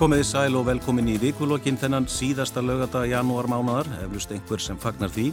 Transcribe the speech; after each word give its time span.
Komiði 0.00 0.24
sæl 0.24 0.54
og 0.56 0.62
velkomin 0.64 1.10
í 1.12 1.18
vikulokkin 1.20 1.76
þennan 1.76 2.06
síðasta 2.08 2.62
lögata 2.64 3.02
janúar 3.04 3.44
mánadar, 3.52 3.84
eflust 4.00 4.30
einhver 4.32 4.62
sem 4.64 4.78
fagnar 4.80 5.10
því. 5.12 5.26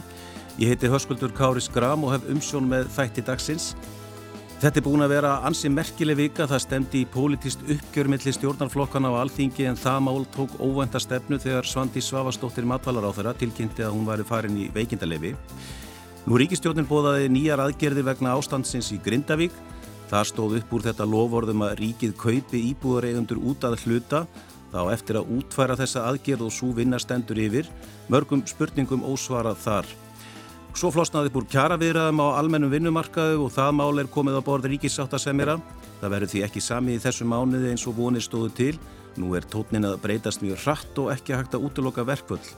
Ég 0.60 0.74
heiti 0.74 0.90
Höskuldur 0.92 1.32
Káris 1.32 1.70
Gram 1.72 2.02
og 2.04 2.12
hef 2.12 2.26
umsjón 2.28 2.66
með 2.68 2.90
þætti 2.92 3.24
dagsins. 3.24 3.70
Þetta 4.60 4.82
er 4.82 4.84
búin 4.84 5.04
að 5.06 5.14
vera 5.14 5.30
ansi 5.48 5.70
merkileg 5.72 6.18
vika, 6.20 6.44
það 6.50 6.60
stemdi 6.66 7.00
í 7.00 7.08
politist 7.08 7.64
uppgjörmiðli 7.64 8.34
stjórnarflokkana 8.36 9.08
á 9.08 9.20
alþingi 9.22 9.70
en 9.70 9.80
það 9.80 10.04
mál 10.04 10.28
tók 10.36 10.58
óvænta 10.60 11.00
stefnu 11.00 11.40
þegar 11.40 11.64
Svandi 11.64 12.04
Svavastóttir 12.04 12.68
matvalar 12.68 13.08
á 13.08 13.16
þeirra 13.16 13.34
tilkynnti 13.40 13.86
að 13.88 13.96
hún 13.96 14.04
væri 14.10 14.28
farin 14.28 14.60
í 14.60 14.68
veikindalefi. 14.74 15.32
Nú 16.28 16.42
ríkistjórnin 16.42 16.90
bóðaði 16.92 17.32
nýjar 17.32 17.64
aðgerðir 17.64 18.10
vegna 18.10 18.36
ástandsins 18.36 18.92
í 18.92 19.00
Grindavík. 19.00 19.56
Það 20.12 20.28
stóð 20.34 20.60
upp 20.60 20.76
úr 20.76 20.86
þetta 20.90 21.08
lovorðum 21.08 21.64
að 21.64 21.74
ríkið 21.80 22.14
kaupi 22.20 22.62
íbúðareigundur 22.74 23.40
út 23.48 23.64
að 23.64 23.80
hluta 23.86 24.26
þá 24.72 24.80
eftir 24.92 25.18
að 25.20 25.30
útfæra 25.38 25.76
þessa 25.78 26.04
aðgerð 26.10 26.44
og 26.48 26.52
svo 26.54 26.74
vinna 26.76 27.00
stendur 27.00 27.40
yfir, 27.40 27.70
mörgum 28.12 28.44
spurningum 28.46 29.06
ósvarað 29.08 29.62
þar. 29.64 29.90
Svo 30.78 30.92
flosnaði 30.94 31.32
búr 31.34 31.46
kjaraviðraðum 31.50 32.20
á 32.22 32.38
almennum 32.38 32.70
vinnumarkaðu 32.70 33.40
og 33.46 33.54
það 33.54 33.72
mál 33.80 33.98
er 33.98 34.10
komið 34.12 34.38
á 34.38 34.42
borð 34.46 34.68
ríkissáttasemjara. 34.70 35.56
Það 35.98 36.12
verður 36.14 36.30
því 36.30 36.42
ekki 36.46 36.62
sami 36.62 36.94
í 36.94 37.02
þessu 37.02 37.26
mánuði 37.26 37.72
eins 37.72 37.86
og 37.88 37.96
vonir 37.96 38.22
stóðu 38.22 38.52
til. 38.54 38.76
Nú 39.18 39.32
er 39.34 39.48
tótnin 39.50 39.88
að 39.88 39.98
breytast 40.04 40.44
mjög 40.44 40.60
hratt 40.62 41.00
og 41.02 41.10
ekki 41.16 41.34
hægt 41.34 41.56
að 41.56 41.64
útloka 41.66 42.04
verkvöld. 42.06 42.52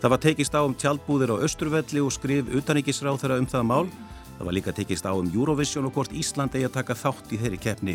Það 0.00 0.12
var 0.16 0.22
tekist 0.24 0.56
á 0.58 0.66
um 0.66 0.74
tjaldbúðir 0.74 1.36
á 1.36 1.42
Östurvelli 1.46 2.02
og 2.02 2.10
skrif 2.16 2.50
utaníkisráð 2.50 3.22
þeirra 3.22 3.38
um 3.38 3.46
það 3.54 3.68
mál. 3.70 3.86
Það 4.34 4.48
var 4.48 4.56
líka 4.58 4.74
tekist 4.74 5.06
á 5.06 5.12
um 5.14 5.30
Eurovision 5.30 5.86
og 5.86 5.94
hvort 5.94 6.12
Ísland 6.12 6.58
eigi 6.58 6.66
að 6.66 6.74
taka 6.80 6.98
þátt 6.98 7.30
í 7.30 7.38
þeirri 7.38 7.62
keppni. 7.62 7.94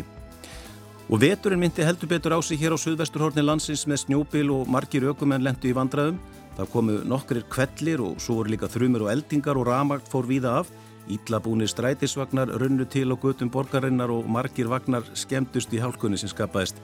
Og 1.10 1.18
veturinn 1.18 1.58
myndi 1.58 1.82
heldur 1.82 2.06
betur 2.06 2.36
á 2.36 2.40
sig 2.40 2.60
hér 2.62 2.70
á 2.70 2.78
Suðvesturhorni 2.78 3.42
landsins 3.42 3.82
með 3.90 4.04
snjópil 4.04 4.50
og 4.54 4.68
margir 4.70 5.08
ökumenn 5.10 5.42
lendu 5.42 5.66
í 5.66 5.74
vandraðum. 5.74 6.20
Það 6.54 6.68
komu 6.70 6.98
nokkrir 7.02 7.42
kvellir 7.50 7.98
og 8.04 8.20
svo 8.22 8.36
voru 8.38 8.52
líka 8.52 8.68
þrjumur 8.70 9.08
og 9.08 9.10
eldingar 9.10 9.58
og 9.58 9.66
ramagt 9.66 10.06
fór 10.06 10.28
víða 10.30 10.60
af. 10.60 10.70
Íllabúnir 11.10 11.66
strætisvagnar 11.66 12.52
runnu 12.62 12.86
til 12.86 13.10
á 13.10 13.18
götum 13.18 13.50
borgarinnar 13.50 14.12
og 14.14 14.30
margir 14.30 14.70
vagnar 14.70 15.02
skemmtust 15.18 15.74
í 15.74 15.82
hálkunni 15.82 16.14
sem 16.20 16.30
skapaðist. 16.30 16.78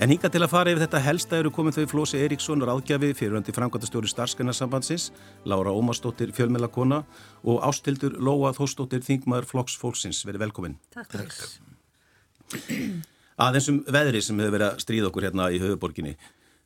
En 0.00 0.08
hinga 0.08 0.32
til 0.32 0.40
að 0.40 0.52
fara 0.54 0.72
yfir 0.72 0.86
þetta 0.86 1.04
helsta 1.04 1.36
eru 1.36 1.52
komið 1.52 1.82
þau 1.82 1.90
Flósi 1.92 2.16
Eiríksson, 2.16 2.64
ráðgjafi 2.64 3.12
fyriröndi 3.12 3.52
framkvæmtastjóri 3.52 4.08
starfskenarsambandsins, 4.08 5.10
Lára 5.44 5.76
Ómarsdóttir, 5.76 6.32
fjölmjölakona 6.32 7.04
og 7.44 7.60
Ástildur 7.60 8.16
Lóa 8.16 8.56
Þóstóttir, 8.56 9.04
þingmaður 9.04 9.52
Flokks 9.52 9.76
Fólksins. 9.76 10.24
Verið 10.24 10.48
velkomin. 10.48 10.80
Takk. 10.96 11.12
Takk. 11.20 13.10
Aðeins 13.40 13.70
um 13.72 13.78
veðri 13.88 14.20
sem 14.20 14.36
hefur 14.36 14.52
verið 14.52 14.66
að 14.66 14.80
stríða 14.82 15.08
okkur 15.08 15.24
hérna 15.24 15.46
í 15.48 15.60
höfuborginni. 15.62 16.10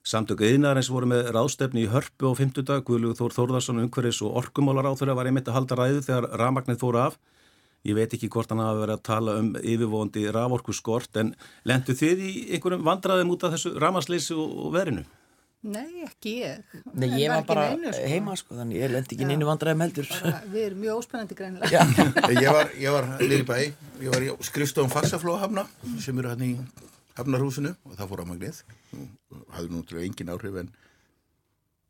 Samtöku 0.04 0.48
yðnarins 0.48 0.88
voru 0.90 1.06
með 1.06 1.28
ráðstefni 1.36 1.84
í 1.84 1.90
hörpu 1.92 2.28
á 2.28 2.32
fymtudag, 2.34 2.82
Guðlugur 2.88 3.14
Þór 3.20 3.36
Þórðarsson, 3.36 3.78
umhverfis 3.84 4.18
og 4.26 4.34
orkumálar 4.40 4.88
á 4.90 4.98
þeirra 4.98 5.14
var 5.14 5.30
einmitt 5.30 5.46
að 5.48 5.56
halda 5.60 5.78
ræðu 5.78 6.02
þegar 6.02 6.26
ramagnir 6.40 6.80
fóru 6.80 7.00
af. 7.04 7.20
Ég 7.86 7.94
veit 7.94 8.16
ekki 8.16 8.28
hvort 8.32 8.50
hann 8.50 8.64
hafa 8.64 8.80
verið 8.82 8.96
að 8.98 9.04
tala 9.06 9.36
um 9.38 9.52
yfirvóndi 9.60 10.26
raforku 10.34 10.74
skort, 10.74 11.14
en 11.20 11.30
lendu 11.62 11.94
þið 11.94 12.26
í 12.26 12.32
einhverjum 12.56 12.84
vandraðum 12.90 13.32
út 13.36 13.46
af 13.46 13.54
þessu 13.54 13.76
ramasleysi 13.78 14.34
og 14.34 14.72
veðrinu? 14.74 15.06
Nei, 15.64 16.04
ekki 16.04 16.32
ég. 16.42 16.72
Nei, 16.92 17.08
ég 17.22 17.30
var 17.32 17.44
bara 17.48 17.68
neinu, 17.72 17.92
sko. 17.96 18.08
heima 18.12 18.34
sko, 18.36 18.56
þannig 18.58 18.82
ég 18.82 18.90
lendi 18.92 19.16
ekki 19.16 19.28
neinu 19.28 19.46
vandraðum 19.48 19.84
heldur. 19.86 20.08
Bara, 20.12 20.40
við 20.52 20.66
erum 20.68 20.82
mjög 20.84 20.98
óspennandi 21.00 21.38
greinilega. 21.38 21.84
ég 22.44 22.50
var, 22.52 22.72
ég 22.76 22.96
var 22.96 23.08
nýri 23.16 23.46
bæ, 23.48 23.56
ég 24.04 24.12
var 24.12 24.26
í 24.26 24.32
skrifstofum 24.44 24.92
farsaflóhafna 24.92 25.64
sem 26.04 26.20
eru 26.20 26.34
hann 26.34 26.44
í 26.44 26.50
hafnarhúsinu 27.18 27.72
og 27.86 27.94
það 27.96 28.10
fór 28.10 28.22
á 28.22 28.26
magnið 28.28 28.60
hafði 29.54 29.70
nú 29.70 29.82
til 29.86 30.02
engin 30.02 30.32
áhrif 30.34 30.60
en 30.64 30.70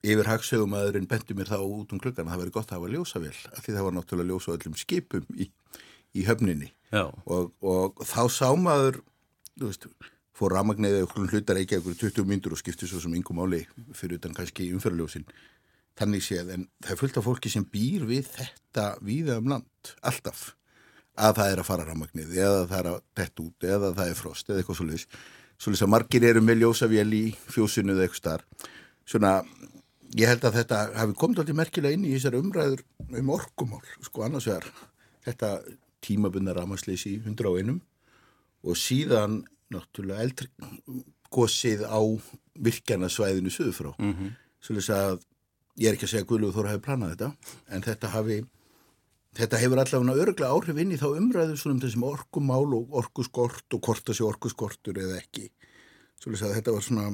yfir 0.05 0.29
hagsögum 0.29 0.77
aðurinn 0.77 1.09
bendi 1.09 1.37
mér 1.37 1.51
þá 1.51 1.59
út 1.65 1.95
um 1.97 2.01
klukkan 2.03 2.29
að 2.29 2.35
það 2.35 2.43
veri 2.43 2.55
gott 2.55 2.73
að 2.73 2.79
hafa 2.79 2.93
ljósa 2.93 3.23
vel 3.23 3.37
af 3.51 3.63
því 3.65 3.77
það 3.77 3.87
var 3.87 3.97
náttúrulega 3.97 4.31
ljósa 4.31 4.57
öllum 4.57 4.77
skipum 4.79 5.39
í, 5.41 5.49
í 6.15 6.27
höfninni 6.29 6.71
og, 7.01 7.55
og 7.65 8.05
þá 8.05 8.23
sá 8.31 8.49
maður 8.61 9.01
þú 9.57 9.71
veist, 9.71 9.89
fór 10.35 10.55
ramagnið 10.57 10.99
eða 10.99 11.09
okkur 11.09 11.31
hlutar 11.31 11.61
ekki 11.61 11.79
okkur 11.81 11.99
20 12.01 12.29
myndur 12.31 12.57
og 12.57 12.61
skipti 12.61 12.89
svo 12.91 13.01
sem 13.03 13.15
yngum 13.15 13.43
áli 13.45 13.63
fyrir 13.95 14.19
utan 14.19 14.35
kannski 14.37 14.71
umfæraljósin 14.75 15.27
þannig 15.99 16.25
séð 16.27 16.51
en 16.57 16.67
það 16.83 16.95
er 16.95 17.01
fullt 17.03 17.21
af 17.21 17.29
fólki 17.29 17.53
sem 17.53 17.67
býr 17.71 18.07
við 18.09 18.29
þetta 18.35 18.89
víða 19.05 19.39
um 19.43 19.53
land 19.55 19.95
alltaf 20.03 20.49
að 21.15 21.39
það 21.39 21.53
er 21.53 21.63
að 21.63 21.69
fara 21.69 21.87
ramagnið 21.87 22.35
eða 22.35 22.65
það 22.67 22.79
er 22.81 22.91
að 22.91 23.01
dett 23.21 23.45
út 23.45 23.69
eða 23.69 23.93
það 23.95 24.11
er 24.11 24.19
frost 24.19 24.51
eða 24.51 24.63
eitthvað 24.63 24.81
svolítið 24.81 25.21
svolítið 25.55 25.87
að 25.87 25.93
margir 25.95 26.27
eru 26.27 26.43
með 26.43 26.61
ljósavél 26.65 27.13
í 27.15 27.25
fjósinu 27.47 27.95
eða 27.95 28.09
eitthvað 28.09 28.23
starf 28.25 28.67
svona 29.07 29.37
ég 30.15 30.31
held 30.31 30.45
að 30.47 30.59
þetta 30.61 30.81
hafi 30.95 31.17
komið 31.19 31.43
alltaf 31.43 31.59
merkilega 31.59 31.97
inn 31.97 32.07
í 32.07 32.13
þessar 32.15 32.39
umræður 32.39 32.85
um 33.19 33.33
orkumál 33.35 33.83
sko 34.05 34.27
annars 34.27 34.47
vegar. 34.49 34.69
Þetta 35.25 35.51
tímabunna 36.05 36.55
ramagsleysi 36.57 37.17
í 37.17 37.21
101 37.25 37.81
og 38.65 38.79
síðan 38.79 39.43
náttúrulega 39.75 40.25
eldri 40.25 40.49
gósið 41.35 41.85
á 41.87 42.01
virkjarnasvæðinu 42.65 43.53
söðu 43.53 43.73
frá 43.75 43.91
mm 43.99 44.13
-hmm. 44.13 44.35
svolítið 44.61 44.97
að 44.97 45.23
ég 45.77 45.89
er 45.89 45.95
ekki 45.97 46.07
að 46.07 46.13
segja 46.13 46.25
að 46.25 46.31
Guðlúður 46.31 46.57
Þóra 46.59 46.73
hafi 46.73 46.87
planað 46.87 47.15
þetta 47.15 47.29
en 47.69 47.83
þetta 47.83 48.09
hafi 48.15 48.45
Þetta 49.35 49.59
hefur 49.59 49.81
allavega 49.83 50.23
öruglega 50.23 50.55
áhrif 50.55 50.77
inn 50.79 50.93
í 50.95 50.99
þá 50.99 51.09
umræðu 51.19 51.57
svona 51.59 51.75
um 51.75 51.81
þessum 51.83 52.05
orkumál 52.07 52.75
og 52.77 52.93
orkuskort 53.01 53.75
og 53.75 53.81
hvort 53.83 54.07
þessi 54.07 54.23
orkuskortur 54.23 55.01
eða 55.03 55.17
ekki. 55.19 55.49
Svolítið 56.23 56.47
að 56.47 56.55
þetta 56.55 56.75
var 56.77 56.85
svona, 56.87 57.07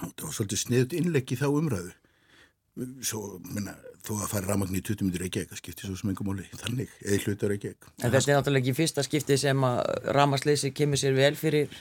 þetta 0.00 0.24
var 0.24 0.36
svolítið 0.38 0.60
sniðut 0.62 0.96
innlegg 0.96 1.34
í 1.34 1.36
þá 1.36 1.46
umræðu. 1.50 1.92
Svo, 3.00 3.38
minna, 3.40 3.72
þó 4.04 4.18
að 4.18 4.30
fara 4.34 4.50
ramagn 4.50 4.76
í 4.76 4.82
20 4.84 5.06
minnir 5.06 5.26
ekki 5.26 5.42
eitthvað 5.42 5.62
skipti 5.62 5.86
svo 5.86 5.96
sem 5.96 6.10
engum 6.12 6.28
móli, 6.28 6.44
þannig, 6.60 6.90
eða 7.04 7.20
hlutar 7.24 7.54
ekki 7.54 7.70
eitthvað. 7.72 7.92
En 8.02 8.12
þetta 8.12 8.32
er 8.32 8.38
náttúrulega 8.38 8.64
ekki 8.64 8.76
fyrsta 8.76 9.04
skipti 9.06 9.38
sem 9.40 9.64
að 9.68 10.10
ramasleysi 10.16 10.72
kemur 10.76 11.00
sér 11.00 11.16
vel 11.16 11.32
fyrir, 11.40 11.72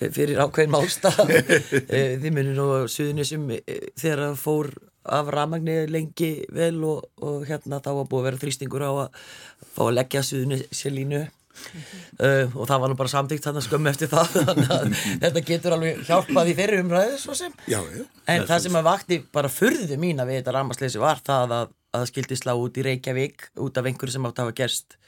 fyrir 0.00 0.42
ákveðin 0.42 0.74
málstað. 0.74 1.22
Þið 2.22 2.28
munir 2.32 2.58
nú 2.58 2.66
að 2.80 2.88
suðunisum 2.96 3.48
þegar 3.54 4.24
það 4.24 4.42
fór 4.42 4.72
af 5.06 5.30
ramagnir 5.30 5.90
lengi 5.94 6.32
vel 6.52 6.82
og, 6.84 7.06
og 7.22 7.46
hérna 7.46 7.78
þá 7.82 7.92
var 8.00 8.10
búið 8.10 8.20
að 8.20 8.28
vera 8.30 8.42
þrýstingur 8.42 8.86
á 8.86 8.92
að 9.06 9.24
fá 9.76 9.82
að 9.86 9.96
leggja 10.00 10.26
suðinu 10.26 10.58
sér 10.74 10.96
línu 10.96 11.20
-hmm. 11.22 11.32
Uh, 11.56 12.56
og 12.56 12.68
það 12.68 12.82
var 12.82 12.92
nú 12.92 12.98
bara 12.98 13.12
samtíkt 13.12 13.46
þannig 13.46 13.62
að 13.62 13.68
skömmu 13.68 13.92
eftir 13.92 14.10
það. 14.12 14.36
Þannig 14.50 14.74
að 14.74 14.98
þetta 15.24 15.44
getur 15.50 15.76
alveg 15.76 16.02
hjálpað 16.08 16.50
í 16.52 16.56
þeirri 16.60 16.82
umræðu 16.84 17.20
svo 17.22 17.38
sem. 17.38 17.54
Já, 17.66 17.78
já. 17.80 18.04
en 18.04 18.42
það, 18.42 18.50
það 18.52 18.66
sem 18.66 18.80
að 18.80 18.88
vakti 18.90 19.20
bara 19.38 19.52
fyrðu 19.52 20.00
mín 20.02 20.22
að 20.22 20.32
við 20.32 20.40
þetta 20.42 20.56
ramasleysi 20.58 21.02
var 21.02 21.22
það 21.26 21.56
að, 21.58 21.72
að 21.92 22.02
það 22.02 22.12
skildi 22.12 22.40
slá 22.42 22.54
út 22.54 22.76
í 22.80 22.86
Reykjavík 22.86 23.48
út 23.66 23.80
af 23.80 23.90
einhverju 23.90 24.16
sem 24.16 24.28
átt 24.28 24.42
að 24.42 24.48
hafa 24.48 24.58
gerst 24.62 24.98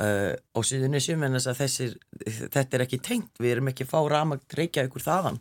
uh, 0.00 0.32
á 0.36 0.58
suðunisjum 0.60 1.26
en 1.26 1.38
þess 1.38 1.50
að 1.52 1.60
þessir, 1.64 1.96
þetta 2.54 2.78
er 2.78 2.86
ekki 2.86 3.02
tengt, 3.04 3.34
við 3.40 3.56
erum 3.56 3.72
ekki 3.72 3.86
að 3.86 3.92
fá 3.94 3.98
ramagn 4.12 4.56
Reykjavíkur 4.60 5.04
þaðan 5.04 5.40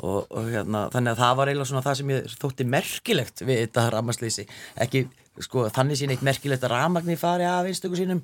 Og, 0.00 0.26
og 0.32 0.46
hérna, 0.48 0.86
þannig 0.92 1.12
að 1.12 1.20
það 1.20 1.38
var 1.40 1.50
eiginlega 1.50 1.70
svona 1.70 1.84
það 1.84 1.98
sem 1.98 2.12
ég 2.14 2.36
þótti 2.40 2.66
merkilegt 2.72 3.42
við 3.44 3.62
þetta 3.66 3.86
ramaslýsi 3.92 4.46
ekki, 4.80 5.02
sko, 5.44 5.66
þannig 5.76 6.00
sín 6.00 6.14
eitt 6.14 6.24
merkilegt 6.24 6.64
að 6.64 6.72
ramagni 6.72 7.18
fari 7.20 7.44
af 7.48 7.68
einstöku 7.68 7.98
sínum 7.98 8.22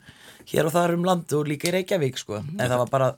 hér 0.49 0.70
og 0.70 0.76
þar 0.76 0.96
um 0.96 1.05
land 1.05 1.37
og 1.37 1.49
líka 1.50 1.69
í 1.69 1.75
Reykjavík 1.76 2.20
sko, 2.23 2.40
en 2.40 2.64
það 2.64 2.81
var 2.84 2.93
bara 2.94 3.11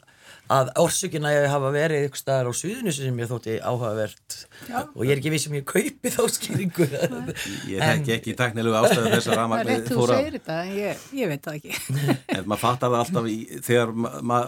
að 0.48 0.70
orsökina 0.80 1.30
ég 1.32 1.46
hafa 1.52 1.70
verið 1.72 2.06
ykkur 2.06 2.20
staðar 2.20 2.48
á 2.48 2.52
suðunissu 2.56 3.04
sem 3.04 3.20
ég 3.20 3.28
þótti 3.28 3.58
áhugavert. 3.60 4.38
Já. 4.68 4.78
og 4.86 5.04
ég 5.04 5.12
er 5.12 5.20
ekki 5.20 5.32
viss 5.32 5.46
sem 5.46 5.52
um 5.52 5.58
ég 5.58 5.66
kaupi 5.68 6.12
þá 6.14 6.20
skýringu. 6.34 6.88
Ég 7.68 7.84
þekki 7.84 8.14
ekki 8.16 8.34
teknilegu 8.38 8.78
ástæðu 8.80 9.12
þess 9.12 9.30
að 9.30 9.38
ramagnir 9.42 9.84
fóra 9.90 10.16
Þú 10.16 10.22
segir 10.22 10.36
þetta, 10.38 10.58
ég, 10.72 11.06
ég 11.20 11.32
veit 11.32 11.44
það 11.44 11.60
ekki. 11.60 11.78
En 12.38 12.44
maður 12.48 12.64
fattar 12.64 12.92
það 12.94 13.00
alltaf 13.04 13.30
í, 13.30 13.38
þegar 13.68 13.94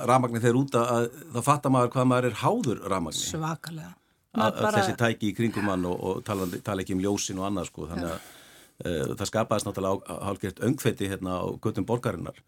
ramagnir 0.09 0.45
þeir 0.45 0.61
úta 0.61 0.85
að 0.97 1.09
þá 1.37 1.41
fattar 1.51 1.77
maður 1.77 1.97
hvað 1.97 2.13
maður 2.15 2.31
er 2.31 2.39
háður 2.45 2.85
ramagnir 2.89 3.25
Svakalega 3.29 3.97
bara... 4.37 4.77
þessi 4.79 4.99
tæki 5.01 5.33
í 5.33 5.37
kringum 5.37 5.73
hann 5.73 5.89
og, 5.91 5.97
og 5.99 6.23
tala, 6.27 6.47
tala 6.67 6.85
ekki 6.85 6.97
um 6.97 7.03
ljósin 7.05 7.41
og 7.41 7.49
annað 7.51 7.71
sko. 7.73 7.89
Þannig 7.91 8.13
að 8.13 8.17
uh, 8.21 9.13
það 9.17 9.27
skapaðist 9.33 9.69
náttúrulega 9.69 10.23
hálfgeirt 10.29 10.65
öngfetti 10.69 11.11
hérna 11.11 11.41
á 11.43 11.47
göttum 11.59 11.89
borgarinnar 11.89 12.41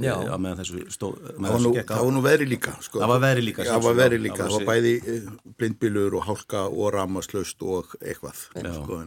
Já. 0.00 0.14
að 0.16 0.38
meðan 0.40 0.62
þessu 0.62 0.86
stóð 0.90 1.18
það 1.36 1.90
var 1.92 2.14
nú 2.14 2.22
verið 2.24 2.48
líka 2.54 2.72
sko. 2.80 3.02
það 3.02 3.10
var 3.10 3.20
verið 3.26 3.44
líka 3.44 3.66
það 3.66 3.82
var 3.84 3.98
verið 3.98 4.22
líka, 4.24 4.38
það 4.46 4.54
var 4.54 4.64
bæði 4.70 4.94
blindbílur 5.60 6.16
og 6.16 6.24
hálka 6.30 6.62
og 6.70 6.88
ramaslöst 6.96 7.66
og 7.66 7.92
eitthvað 8.00 8.40
sko 8.40 9.02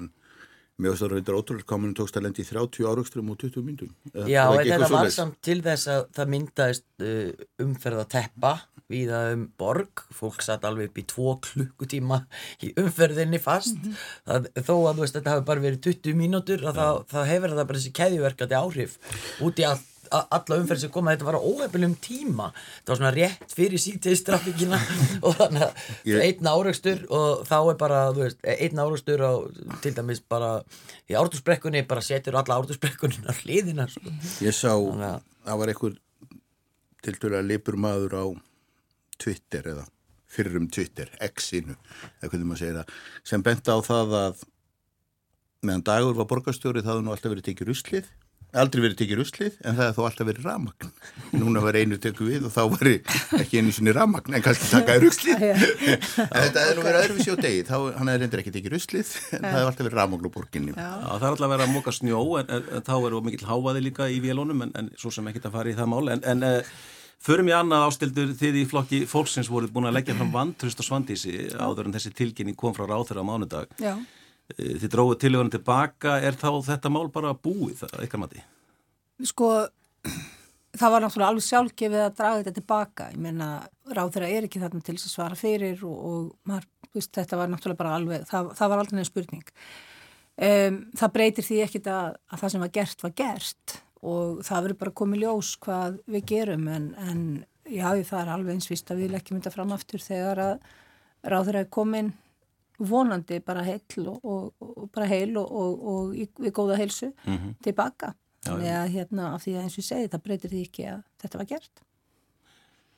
það 0.76 0.92
að 0.92 1.00
það 1.00 1.30
er 1.32 1.38
ótrúlega 1.40 1.68
komin 1.72 1.96
tókst 1.96 2.18
að 2.20 2.26
lendi 2.28 2.44
í 2.44 2.48
30 2.50 2.88
áraugstum 2.90 3.30
og 3.32 3.38
20 3.40 3.64
myndum. 3.64 3.92
Já, 4.28 4.44
en 4.52 4.68
þetta 4.68 4.90
var 4.92 5.10
samt 5.14 5.38
til 5.46 5.62
þess 5.64 5.88
að 5.88 6.02
það 6.18 6.32
myndaðist 6.34 6.86
uh, 7.00 7.46
umferð 7.64 8.02
að 8.04 8.10
teppa 8.12 8.52
viða 8.92 9.22
um 9.34 9.48
borg. 9.58 10.06
Fólk 10.14 10.42
satt 10.46 10.66
alveg 10.68 10.92
upp 10.92 11.02
í 11.02 11.06
2 11.16 11.34
klukkutíma 11.48 12.22
í 12.66 12.74
umferðinni 12.82 13.40
fast. 13.42 13.76
Mm 13.80 13.92
-hmm. 13.92 14.06
það, 14.30 14.48
þó 14.68 14.76
að 14.92 15.02
veist, 15.02 15.16
þetta 15.18 15.36
hafi 15.36 15.46
bara 15.50 15.66
verið 15.66 15.82
20 15.90 16.14
mínútur, 16.22 16.62
þá, 16.62 17.04
þá 17.10 17.20
hefur 17.26 17.50
það 17.56 17.68
bara 17.68 17.80
þessi 17.80 17.92
keðjuverkandi 18.00 18.56
áhrif 18.56 18.98
út 19.42 19.60
í 19.60 19.64
allt 19.66 19.92
alla 20.16 20.58
umferð 20.62 20.80
sem 20.80 20.92
koma, 20.94 21.12
þetta 21.16 21.26
var 21.26 21.38
á 21.42 21.42
óhefnum 21.42 21.96
tíma 21.98 22.52
þetta 22.54 22.92
var 22.92 22.98
svona 23.00 23.12
rétt 23.16 23.54
fyrir 23.58 23.82
sítegistrafikina 23.82 24.78
og 25.26 25.34
þannig 25.40 25.64
að 25.66 25.74
Ég- 26.06 26.22
einn 26.22 26.50
áreikstur 26.52 27.02
og 27.10 27.42
þá 27.50 27.56
er 27.72 27.78
bara 27.82 28.02
veist, 28.14 28.38
einn 28.46 28.80
áreikstur 28.80 29.20
á 29.26 29.34
til 29.82 29.94
dæmis 29.98 30.22
bara 30.22 30.62
í 31.10 31.18
ártusbrekkunni 31.18 31.82
bara 31.90 32.02
setur 32.06 32.38
alla 32.38 32.60
ártusbrekkunni 32.62 33.26
á 33.26 33.34
hliðina 33.34 33.88
sko. 33.90 34.14
Ég 34.46 34.54
sá, 34.54 34.74
að- 34.78 35.22
það 35.46 35.58
var 35.58 35.68
einhver 35.74 35.98
til 37.02 37.16
dæla 37.22 37.42
lipur 37.42 37.76
maður 37.78 38.14
á 38.14 38.26
Twitter 39.22 39.72
eða 39.74 39.86
fyrrum 40.36 40.68
Twitter, 40.74 41.10
X-inu, 41.24 41.78
eða 42.20 42.32
hvernig 42.34 42.50
maður 42.50 42.64
segir 42.64 42.78
það, 42.82 43.00
sem 43.32 43.46
benta 43.46 43.78
á 43.78 43.80
það 43.86 44.20
að 44.20 44.46
meðan 45.66 45.88
dagur 45.88 46.20
var 46.20 46.30
borgarstjóri 46.30 46.84
það 46.84 46.96
hefði 46.96 47.08
nú 47.08 47.16
alltaf 47.16 47.34
verið 47.34 47.48
tekið 47.50 47.70
ruslið, 47.72 48.10
aldrei 48.56 48.82
verið 48.86 49.00
tekið 49.02 49.20
ruslið, 49.20 49.56
en 49.62 49.76
það 49.76 49.82
hefði 49.84 49.96
þó 49.98 50.06
alltaf 50.08 50.28
verið 50.30 50.46
ramagn. 50.48 50.92
Núna 51.36 51.64
var 51.64 51.78
einu 51.80 51.98
teku 52.00 52.28
við 52.30 52.46
og 52.48 52.54
þá 52.56 52.62
var 52.72 52.90
ekki 53.42 53.60
einu 53.60 53.74
sinni 53.76 53.96
ramagn, 53.96 54.38
en 54.38 54.46
kannski 54.46 54.70
takaði 54.72 55.04
ruslið. 55.04 55.44
þetta 56.16 56.64
hefði 56.64 56.78
nú 56.78 56.86
verið 56.86 57.00
öðruvísi 57.02 57.36
á 57.36 57.38
degi, 57.42 57.66
þá 57.68 57.76
hann 57.98 58.12
hefði 58.12 58.22
reyndir 58.24 58.44
ekki 58.44 58.56
tekið 58.56 58.76
ruslið, 58.78 59.14
en 59.36 59.44
það 59.44 59.58
hefði 59.58 59.70
alltaf 59.72 59.88
verið 59.90 60.00
ramagn 60.00 60.30
á 60.32 60.36
borginni. 60.38 60.76
Já. 60.76 60.86
Já, 60.86 61.10
það 61.10 61.28
er 61.28 61.30
alltaf 61.34 61.54
vera 61.56 61.68
að 61.68 61.76
móka 61.76 61.96
snjó 61.96 62.24
en, 62.40 62.52
en, 62.58 62.68
en 62.80 62.88
þá 62.88 62.96
er 62.98 63.18
of 63.20 63.28
mikill 63.28 63.50
hávaði 63.50 63.86
líka 63.90 64.08
í 64.12 64.22
vélunum 64.24 64.68
en, 64.68 64.76
en 64.80 64.92
svo 65.00 65.12
sem 65.12 65.32
ekkert 65.32 65.50
að 65.52 65.58
fara 65.60 65.74
í 65.74 65.76
það 65.76 65.92
mál 65.92 66.06
en, 66.16 66.24
en 66.32 66.48
uh, 66.48 66.76
förum 67.26 67.50
í 67.50 67.56
annað 67.56 67.88
ástildur 67.88 68.36
þið 68.38 68.60
í 68.62 68.68
flokki 68.70 69.02
fólksins 69.10 69.50
voruð 69.52 69.74
búin 69.76 69.90
að 69.90 69.98
leggja 70.00 70.18
fram 70.18 70.34
vantrust 70.34 70.82
og 70.82 70.88
svandísi 70.88 71.50
áður 71.58 71.90
en 71.90 71.98
þessi 71.98 72.14
tilkynning 72.16 72.58
kom 72.60 72.76
frá 72.78 72.86
ráþur 72.90 73.22
á 73.22 73.26
mánudag 73.26 73.74
Já. 73.82 73.96
Eh, 74.54 74.76
þið 74.78 74.92
dróðu 74.94 75.18
tilhörun 75.24 75.54
tilbaka 75.54 76.20
er 76.22 76.38
þá 76.38 76.52
þetta 76.68 76.92
mál 76.94 77.08
bara 77.14 77.34
búið 77.34 77.82
það 77.82 78.06
ykkar 78.06 78.22
mati? 78.22 78.44
Sko, 79.26 79.50
það 80.76 80.94
var 80.94 81.04
náttúrulega 81.06 81.32
alveg 81.32 81.48
sjálfgefið 81.48 82.04
að 82.04 82.16
draga 82.20 82.42
þetta 82.42 82.56
tilbaka. 82.60 83.10
Ég 83.14 83.22
meina, 83.24 83.50
þeirra 83.88 84.30
er 84.30 84.48
ekki 84.48 84.62
þarna 84.62 84.84
til 84.86 84.98
þess 84.98 85.10
að 85.10 85.16
svara 85.16 85.40
fyrir 85.40 85.82
og, 85.88 85.98
og 86.10 86.52
maður, 86.52 86.70
veist, 86.94 87.14
þetta 87.16 87.40
var 87.40 87.52
náttúrulega 87.52 87.82
bara 87.82 87.96
alveg, 87.98 88.28
það, 88.30 88.52
það 88.60 88.72
var 88.72 88.84
aldrei 88.84 88.98
neina 89.00 89.10
spurning. 89.10 89.50
Um, 90.36 90.80
það 91.00 91.14
breytir 91.16 91.48
því 91.48 91.62
ekkit 91.64 91.86
að, 91.88 92.16
að 92.28 92.42
það 92.44 92.54
sem 92.54 92.66
var 92.66 92.72
gert 92.76 93.06
var 93.06 93.14
gert 93.16 93.78
og 94.06 94.42
það 94.46 94.68
verður 94.68 94.82
bara 94.84 94.98
komið 95.02 95.24
ljós 95.24 95.54
hvað 95.66 96.00
við 96.14 96.28
gerum 96.32 96.68
en, 96.72 96.92
en 97.02 97.24
já, 97.66 97.88
það 98.06 98.20
er 98.22 98.34
alveg 98.36 98.58
eins 98.58 98.70
vist 98.72 98.92
að 98.94 99.02
við 99.04 99.16
leggjum 99.16 99.40
þetta 99.40 99.56
fram 99.56 99.74
aftur 99.76 100.04
þegar 100.04 100.44
að 100.44 100.70
ráð 101.26 101.50
þeirra 101.50 101.64
er 101.66 101.74
komin 101.74 102.14
vonandi 102.80 103.40
bara 103.46 103.64
heil 103.66 104.08
og, 104.12 104.20
og, 104.22 104.54
og 104.60 104.92
bara 104.94 105.08
heil 105.10 105.38
og, 105.40 105.48
og, 105.48 105.90
og 105.92 106.16
í, 106.18 106.28
við 106.44 106.54
góða 106.56 106.80
heilsu 106.82 107.12
tilbaka. 107.64 108.14
Já, 108.46 108.52
Þannig 108.52 108.74
að 108.78 108.94
hérna 108.94 109.30
af 109.34 109.46
því 109.46 109.56
að 109.56 109.64
eins 109.64 109.76
og 109.76 109.82
ég 109.82 109.88
segi 109.88 110.10
það 110.14 110.26
breytir 110.28 110.52
því 110.52 110.64
ekki 110.68 110.88
að 110.92 111.00
þetta 111.24 111.40
var 111.42 111.50
gert. 111.50 111.86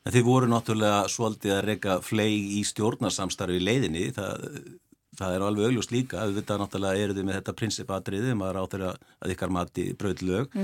En 0.04 0.14
þið 0.14 0.26
voru 0.26 0.48
náttúrulega 0.50 0.98
svolítið 1.12 1.54
að 1.54 1.64
reyka 1.68 1.96
fleig 2.04 2.52
í 2.58 2.60
stjórnarsamstarfi 2.68 3.60
leiðinni, 3.62 4.04
það, 4.16 4.44
það 5.18 5.34
er 5.34 5.44
alveg 5.44 5.68
augljóst 5.68 5.92
líka, 5.94 6.22
auðvitað 6.22 6.62
náttúrulega 6.62 7.04
eru 7.04 7.16
þið 7.16 7.28
með 7.28 7.38
þetta 7.38 7.54
prinsipatriði, 7.58 8.34
maður 8.38 8.60
áttur 8.62 8.84
að, 8.88 9.06
ykkar 9.34 9.54
mati 9.54 9.86
bröð 9.98 10.24
lög, 10.28 10.58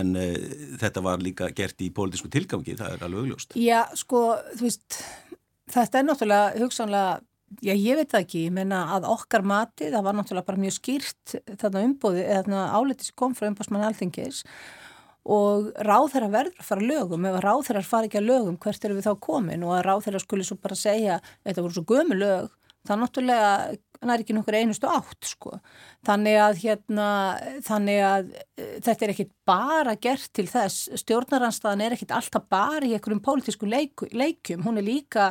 en 0.00 0.12
uh, 0.16 0.36
þetta 0.80 1.04
var 1.06 1.24
líka 1.24 1.50
gert 1.56 1.84
í 1.84 1.90
pólitísku 1.94 2.30
tilgangi, 2.32 2.76
það 2.78 2.96
er 2.96 3.08
alveg 3.08 3.24
augljóst. 3.24 3.56
Já, 3.60 3.80
sko, 3.98 4.22
þú 4.56 4.68
veist, 4.68 5.00
þetta 5.74 6.00
er 6.00 6.08
náttúrulega 6.08 6.64
hugsanlega, 6.64 7.16
já 7.66 7.74
ég 7.74 7.98
veit 7.98 8.12
það 8.12 8.26
ekki, 8.26 8.44
ég 8.48 8.54
menna 8.60 8.84
að 8.96 9.08
okkar 9.10 9.46
mati, 9.46 9.90
það 9.90 10.06
var 10.06 10.18
náttúrulega 10.18 10.50
bara 10.50 10.64
mjög 10.66 10.76
skýrt 10.78 11.40
þarna 11.60 11.88
umbóði, 11.88 12.26
eða 12.26 12.44
þarna 12.44 12.68
áliti 12.78 13.08
sem 13.08 13.18
kom 13.18 13.34
frá 13.36 13.50
umbásmann 13.50 13.88
Alþingis 13.88 14.44
og 15.30 15.66
ráðherra 15.84 16.30
verður 16.32 16.62
að 16.62 16.68
fara 16.70 16.86
lögum, 16.86 17.26
ef 17.28 17.34
að 17.36 17.44
ráðherrar 17.44 17.86
fara 17.86 18.08
ekki 18.08 18.20
að 18.22 18.30
lögum, 18.30 18.56
hvert 18.62 18.86
eru 18.86 18.96
við 18.96 19.04
þá 19.04 19.12
komin 19.26 19.66
og 19.66 19.74
að 19.76 19.84
ráðherra 19.84 20.22
skuli 20.22 20.46
svo 20.46 20.56
bara 20.62 20.78
segja, 20.78 21.18
þetta 21.44 21.64
voru 21.66 21.76
svo 21.76 21.84
gömu 21.90 22.16
lög, 22.16 22.54
það 22.88 23.00
náttúrulega 23.02 23.54
nær 24.08 24.22
ekki 24.22 24.34
nokkur 24.36 24.56
einustu 24.56 24.88
átt 24.88 25.28
sko. 25.28 25.58
Þannig 26.08 26.38
að 26.40 26.60
hérna, 26.62 27.08
þannig 27.66 27.98
að 28.04 28.30
e, 28.32 28.68
þetta 28.86 29.06
er 29.06 29.12
ekkit 29.14 29.32
bara 29.48 29.96
gert 30.00 30.30
til 30.36 30.46
þess, 30.48 30.88
stjórnaranstaðan 31.02 31.84
er 31.84 31.96
ekkit 31.96 32.14
alltaf 32.16 32.46
bara 32.52 32.86
í 32.86 32.94
einhverjum 32.96 33.22
pólitísku 33.24 33.68
leik, 33.68 34.06
leikjum, 34.16 34.64
hún 34.64 34.80
er 34.80 34.86
líka, 34.86 35.30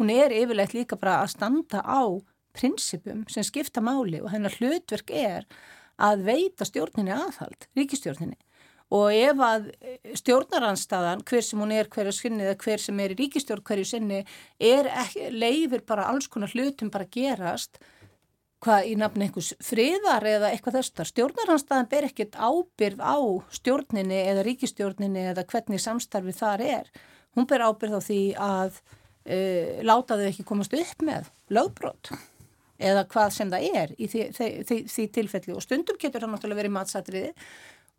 hún 0.00 0.12
er 0.12 0.34
yfirleitt 0.36 0.76
líka 0.76 1.00
bara 1.00 1.22
að 1.22 1.32
standa 1.36 1.80
á 1.80 2.04
prinsipum 2.56 3.24
sem 3.30 3.46
skipta 3.46 3.80
máli 3.84 4.20
og 4.20 4.32
hennar 4.34 4.56
hlutverk 4.58 5.12
er 5.14 5.48
að 6.00 6.26
veita 6.26 6.66
stjórninni 6.68 7.14
aðhald, 7.14 7.68
ríkistjórninni 7.78 8.36
og 8.90 9.14
ef 9.14 9.40
að 9.46 9.70
stjórnaranstaðan, 10.18 11.22
hver 11.28 11.46
sem 11.46 11.62
hún 11.62 11.72
er 11.74 11.88
hverju 11.92 12.14
sinni 12.16 12.46
eða 12.46 12.58
hver 12.64 12.82
sem 12.82 13.00
er 13.02 13.14
í 13.14 13.18
ríkistjórn 13.20 13.64
hverju 13.66 13.86
sinni, 13.86 14.20
ekki, 14.58 15.30
leifir 15.30 15.84
bara 15.86 16.08
alls 16.10 16.26
konar 16.30 16.50
hlutum 16.54 16.90
bara 16.90 17.06
gerast 17.06 17.78
hvað 18.60 18.90
í 18.90 18.96
nafni 19.00 19.26
einhvers 19.26 19.54
friðar 19.64 20.26
eða 20.28 20.50
eitthvað 20.52 20.80
þess 20.80 20.96
þar. 20.98 21.10
Stjórnaranstaðan 21.10 21.90
ber 21.92 22.06
ekkert 22.10 22.36
ábyrð 22.36 23.00
á 23.00 23.16
stjórninni 23.56 24.18
eða 24.26 24.44
ríkistjórninni 24.44 25.22
eða 25.30 25.46
hvernig 25.48 25.80
samstarfi 25.80 26.34
þar 26.36 26.64
er. 26.66 26.90
Hún 27.38 27.48
ber 27.48 27.64
ábyrð 27.64 27.96
á 27.96 28.00
því 28.04 28.20
að 28.36 28.82
uh, 28.82 29.80
láta 29.86 30.18
þau 30.18 30.26
ekki 30.28 30.46
komast 30.50 30.76
upp 30.76 31.06
með 31.06 31.30
lögbrot 31.48 32.12
eða 32.80 33.04
hvað 33.12 33.34
sem 33.36 33.50
það 33.52 33.80
er 33.80 33.90
í 33.96 34.08
því, 34.08 34.22
því, 34.36 34.48
því, 34.68 34.78
því 34.88 35.04
tilfelli 35.16 35.56
og 35.56 35.64
stundum 35.64 35.98
getur 36.00 36.24
það 36.24 36.32
náttúrulega 36.34 36.60
verið 36.62 36.76
matsatriði 36.76 37.32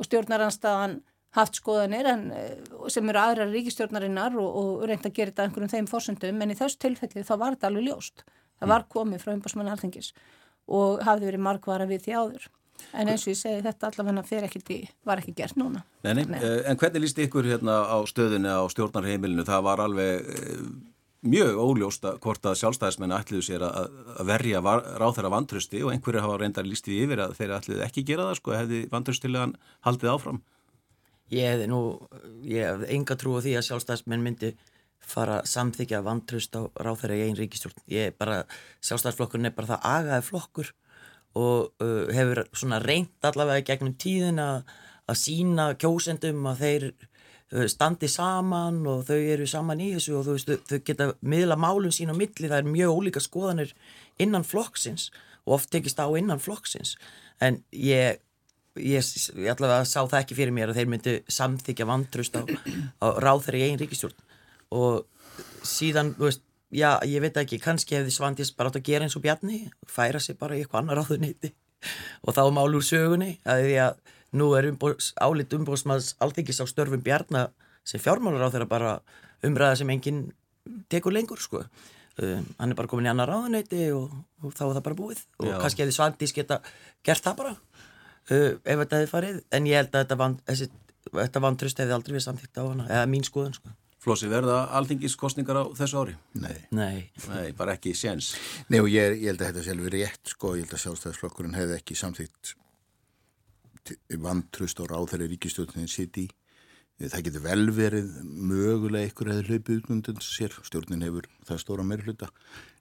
og 0.02 0.08
stjórnaranstaðan 0.10 1.00
haft 1.38 1.60
skoðanir 1.62 2.08
en, 2.12 2.24
eh, 2.36 2.56
sem 2.92 3.08
eru 3.08 3.22
aðrar 3.22 3.52
ríkistjórnarinnar 3.54 4.36
og, 4.42 4.56
og 4.62 4.86
reynda 4.90 5.08
að 5.08 5.16
gera 5.20 5.32
þetta 5.32 5.46
einhverjum 5.48 5.74
þeim 5.76 5.90
fórsöndum 5.92 6.42
en 6.44 6.52
í 6.52 6.58
þessu 6.60 6.82
tilfelli 6.82 7.24
þá 7.28 7.36
var 7.38 7.56
þetta 7.56 7.70
alveg 7.72 7.88
ljóst. 7.88 8.26
Það 8.60 8.74
var 8.74 8.84
komið 8.94 9.24
frá 9.24 9.32
umbásmann 9.36 9.70
alþengis 9.72 10.12
og 10.72 11.00
hafði 11.08 11.30
verið 11.32 11.46
margvara 11.46 11.88
við 11.90 12.04
því 12.08 12.18
áður. 12.20 12.50
En 12.98 13.08
eins 13.08 13.24
og 13.28 13.32
ég 13.32 13.38
segi 13.40 13.62
þetta 13.64 13.90
allavega 13.92 14.24
fyrir 14.26 14.48
ekkert 14.48 14.70
í, 14.74 14.80
var 15.06 15.22
ekki 15.22 15.34
gert 15.38 15.58
núna. 15.60 15.84
Nei, 16.04 16.14
nei, 16.18 16.26
Nei. 16.34 16.40
eh, 16.42 16.64
en 16.72 16.80
hvernig 16.82 17.04
líst 17.06 17.20
ykkur 17.22 17.48
hérna 17.48 17.86
á 17.88 17.98
stöðunni 18.10 18.50
á 18.52 18.66
stjórnarheimilinu? 18.74 19.46
Það 19.48 19.66
var 19.70 19.84
alveg 19.86 20.32
eh, 20.36 20.64
mjög 21.22 21.60
óljóst 21.62 22.06
að 22.08 22.18
hvort 22.24 22.48
að 22.50 22.58
sjálfstæðismenn 22.62 23.14
ætliðu 23.16 23.46
sér 23.46 23.66
að, 23.68 23.92
að 24.18 24.32
verja 24.32 24.62
var, 24.66 24.82
ráþæra 25.02 25.32
vantrusti 25.34 25.84
og 25.86 25.94
einhverju 25.94 26.24
hafa 26.24 26.40
reyndar 26.42 26.68
líst 26.68 26.88
því 26.88 26.98
yfir 27.06 27.22
að 27.26 27.36
þeir 27.38 27.54
ætliðu 27.60 27.86
ekki 27.86 28.06
gera 28.08 28.28
það, 28.30 28.40
sko, 28.40 28.56
hefði 28.58 28.82
vantrustilegan 28.92 29.56
haldið 29.86 30.14
áfram. 30.16 30.42
Ég 31.32 31.54
hefði 31.54 31.70
nú, 31.72 31.82
ég 32.44 32.68
hefði 32.68 32.92
enga 32.98 33.18
trú 33.22 33.38
á 33.38 33.40
því 33.46 33.56
að 33.60 33.68
sjálfstæðismenn 33.70 34.26
myndi 34.26 34.54
fara 35.12 35.42
samþykja 35.48 36.02
vantrust 36.06 36.58
á 36.58 36.62
ráþæra 36.82 37.18
í 37.18 37.26
einn 37.26 37.38
ríkistjórn. 37.38 37.78
Ég 37.90 38.18
bara, 38.18 38.44
sjálfstæðisflokkurinn 38.86 39.50
er 39.50 39.56
bara 39.58 39.76
það 39.76 39.88
agaði 39.92 40.28
flokkur 40.28 40.74
og 41.38 41.72
uh, 41.82 42.10
hefur 42.12 42.44
svona 42.52 42.82
reynt 42.84 43.30
allavega 43.30 43.66
gegnum 43.72 43.96
tíðin 44.00 44.42
að, 44.44 44.66
sína 45.18 45.72
kjósendum 45.76 46.46
að 46.48 46.62
þeir 46.62 46.84
standi 47.72 48.08
saman 48.08 48.80
og 48.88 49.04
þau 49.10 49.18
eru 49.20 49.48
saman 49.50 49.82
í 49.84 49.92
þessu 49.98 50.18
og 50.20 50.30
veist, 50.32 50.52
þau 50.70 50.80
geta 50.88 51.10
miðla 51.20 51.58
málum 51.60 51.92
sín 51.92 52.14
á 52.14 52.16
milli, 52.16 52.48
það 52.48 52.60
er 52.62 52.70
mjög 52.72 52.98
ólíka 52.98 53.24
skoðanir 53.24 53.74
innan 54.24 54.48
flokksins 54.48 55.10
og 55.46 55.58
oft 55.58 55.72
tekist 55.74 56.00
á 56.00 56.08
innan 56.16 56.40
flokksins. 56.40 56.96
En 57.42 57.64
ég 57.76 58.22
ég, 58.80 59.04
ég 59.36 59.52
allavega 59.52 59.84
sá 59.88 60.00
það 60.06 60.20
ekki 60.22 60.38
fyrir 60.38 60.56
mér 60.56 60.72
að 60.72 60.80
þeir 60.80 60.92
myndu 60.94 61.16
samþykja 61.32 61.88
vantrust 61.90 62.38
á, 62.40 62.42
á 63.04 63.08
ráþæri 63.20 63.64
í 63.64 63.68
einn 63.68 63.82
ríkistjórn 63.82 64.16
og 64.72 65.04
síðan, 65.68 66.14
þú 66.16 66.30
veist, 66.30 66.44
já, 66.72 66.96
ég 67.08 67.24
veit 67.24 67.40
ekki 67.42 67.60
kannski 67.62 67.98
hefði 67.98 68.16
Svandís 68.16 68.54
bara 68.56 68.72
átt 68.72 68.80
að 68.80 68.88
gera 68.88 69.08
eins 69.08 69.18
og 69.20 69.26
Bjarni 69.26 69.66
færa 69.90 70.22
sig 70.24 70.40
bara 70.40 70.56
í 70.56 70.64
eitthvað 70.64 70.86
annar 70.86 71.02
ráðuneyti. 71.02 71.52
Og 72.24 72.36
þá 72.38 72.44
mál 72.54 72.70
úr 72.78 72.86
sögunni 72.86 73.34
að 73.44 73.66
því 73.66 73.78
að 73.88 74.00
nú 74.38 74.52
er 74.58 74.70
umbós, 74.72 75.12
álit 75.20 75.54
umbóðsmaðs 75.58 76.14
alþingis 76.24 76.62
á 76.64 76.66
störfum 76.70 77.04
Bjarna 77.04 77.50
sem 77.88 78.02
fjármálar 78.02 78.48
á 78.48 78.54
þeirra 78.54 78.70
bara 78.70 78.92
umræða 79.46 79.82
sem 79.82 79.92
enginn 79.94 80.22
tekur 80.92 81.16
lengur 81.16 81.42
sko 81.42 81.64
um, 81.66 82.46
hann 82.60 82.72
er 82.72 82.78
bara 82.78 82.92
komin 82.92 83.10
í 83.10 83.12
annar 83.12 83.32
ráðuneyti 83.32 83.90
og, 83.96 84.14
og 84.44 84.56
þá 84.56 84.64
er 84.68 84.76
það 84.78 84.86
bara 84.88 85.00
búið 85.02 85.26
og 85.42 85.50
Já. 85.50 85.58
kannski 85.64 85.84
hefði 85.84 85.98
Svandís 85.98 86.36
geta 86.38 86.62
gert 87.04 87.26
það 87.26 87.38
bara 87.42 87.54
uh, 87.58 88.52
ef 88.56 88.84
þetta 88.86 89.02
hefði 89.02 89.12
farið 89.12 89.44
en 89.58 89.70
ég 89.70 89.82
held 89.82 89.94
að 89.94 90.06
þetta, 90.06 90.20
van, 90.24 90.40
þessi, 90.48 90.72
þetta 91.12 91.46
vantrust 91.48 91.84
hefði 91.84 91.98
aldrei 91.98 92.16
verið 92.16 92.28
samþýtt 92.30 92.62
á 92.62 92.64
hana 92.64 92.90
eða 92.90 93.12
mín 93.12 93.28
skoðun 93.28 93.58
sko 93.58 93.78
Flossi, 94.02 94.26
verða 94.26 94.64
alþingiskostningar 94.80 95.60
á 95.62 95.64
þessu 95.78 96.00
ári? 96.02 96.16
Nei. 96.42 96.56
Nei, 96.74 97.04
Nei, 97.30 97.52
bara 97.54 97.76
ekki 97.78 97.92
séns. 97.94 98.32
Nei 98.74 98.80
og 98.82 98.88
ég, 98.90 99.14
ég 99.22 99.30
held 99.30 99.44
að 99.44 99.52
þetta 99.52 99.66
sjálfur 99.68 99.94
rétt 99.94 100.32
sko, 100.34 100.54
ég 100.58 100.66
held 100.66 100.74
að 100.74 100.82
sjálfstæðisflokkurinn 100.88 101.54
hefði 101.54 101.76
ekki 101.78 101.98
samþýtt 102.00 102.56
vantrust 104.22 104.80
og 104.84 104.92
ráþæri 104.92 105.30
ríkistjórnin 105.32 105.90
sitt 105.92 106.20
í. 106.22 106.28
Það 107.02 107.24
getur 107.26 107.44
vel 107.48 107.64
verið 107.74 108.10
mögulega 108.24 109.10
ykkur 109.10 109.32
hefur 109.32 109.48
hlaupið 109.50 109.80
utmundan 109.80 110.20
sér, 110.22 110.54
stjórnin 110.68 111.06
hefur 111.08 111.26
það 111.48 111.62
stóra 111.64 111.86
meirhluta. 111.88 112.30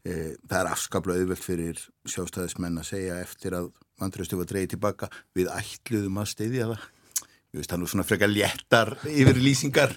Það 0.04 0.56
er 0.58 0.70
afskaplega 0.74 1.24
auðvelt 1.24 1.44
fyrir 1.44 1.80
sjálfstæðismenn 2.08 2.80
að 2.82 2.90
segja 2.90 3.20
eftir 3.24 3.56
að 3.56 3.70
vantrustu 4.00 4.36
var 4.40 4.48
dreigið 4.50 4.74
tilbaka 4.74 5.08
við 5.36 5.48
ætluðum 5.54 6.20
að 6.20 6.32
steyðja 6.34 6.68
það. 6.72 6.88
ég 7.50 7.58
veist, 7.58 7.70
það 7.70 7.80
nú 7.80 7.88
svona 7.90 8.06
frekar 8.06 8.30
léttar 8.30 8.92
yfir 9.10 9.40
lýsingar 9.40 9.96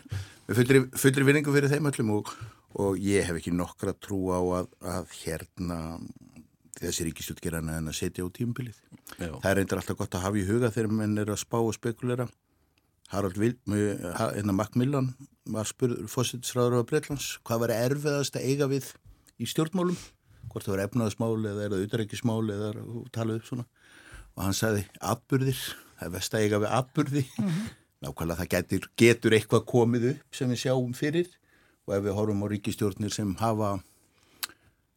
fullri, 0.51 0.83
fullri 0.99 1.27
vinningu 1.27 1.53
fyrir 1.53 1.71
þeim 1.71 1.87
öllum 1.91 2.13
og, 2.17 2.31
og 2.79 2.99
ég 2.99 3.27
hef 3.27 3.39
ekki 3.39 3.53
nokkra 3.55 3.93
trú 3.95 4.25
á 4.33 4.39
að, 4.59 4.71
að 4.81 5.13
hérna 5.21 5.79
þessi 6.79 7.07
ríkistjóttgerana 7.09 7.77
en 7.79 7.91
að 7.91 7.99
setja 7.99 8.25
á 8.25 8.29
tímbilið. 8.33 8.79
Það 9.17 9.49
er 9.49 9.59
reyndar 9.59 9.81
alltaf 9.81 9.99
gott 9.99 10.17
að 10.17 10.25
hafa 10.25 10.41
í 10.41 10.47
huga 10.47 10.71
þegar 10.73 10.95
menn 10.99 11.21
er 11.21 11.29
að 11.33 11.43
spá 11.43 11.59
og 11.59 11.73
spekulera. 11.75 12.27
Harald 13.13 13.37
Vild, 13.37 13.59
hérna 13.69 14.55
Macmillan 14.57 15.11
var 15.53 15.67
spurður 15.69 16.07
fósittisræður 16.09 16.81
á 16.81 16.89
Breitlands, 16.89 17.37
hvað 17.45 17.65
var 17.65 17.73
erfiðast 17.75 18.39
að 18.39 18.47
eiga 18.49 18.69
við 18.71 18.89
í 19.37 19.47
stjórnmálum, 19.49 19.99
hvort 20.49 20.65
það 20.65 20.75
var 20.75 20.83
efnaðasmál 20.87 21.35
eða 21.51 21.65
er 21.65 21.75
það 21.75 21.85
utrækismál 21.87 22.41
eða 22.55 22.71
talað 23.13 23.41
upp 23.41 23.49
svona 23.49 23.67
og 24.33 24.41
hann 24.47 24.57
sagði 24.57 24.83
atburðir, 25.13 25.61
það 25.99 26.07
er 26.07 26.13
vest 26.15 26.35
að 26.35 26.45
eiga 26.45 26.59
við 26.63 26.75
atburði, 26.79 27.23
mm 27.37 27.47
-hmm. 27.47 27.71
nákvæmlega 28.05 28.39
það 28.39 28.51
getur, 28.55 28.89
getur 28.97 29.35
eitthvað 29.37 29.65
komið 29.69 30.09
upp 30.13 30.37
sem 30.39 30.49
við 30.49 30.63
sjáum 30.63 30.93
fyrir 30.97 31.29
og 31.85 31.95
ef 31.97 32.03
við 32.03 32.17
horfum 32.17 32.43
á 32.43 32.47
ríkistjórnir 32.49 33.13
sem 33.13 33.35
hafa 33.35 33.75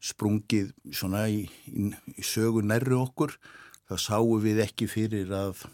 sprungið 0.02 0.72
svona 0.92 1.26
í, 1.32 1.46
í, 1.66 1.88
í 2.16 2.24
sögu 2.24 2.62
nærri 2.64 2.96
okkur 2.98 3.34
þá 3.88 3.96
sáum 4.02 4.38
við 4.42 4.62
ekki 4.66 4.88
fyrir 4.90 5.32
að 5.34 5.64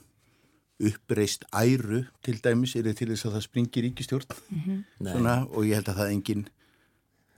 uppreist 0.83 1.45
æru 1.55 2.05
til 2.25 2.39
dæmis 2.43 2.75
er 2.77 2.89
þetta 2.89 3.03
til 3.03 3.11
þess 3.13 3.29
að 3.29 3.37
það 3.37 3.47
springir 3.47 3.87
ríkistjórn 3.87 4.33
mm 4.35 4.63
-hmm. 4.65 5.13
svona, 5.13 5.37
og 5.51 5.67
ég 5.67 5.79
held 5.79 5.89
að 5.89 5.99
það 6.01 6.09
er 6.09 6.17
engin 6.17 6.49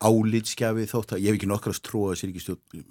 álitskjafi 0.04 0.86
þótt 0.90 1.12
að 1.12 1.22
ég 1.24 1.28
hef 1.28 1.38
ekki 1.38 1.50
nokkrast 1.50 1.84
trú 1.84 2.06
að 2.06 2.14
þessi 2.14 2.30
ríkistjórn 2.30 2.84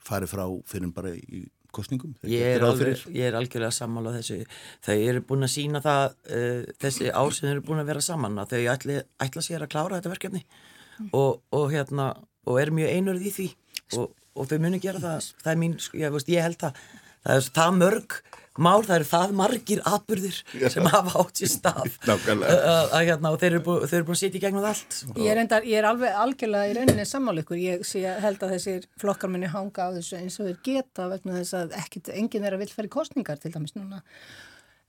fari 0.00 0.26
frá 0.26 0.44
fyrir 0.66 0.92
bara 0.92 1.14
í 1.14 1.46
kostningum 1.70 2.14
ég 2.26 2.56
er, 2.56 2.64
alveg, 2.66 3.04
ég 3.14 3.28
er 3.28 3.36
algjörlega 3.38 3.70
sammála 3.70 4.16
þessu. 4.16 4.42
Þau 4.82 4.96
eru 4.96 5.22
búin 5.22 5.46
að 5.46 5.54
sína 5.54 5.80
það 5.84 6.04
uh, 6.34 6.64
þessi 6.82 7.12
ár 7.12 7.32
sem 7.36 7.46
þau 7.46 7.52
eru 7.54 7.66
búin 7.68 7.82
að 7.82 7.92
vera 7.92 8.00
saman 8.00 8.38
að 8.42 8.54
þau 8.54 8.62
ætla, 8.74 9.02
ætla 9.22 9.44
sér 9.46 9.62
að 9.62 9.72
klára 9.74 10.00
þetta 10.00 10.14
verkefni. 10.16 10.44
Mm. 11.00 11.08
og, 11.16 11.40
og 11.56 11.70
hérna 11.72 12.10
og 12.48 12.60
er 12.62 12.74
mjög 12.74 12.96
einurð 12.96 13.28
í 13.28 13.34
því. 13.36 13.48
Og, 13.98 14.10
og 14.38 14.50
þau 14.50 14.58
muni 14.62 14.82
gera 14.82 15.02
það, 15.02 15.30
það 15.44 15.52
er 15.52 15.62
mín, 15.64 15.78
ég, 15.98 16.12
veist, 16.14 16.30
ég 16.30 16.46
held 16.46 16.68
að 16.68 16.84
það 17.20 17.36
er 17.36 17.48
það 17.56 17.80
mörg 17.80 18.20
mál, 18.60 18.82
það 18.84 18.94
eru 18.96 19.06
það 19.08 19.32
margir 19.38 19.80
atbyrðir 19.88 20.38
sem 20.72 20.88
hafa 20.90 21.22
átt 21.22 21.40
sér 21.40 21.52
stað. 21.52 21.94
Að 22.08 23.06
hérna 23.06 23.32
og 23.32 23.38
þeir 23.40 23.56
eru 23.56 23.62
búin 23.64 24.12
að 24.16 24.20
sitja 24.20 24.40
í 24.40 24.42
gegnum 24.42 24.66
allt 24.68 24.98
ég 25.14 25.30
er, 25.32 25.40
endar, 25.44 25.66
ég 25.68 25.80
er 25.80 25.88
alveg 25.88 26.18
algjörlega 26.24 26.70
í 26.70 26.76
rauninni 26.78 27.06
sammáleikur, 27.08 27.60
ég 27.60 27.86
sé, 27.88 28.02
held 28.24 28.42
að 28.44 28.54
þessir 28.56 28.86
flokkar 29.00 29.32
muni 29.32 29.50
hanga 29.52 29.88
á 29.88 29.94
þessu 29.96 30.20
eins 30.20 30.38
og 30.42 30.50
þeir 30.50 30.60
geta 30.66 31.08
vegna 31.12 31.38
þess 31.38 31.58
að 31.62 31.76
ekkit, 31.80 32.12
enginn 32.16 32.46
er 32.46 32.56
að 32.56 32.64
vilja 32.64 32.78
færi 32.80 32.92
kostningar 32.92 33.40
til 33.40 33.54
dæmis 33.54 33.76
núna 33.78 34.02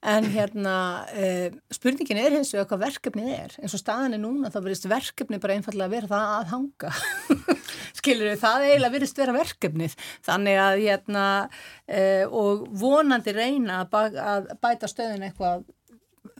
En 0.01 0.25
hérna, 0.34 0.75
uh, 1.13 1.51
spurningin 1.70 2.17
er 2.17 2.34
hins 2.34 2.50
vegar 2.55 2.72
hvað 2.72 2.79
verkefnið 2.88 3.34
er. 3.36 3.51
En 3.62 3.70
svo 3.70 3.77
staðan 3.77 4.15
er 4.17 4.22
núna, 4.24 4.50
þá 4.50 4.58
verðist 4.63 4.88
verkefnið 4.89 5.41
bara 5.43 5.58
einfallega 5.60 5.86
að 5.86 5.93
vera 5.93 6.10
það 6.10 6.31
að 6.38 6.48
hanga. 6.55 6.93
Skilur 8.00 8.31
þau, 8.31 8.41
það 8.41 8.65
eiginlega 8.65 8.96
verðist 8.96 9.22
vera 9.22 9.36
verkefnið. 9.36 9.98
Þannig 10.25 10.62
að, 10.63 10.81
hérna, 10.88 11.25
uh, 11.86 12.34
og 12.41 12.65
vonandi 12.81 13.36
reyna 13.38 13.84
að, 13.86 14.17
að 14.25 14.50
bæta 14.65 14.89
stöðun 14.89 15.27
eitthvað 15.29 15.70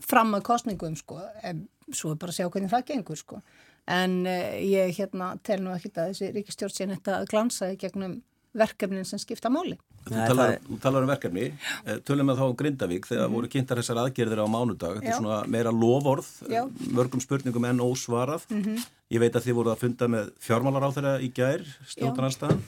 fram 0.02 0.34
að 0.34 0.46
kostningum, 0.50 0.98
sko. 0.98 1.20
En 1.46 1.68
svo 1.94 2.16
bara 2.18 2.34
að 2.34 2.40
sjá 2.40 2.48
hvernig 2.48 2.74
það 2.74 2.86
gengur, 2.90 3.22
sko. 3.22 3.40
En 3.86 4.24
uh, 4.26 4.58
ég, 4.58 4.90
hérna, 4.98 5.36
tel 5.46 5.62
nú 5.62 5.70
ekki 5.76 5.94
að 5.94 6.10
þessi 6.10 6.34
ríkistjórn 6.34 6.74
sé 6.74 6.90
þetta 6.96 7.22
glansaði 7.30 7.78
gegnum 7.86 8.18
verkefnin 8.58 9.06
sem 9.06 9.22
skipta 9.22 9.54
máli. 9.54 9.78
Þú 10.02 10.16
talar, 10.16 10.56
er... 10.56 10.78
talar 10.82 11.04
um 11.06 11.10
verkefni, 11.12 11.44
eh, 11.86 11.98
tölum 12.06 12.32
við 12.32 12.40
þá 12.40 12.44
um 12.48 12.56
Grindavík 12.58 13.06
þegar 13.06 13.28
mm. 13.28 13.36
voru 13.36 13.50
kynntar 13.52 13.78
þessar 13.78 14.00
aðgerðir 14.02 14.42
á 14.42 14.46
mánudag, 14.50 14.98
þetta 14.98 15.12
er 15.12 15.20
svona 15.20 15.38
meira 15.54 15.72
lovorð, 15.74 16.30
Já. 16.50 16.62
mörgum 16.90 17.22
spurningum 17.22 17.68
enn 17.70 17.84
ósvarað. 17.84 18.48
Mm 18.50 18.62
-hmm. 18.62 18.86
Ég 19.14 19.22
veit 19.22 19.36
að 19.36 19.46
þið 19.46 19.58
voruð 19.58 19.74
að 19.76 19.82
funda 19.84 20.08
með 20.08 20.30
fjármálar 20.40 20.86
á 20.88 20.94
þeirra 20.96 21.14
í 21.22 21.30
gær, 21.32 21.62
stjórnarnanstæðan. 21.94 22.62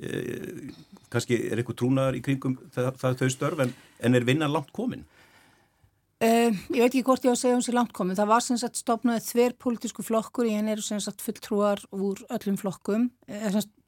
Eh, 0.00 0.72
Kanski 1.10 1.36
er 1.50 1.58
eitthvað 1.58 1.80
trúnaðar 1.82 2.16
í 2.16 2.22
kringum 2.22 2.56
það, 2.72 2.92
það 2.96 3.16
þau 3.20 3.30
störf 3.34 3.64
en, 3.64 3.72
en 4.00 4.14
er 4.14 4.24
vinnan 4.24 4.52
langt 4.52 4.70
komin? 4.72 5.04
Uh, 6.20 6.52
ég 6.76 6.82
veit 6.82 6.90
ekki 6.90 7.04
hvort 7.06 7.24
ég 7.24 7.32
á 7.32 7.34
að 7.34 7.40
segja 7.40 7.56
um 7.56 7.62
sér 7.64 7.76
langt 7.78 7.94
komin. 7.96 8.16
Það 8.18 8.28
var 8.28 8.42
sem 8.44 8.58
sagt 8.60 8.76
stopnaðið 8.76 9.28
þver 9.30 9.54
politísku 9.64 10.04
flokkur 10.04 10.48
í 10.50 10.52
henn 10.52 10.68
eru 10.68 10.84
sem 10.84 11.00
sagt 11.00 11.24
fulltrúar 11.24 11.80
úr 11.96 12.20
öllum 12.36 12.58
flokkum, 12.60 13.06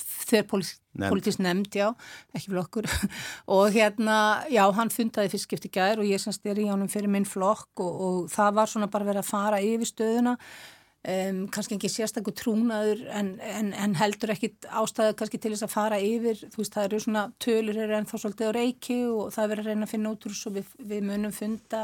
þver 0.03 0.45
politísk 0.51 1.41
nefnd, 1.43 1.79
já, 1.79 1.89
ekki 2.35 2.53
flokkur. 2.53 2.89
Og 3.55 3.73
hérna, 3.75 4.19
já, 4.53 4.65
hann 4.77 4.93
fundaði 4.93 5.33
fyrst 5.33 5.49
skipti 5.49 5.73
gær 5.73 6.03
og 6.03 6.09
ég 6.09 6.21
sem 6.21 6.35
sagt 6.35 6.47
er 6.51 6.61
í 6.61 6.69
ánum 6.69 6.91
fyrir 6.93 7.11
minn 7.13 7.29
flokk 7.29 7.83
og, 7.83 8.05
og 8.07 8.31
það 8.33 8.55
var 8.61 8.71
svona 8.71 8.91
bara 8.93 9.09
verið 9.09 9.25
að 9.25 9.33
fara 9.33 9.65
yfir 9.65 9.91
stöðuna. 9.91 10.37
Um, 11.03 11.49
kannski 11.51 11.75
ekki 11.75 11.89
sérstaklega 11.91 12.39
trúnaður 12.39 13.01
en, 13.11 13.33
en, 13.43 13.73
en 13.75 13.97
heldur 13.99 14.31
ekki 14.37 14.53
ástæðu 14.71 15.17
kannski 15.19 15.41
til 15.43 15.51
þess 15.51 15.67
að 15.67 15.73
fara 15.73 15.99
yfir. 15.99 16.45
Þú 16.53 16.61
veist 16.61 16.77
það 16.77 16.87
eru 16.89 17.01
svona 17.03 17.25
tölur 17.43 17.81
er 17.83 17.95
ennþá 17.97 18.21
svolítið 18.23 18.53
á 18.55 18.59
reiki 18.59 18.99
og 19.11 19.33
það 19.35 19.49
verður 19.51 19.65
að 19.65 19.73
reyna 19.73 19.89
að 19.89 19.95
finna 19.97 20.13
út 20.15 20.29
úr 20.29 20.37
og 20.37 20.55
við, 20.61 20.77
við 20.93 21.09
munum 21.09 21.35
funda 21.35 21.81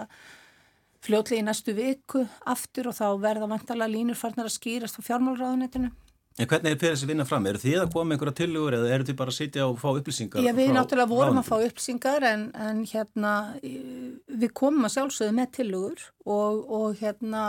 fljótlega 1.02 1.42
í 1.42 1.46
næstu 1.48 1.74
viku 1.74 2.22
aftur 2.46 2.92
og 2.92 2.98
þá 2.98 3.08
verða 3.22 3.50
vantarlega 3.50 3.90
línur 3.90 4.18
farnar 4.18 4.46
að 4.46 4.54
skýrast 4.54 4.98
á 4.98 5.06
fjármálráðunetinu 5.06 5.90
En 6.38 6.46
hvernig 6.46 6.70
er 6.70 6.78
fyrir 6.78 6.94
þessi 6.94 7.08
vinna 7.10 7.26
fram? 7.26 7.46
Er 7.50 7.58
þið 7.58 7.80
að 7.82 7.92
koma 7.96 8.14
einhverja 8.14 8.38
tilugur 8.38 8.76
eða 8.78 8.92
eru 8.94 9.08
þið 9.08 9.18
bara 9.18 9.34
að 9.34 9.38
sitja 9.40 9.66
og 9.66 9.80
fá 9.80 9.88
upplýsingar? 9.90 10.44
Já, 10.44 10.52
við 10.54 10.70
náttúrulega 10.76 11.10
vorum 11.10 11.40
að 11.40 11.48
fá 11.48 11.56
upplýsingar 11.58 12.26
en, 12.28 12.46
en 12.54 12.84
hérna 12.86 13.34
við 13.62 14.54
komum 14.54 14.86
að 14.86 14.94
sjálfsögðu 14.94 15.34
með 15.40 15.52
tilugur 15.58 16.06
og, 16.30 16.62
og 16.78 17.02
hérna 17.02 17.44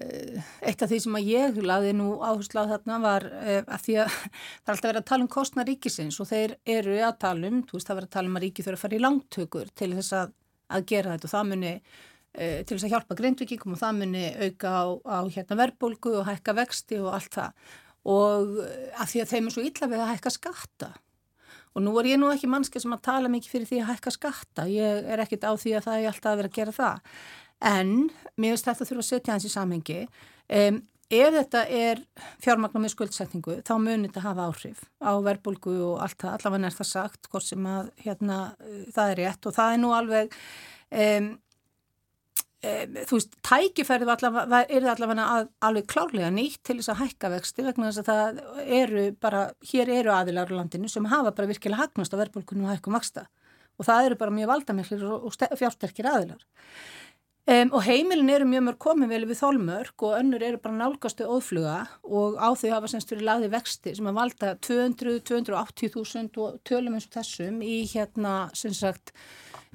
Eh, 0.00 0.38
eitt 0.64 0.80
af 0.80 0.88
því 0.88 0.98
sem 1.04 1.16
að 1.18 1.26
ég 1.28 1.58
laði 1.68 1.90
nú 1.92 2.14
áherslu 2.24 2.62
á 2.64 2.70
þarna 2.70 2.96
var 3.02 3.26
eh, 3.42 3.58
að 3.60 3.82
því 3.84 3.96
að 4.00 4.14
það 4.64 4.70
er 4.70 4.72
alltaf 4.72 4.86
verið 4.86 5.00
að 5.02 5.08
tala 5.10 5.26
um 5.26 5.32
kostna 5.34 5.66
ríkisins 5.68 6.16
og 6.22 6.30
þeir 6.30 6.54
eru 6.64 6.94
að 7.04 7.18
tala 7.20 7.50
um, 7.50 7.58
þú 7.68 7.76
veist 7.76 7.90
það 7.90 7.98
verið 7.98 8.08
að 8.08 8.14
tala 8.16 8.30
um 8.30 8.38
að 8.38 8.46
ríki 8.46 8.64
þurfa 8.64 8.78
að 8.78 8.84
fara 8.86 8.96
í 8.96 9.02
langtökur 9.02 9.74
til 9.76 9.90
þess 9.98 10.16
að, 10.16 10.32
að 10.72 10.86
gera 10.94 11.12
þetta 11.12 11.28
og 11.28 11.34
það 11.34 11.50
muni 11.50 11.74
e, 11.74 11.82
til 12.32 12.76
þess 12.76 12.86
að 12.86 12.92
hjálpa 12.94 13.16
greindvíkingum 13.18 13.74
og 13.76 13.80
það 13.82 13.98
muni 14.00 14.26
auka 14.46 14.72
á, 14.72 14.84
á 15.04 15.18
hérna 15.28 15.58
verbulgu 15.60 16.14
og 16.20 16.28
hækka 16.30 16.54
vexti 16.56 17.00
og 17.02 17.10
allt 17.12 17.34
það. 17.36 17.72
Og 18.08 18.54
að 18.98 19.10
því 19.12 19.22
að 19.22 19.32
þeim 19.32 19.48
er 19.48 19.54
svo 19.54 19.64
illa 19.66 19.88
við 19.92 20.04
að 20.04 20.12
hækka 20.14 20.32
skatta. 20.32 20.92
Og 21.72 21.84
nú 21.84 21.92
er 22.00 22.10
ég 22.10 22.20
nú 22.20 22.28
ekki 22.32 22.50
mannski 22.50 22.80
sem 22.82 22.92
að 22.92 23.04
tala 23.06 23.30
mikið 23.32 23.52
fyrir 23.52 23.68
því 23.70 23.82
að 23.82 23.90
hækka 23.92 24.12
skatta, 24.16 24.66
ég 24.68 25.12
er 25.12 25.22
ekkit 25.24 25.46
á 25.48 25.52
því 25.56 25.76
að 25.78 25.86
það 25.86 26.00
er 26.00 26.08
alltaf 26.10 26.32
að 26.32 26.40
vera 26.40 26.50
að 26.50 26.56
gera 26.58 26.74
það. 26.76 27.12
En 27.72 27.92
mér 28.36 28.56
finnst 28.56 28.68
þetta 28.68 28.88
þurfa 28.88 29.04
að 29.04 29.08
setja 29.08 29.36
hans 29.36 29.46
í 29.46 29.52
samhengi. 29.52 30.00
Um, 30.52 30.80
ef 31.12 31.34
þetta 31.36 31.62
er 31.68 32.02
fjármagnar 32.42 32.82
með 32.82 32.94
skuldsetningu 32.94 33.58
þá 33.64 33.72
munir 33.76 34.08
þetta 34.08 34.24
hafa 34.24 34.46
áhrif 34.48 34.82
á 35.04 35.12
verbulgu 35.24 35.74
og 35.90 35.98
allt 36.04 36.18
það, 36.22 36.36
allavega 36.38 36.68
er 36.70 36.76
það 36.78 36.88
sagt 36.88 37.28
hvort 37.32 37.46
sem 37.46 37.66
að 37.68 37.90
hérna 38.04 38.38
það 38.96 39.12
er 39.12 39.20
rétt. 39.22 39.48
Og 39.48 39.56
það 39.56 39.76
er 39.76 39.82
nú 39.82 39.94
alveg 39.96 40.36
um, 40.90 41.32
þú 42.62 43.18
veist, 43.18 43.32
tækifærið 43.42 44.10
er 44.12 44.84
allavega 44.92 45.28
alveg 45.66 45.86
klárlega 45.90 46.30
nýtt 46.30 46.60
til 46.62 46.76
þess 46.78 46.92
að 46.92 47.00
hækka 47.00 47.30
vexti 47.32 47.64
vegna 47.66 47.90
þess 47.90 48.02
að 48.02 48.10
það 48.10 48.42
eru 48.78 49.06
bara, 49.18 49.40
hér 49.66 49.90
eru 49.90 50.12
aðilar 50.14 50.52
á 50.54 50.58
landinu 50.60 50.90
sem 50.90 51.08
hafa 51.10 51.34
bara 51.34 51.50
virkilega 51.50 51.82
hagnast 51.82 52.14
á 52.14 52.20
verbulgunum 52.22 52.68
og 52.68 52.76
hækkum 52.76 52.94
vaksta 52.94 53.26
og 53.80 53.88
það 53.88 54.08
eru 54.08 54.18
bara 54.20 54.34
mjög 54.36 54.52
valdamiklir 54.52 55.06
og, 55.10 55.32
fjársterkir 55.58 56.06
aðilar. 56.06 56.44
Um, 57.42 57.72
og 57.74 57.82
heimilin 57.82 58.30
eru 58.30 58.46
mjög 58.46 58.62
mörg 58.68 58.78
komið 58.84 59.08
vel 59.10 59.24
við 59.26 59.40
þólmörk 59.40 60.04
og 60.06 60.12
önnur 60.20 60.44
eru 60.46 60.60
bara 60.62 60.78
nálgastu 60.78 61.26
ófluga 61.26 61.80
og 62.06 62.36
á 62.38 62.54
þau 62.54 62.68
hafa 62.76 62.90
semst 62.92 63.10
fyrir 63.10 63.26
lagði 63.26 63.48
vexti 63.50 63.96
sem 63.98 64.06
að 64.06 64.20
valda 64.20 64.52
200-280.000 64.62 66.38
og 66.38 66.60
tölum 66.62 66.94
eins 66.94 67.08
og 67.08 67.16
þessum 67.16 67.58
í 67.66 67.80
hérna 67.90 68.36
sem 68.54 68.70
sagt 68.70 69.10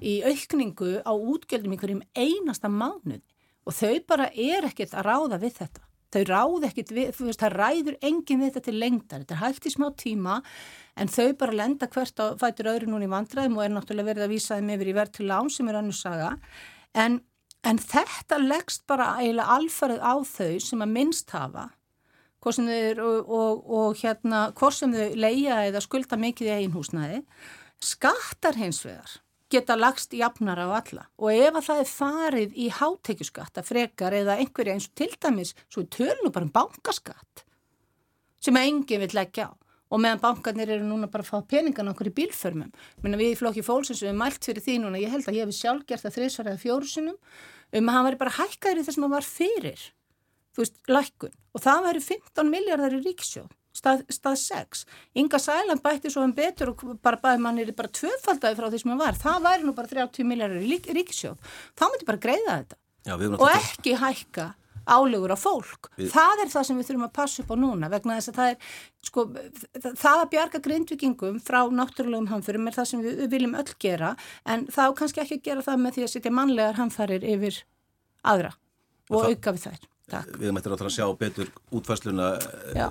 í 0.02 0.20
aukningu 0.26 1.02
á 1.04 1.14
útgjöldum 1.14 1.76
í 1.76 1.80
hverjum 1.82 2.04
einasta 2.18 2.70
mánuð 2.72 3.24
og 3.68 3.76
þau 3.76 4.00
bara 4.08 4.30
er 4.32 4.68
ekkert 4.70 4.96
að 4.96 5.08
ráða 5.10 5.40
við 5.42 5.58
þetta. 5.62 5.84
Þau 6.08 6.22
ráð 6.30 6.66
ekkert 6.70 6.92
við, 6.96 7.08
þú 7.18 7.26
veist, 7.28 7.42
það 7.42 7.56
ræður 7.60 7.96
enginn 8.08 8.40
við 8.40 8.52
þetta 8.54 8.62
til 8.64 8.78
lengdar, 8.80 9.24
þetta 9.26 9.36
er 9.36 9.42
hægt 9.42 9.66
í 9.68 9.72
smá 9.74 9.88
tíma 10.00 10.38
en 10.96 11.12
þau 11.12 11.34
bara 11.42 11.58
lenda 11.60 11.90
hvert 11.92 12.22
á 12.24 12.26
fætur 12.40 12.72
öðru 12.72 12.94
núni 12.94 13.10
vandræðum 13.12 13.58
og 13.60 13.66
er 13.66 13.74
náttúrulega 13.76 14.14
verið 14.14 14.28
að 14.28 14.32
vísa 14.32 14.56
þeim 14.56 14.72
yfir 14.78 14.92
í 14.94 14.96
verð 14.96 15.18
til 15.18 15.28
lán 15.28 15.52
sem 15.52 15.68
er 15.68 15.82
annars 15.82 16.00
saga. 16.06 16.38
En 16.96 17.20
En 17.68 17.80
þetta 17.82 18.38
leggst 18.40 18.86
bara 18.88 19.16
eiginlega 19.20 19.58
alfarið 19.58 20.00
á 20.00 20.16
þau 20.24 20.60
sem 20.64 20.84
að 20.84 20.94
minnst 20.94 21.34
hafa. 21.36 21.68
Hvort 22.44 22.56
sem 22.56 22.68
þau, 22.70 23.04
og, 23.04 23.32
og, 23.38 23.64
og 23.80 24.02
hérna, 24.02 24.42
þau 24.56 25.16
leia 25.18 25.64
eða 25.68 25.82
skulda 25.84 26.20
mikið 26.22 26.52
í 26.52 26.58
einhúsnaði, 26.62 27.24
skattar 27.84 28.60
hins 28.60 28.84
vegar 28.86 29.18
geta 29.52 29.78
lagst 29.80 30.14
jafnara 30.14 30.68
á 30.68 30.72
alla. 30.80 31.06
Og 31.20 31.32
ef 31.32 31.56
að 31.56 31.68
það 31.68 31.82
er 31.84 31.92
farið 31.92 32.58
í 32.58 32.70
hátekjuskatta 32.78 33.64
frekar 33.66 34.16
eða 34.18 34.40
einhverja 34.42 34.76
eins 34.76 34.90
og 34.90 34.96
til 35.00 35.14
dæmis 35.16 35.54
svo 35.68 35.86
tölnum 35.88 36.34
bara 36.34 36.48
um 36.48 36.54
bankaskatt 36.54 37.46
sem 38.44 38.58
enginn 38.60 39.02
vil 39.02 39.16
leggja 39.18 39.50
á. 39.50 39.52
Og 39.88 40.02
meðan 40.04 40.20
bankarnir 40.20 40.70
eru 40.76 40.84
núna 40.84 41.08
bara 41.08 41.24
að 41.24 41.30
fá 41.32 41.48
peningan 41.48 41.88
okkur 41.94 42.10
í 42.10 42.16
bílförmum. 42.16 42.74
Menna 43.04 43.20
við 43.20 43.34
í 43.34 43.38
flokki 43.40 43.64
fólksins 43.64 44.02
við 44.04 44.12
erum 44.12 44.20
mælt 44.20 44.44
fyrir 44.44 44.64
því 44.64 44.76
núna, 44.84 45.00
ég 45.00 45.14
held 45.14 45.30
að 45.30 45.38
ég 45.40 45.48
hef 45.48 45.56
sjálf 45.56 45.86
gert 45.88 46.04
það 46.04 46.18
þriðsvar 46.18 46.50
eða 46.52 46.64
fjórusunum 46.64 47.16
um 47.78 47.88
að 47.90 47.96
hann 47.96 48.08
væri 48.08 48.20
bara 48.20 48.36
hækkaður 48.36 48.82
í 48.82 48.84
þess 48.88 49.00
að 49.00 49.04
maður 49.04 49.16
var 49.16 49.28
fyrir, 49.28 49.86
þú 50.56 50.64
veist, 50.64 50.78
lækkun. 50.92 51.38
Og 51.56 51.64
það 51.64 51.88
væri 51.88 52.04
15 52.08 52.52
miljardar 52.52 52.98
í 52.98 53.02
ríksjóð, 53.06 53.50
stað, 53.78 54.04
stað 54.14 54.38
6. 54.44 54.84
Inga 55.22 55.40
Sæland 55.42 55.84
bætti 55.84 56.12
svo 56.14 56.26
um 56.26 56.36
betur 56.36 56.74
og 56.74 56.84
bara 57.04 57.20
bæði 57.22 57.44
mannir 57.46 57.74
bara 57.78 57.92
tvöfaldagi 57.94 58.58
frá 58.60 58.70
því 58.70 58.84
sem 58.84 58.94
hann 58.94 59.02
var, 59.02 59.18
það 59.18 59.48
væri 59.48 59.68
nú 59.68 59.76
bara 59.78 59.92
30 59.92 60.28
miljardar 60.28 60.64
í 60.64 60.80
ríksjóð, 60.98 61.52
þá 61.78 61.86
myndi 61.88 62.08
bara 62.10 62.24
greiða 62.28 62.62
þetta 62.62 62.82
Já, 63.08 63.14
og 63.16 63.50
ekki 63.54 63.94
hækka 64.02 64.54
álegur 64.88 65.34
á 65.36 65.38
fólk. 65.40 65.90
Við... 66.00 66.12
Það 66.14 66.44
er 66.44 66.52
það 66.52 66.68
sem 66.68 66.78
við 66.80 66.90
þurfum 66.90 67.08
að 67.08 67.16
passa 67.18 67.44
upp 67.44 67.50
á 67.52 67.56
núna 67.60 67.90
vegna 67.92 68.18
þess 68.18 68.32
að 68.32 68.38
það 68.38 68.52
er, 68.52 68.70
sko, 69.10 69.26
það 69.88 70.22
að 70.22 70.30
bjarga 70.32 70.62
grindvikingum 70.68 71.42
frá 71.44 71.60
náttúrulegum 71.80 72.30
hamförum 72.32 72.70
er 72.72 72.78
það 72.78 72.90
sem 72.92 73.04
við, 73.04 73.20
viljum 73.34 73.58
öll 73.60 73.74
gera 73.84 74.14
en 74.48 74.64
þá 74.72 74.84
kannski 74.96 75.24
ekki 75.26 75.42
gera 75.50 75.66
það 75.66 75.84
með 75.84 75.98
því 75.98 76.08
að 76.08 76.14
setja 76.16 76.34
mannlegar 76.40 76.80
hamfærir 76.80 77.28
yfir 77.36 77.60
aðra 78.24 78.54
og, 79.12 79.20
og 79.20 79.30
auka 79.34 79.56
við 79.58 79.68
þær. 79.68 79.86
Takk. 80.08 80.34
Við 80.40 80.56
mættum 80.56 80.80
að 80.80 80.96
sjá 80.96 81.08
betur 81.20 81.52
útfæsluna 81.76 82.32
Já 82.72 82.88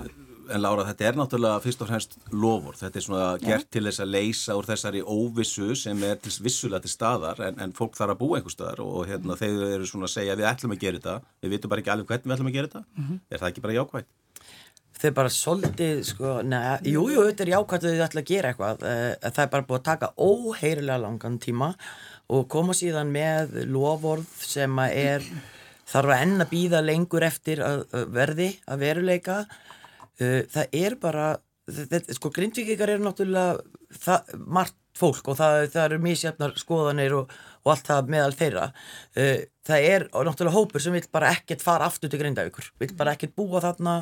en 0.53 0.63
Lára, 0.63 0.85
þetta 0.89 1.07
er 1.09 1.17
náttúrulega 1.19 1.63
fyrst 1.65 1.83
og 1.83 1.89
fremst 1.91 2.17
lofur, 2.35 2.77
þetta 2.79 3.01
er 3.01 3.05
svona 3.05 3.23
ja. 3.37 3.39
gert 3.45 3.71
til 3.73 3.85
þess 3.87 4.03
að 4.03 4.13
leysa 4.15 4.57
úr 4.59 4.69
þessari 4.69 5.03
óvissu 5.03 5.71
sem 5.79 6.05
er 6.07 6.21
til 6.23 6.33
vissulega 6.45 6.85
til 6.85 6.93
staðar 6.93 7.41
en, 7.47 7.59
en 7.63 7.75
fólk 7.77 7.97
þarf 7.99 8.15
að 8.15 8.21
búa 8.21 8.39
einhver 8.39 8.55
staðar 8.55 8.85
og 8.85 9.09
hérna 9.09 9.35
mm. 9.35 9.41
þeir 9.41 9.75
eru 9.79 9.89
svona 9.89 10.09
að 10.09 10.15
segja 10.15 10.37
við 10.39 10.51
ætlum 10.51 10.77
að 10.77 10.85
gera 10.85 11.01
þetta, 11.01 11.17
við 11.43 11.57
vitum 11.57 11.73
bara 11.73 11.85
ekki 11.85 11.95
alveg 11.95 12.13
hvernig 12.13 12.29
við 12.29 12.37
ætlum 12.37 12.53
að 12.53 12.59
gera 12.59 12.71
þetta, 12.71 12.85
mm 12.87 13.09
-hmm. 13.09 13.19
er 13.31 13.43
það 13.43 13.51
ekki 13.51 13.65
bara 13.67 13.79
jákvægt? 13.79 14.13
Þau 14.97 15.11
bara 15.13 15.29
svolítið, 15.29 15.99
sko, 16.09 16.29
neða, 16.43 16.77
jújú, 16.89 17.27
þetta 17.27 17.45
er 17.45 17.51
jákvægt 17.53 17.85
að 17.85 17.97
þau 17.97 18.07
ætla 18.07 18.23
að 18.23 18.31
gera 18.31 18.53
eitthvað, 18.53 18.87
eh, 18.89 19.31
það 19.31 19.43
er 19.45 19.51
bara 19.53 19.67
búið 19.69 19.81
að 19.81 19.91
taka 19.91 20.13
óheirilega 20.17 21.03
langan 21.03 21.39
tíma 21.39 21.75
og 22.33 22.49
koma 22.49 22.73
síðan 22.73 23.13
með 23.13 23.59
lofórð 23.69 24.31
sem 24.41 24.79
er, 24.87 25.23
þarf 25.87 26.15
að 26.15 26.23
enna 26.23 26.47
býða 26.49 26.81
lengur 26.81 27.23
eftir 27.23 27.61
að 27.61 27.85
verði, 28.09 28.49
að 28.67 28.81
veruleika 28.81 29.45
Uh, 29.45 29.76
það 30.19 30.79
er 30.81 30.97
bara 31.01 31.27
þetta, 31.67 32.15
sko 32.17 32.31
grindvíkikar 32.35 32.95
eru 32.95 33.07
náttúrulega 33.07 33.59
það, 34.03 34.35
margt 34.47 34.79
fólk 34.97 35.29
og 35.29 35.37
það, 35.37 35.67
það 35.75 35.83
eru 35.83 35.99
mísjafnar 36.07 36.55
skoðanir 36.57 37.15
og, 37.19 37.35
og 37.67 37.73
allt 37.75 37.91
það 37.91 38.11
meðal 38.15 38.37
þeirra. 38.39 38.67
Uh, 39.19 39.45
það 39.67 39.89
er 39.91 40.07
náttúrulega 40.15 40.55
hópur 40.55 40.85
sem 40.85 40.97
vil 40.97 41.05
bara 41.13 41.35
ekkert 41.35 41.65
fara 41.65 41.89
aftur 41.91 42.13
til 42.13 42.21
grindavíkur 42.23 42.71
vil 42.81 42.93
bara 42.97 43.17
ekkert 43.17 43.35
búa 43.37 43.61
þarna 43.65 43.97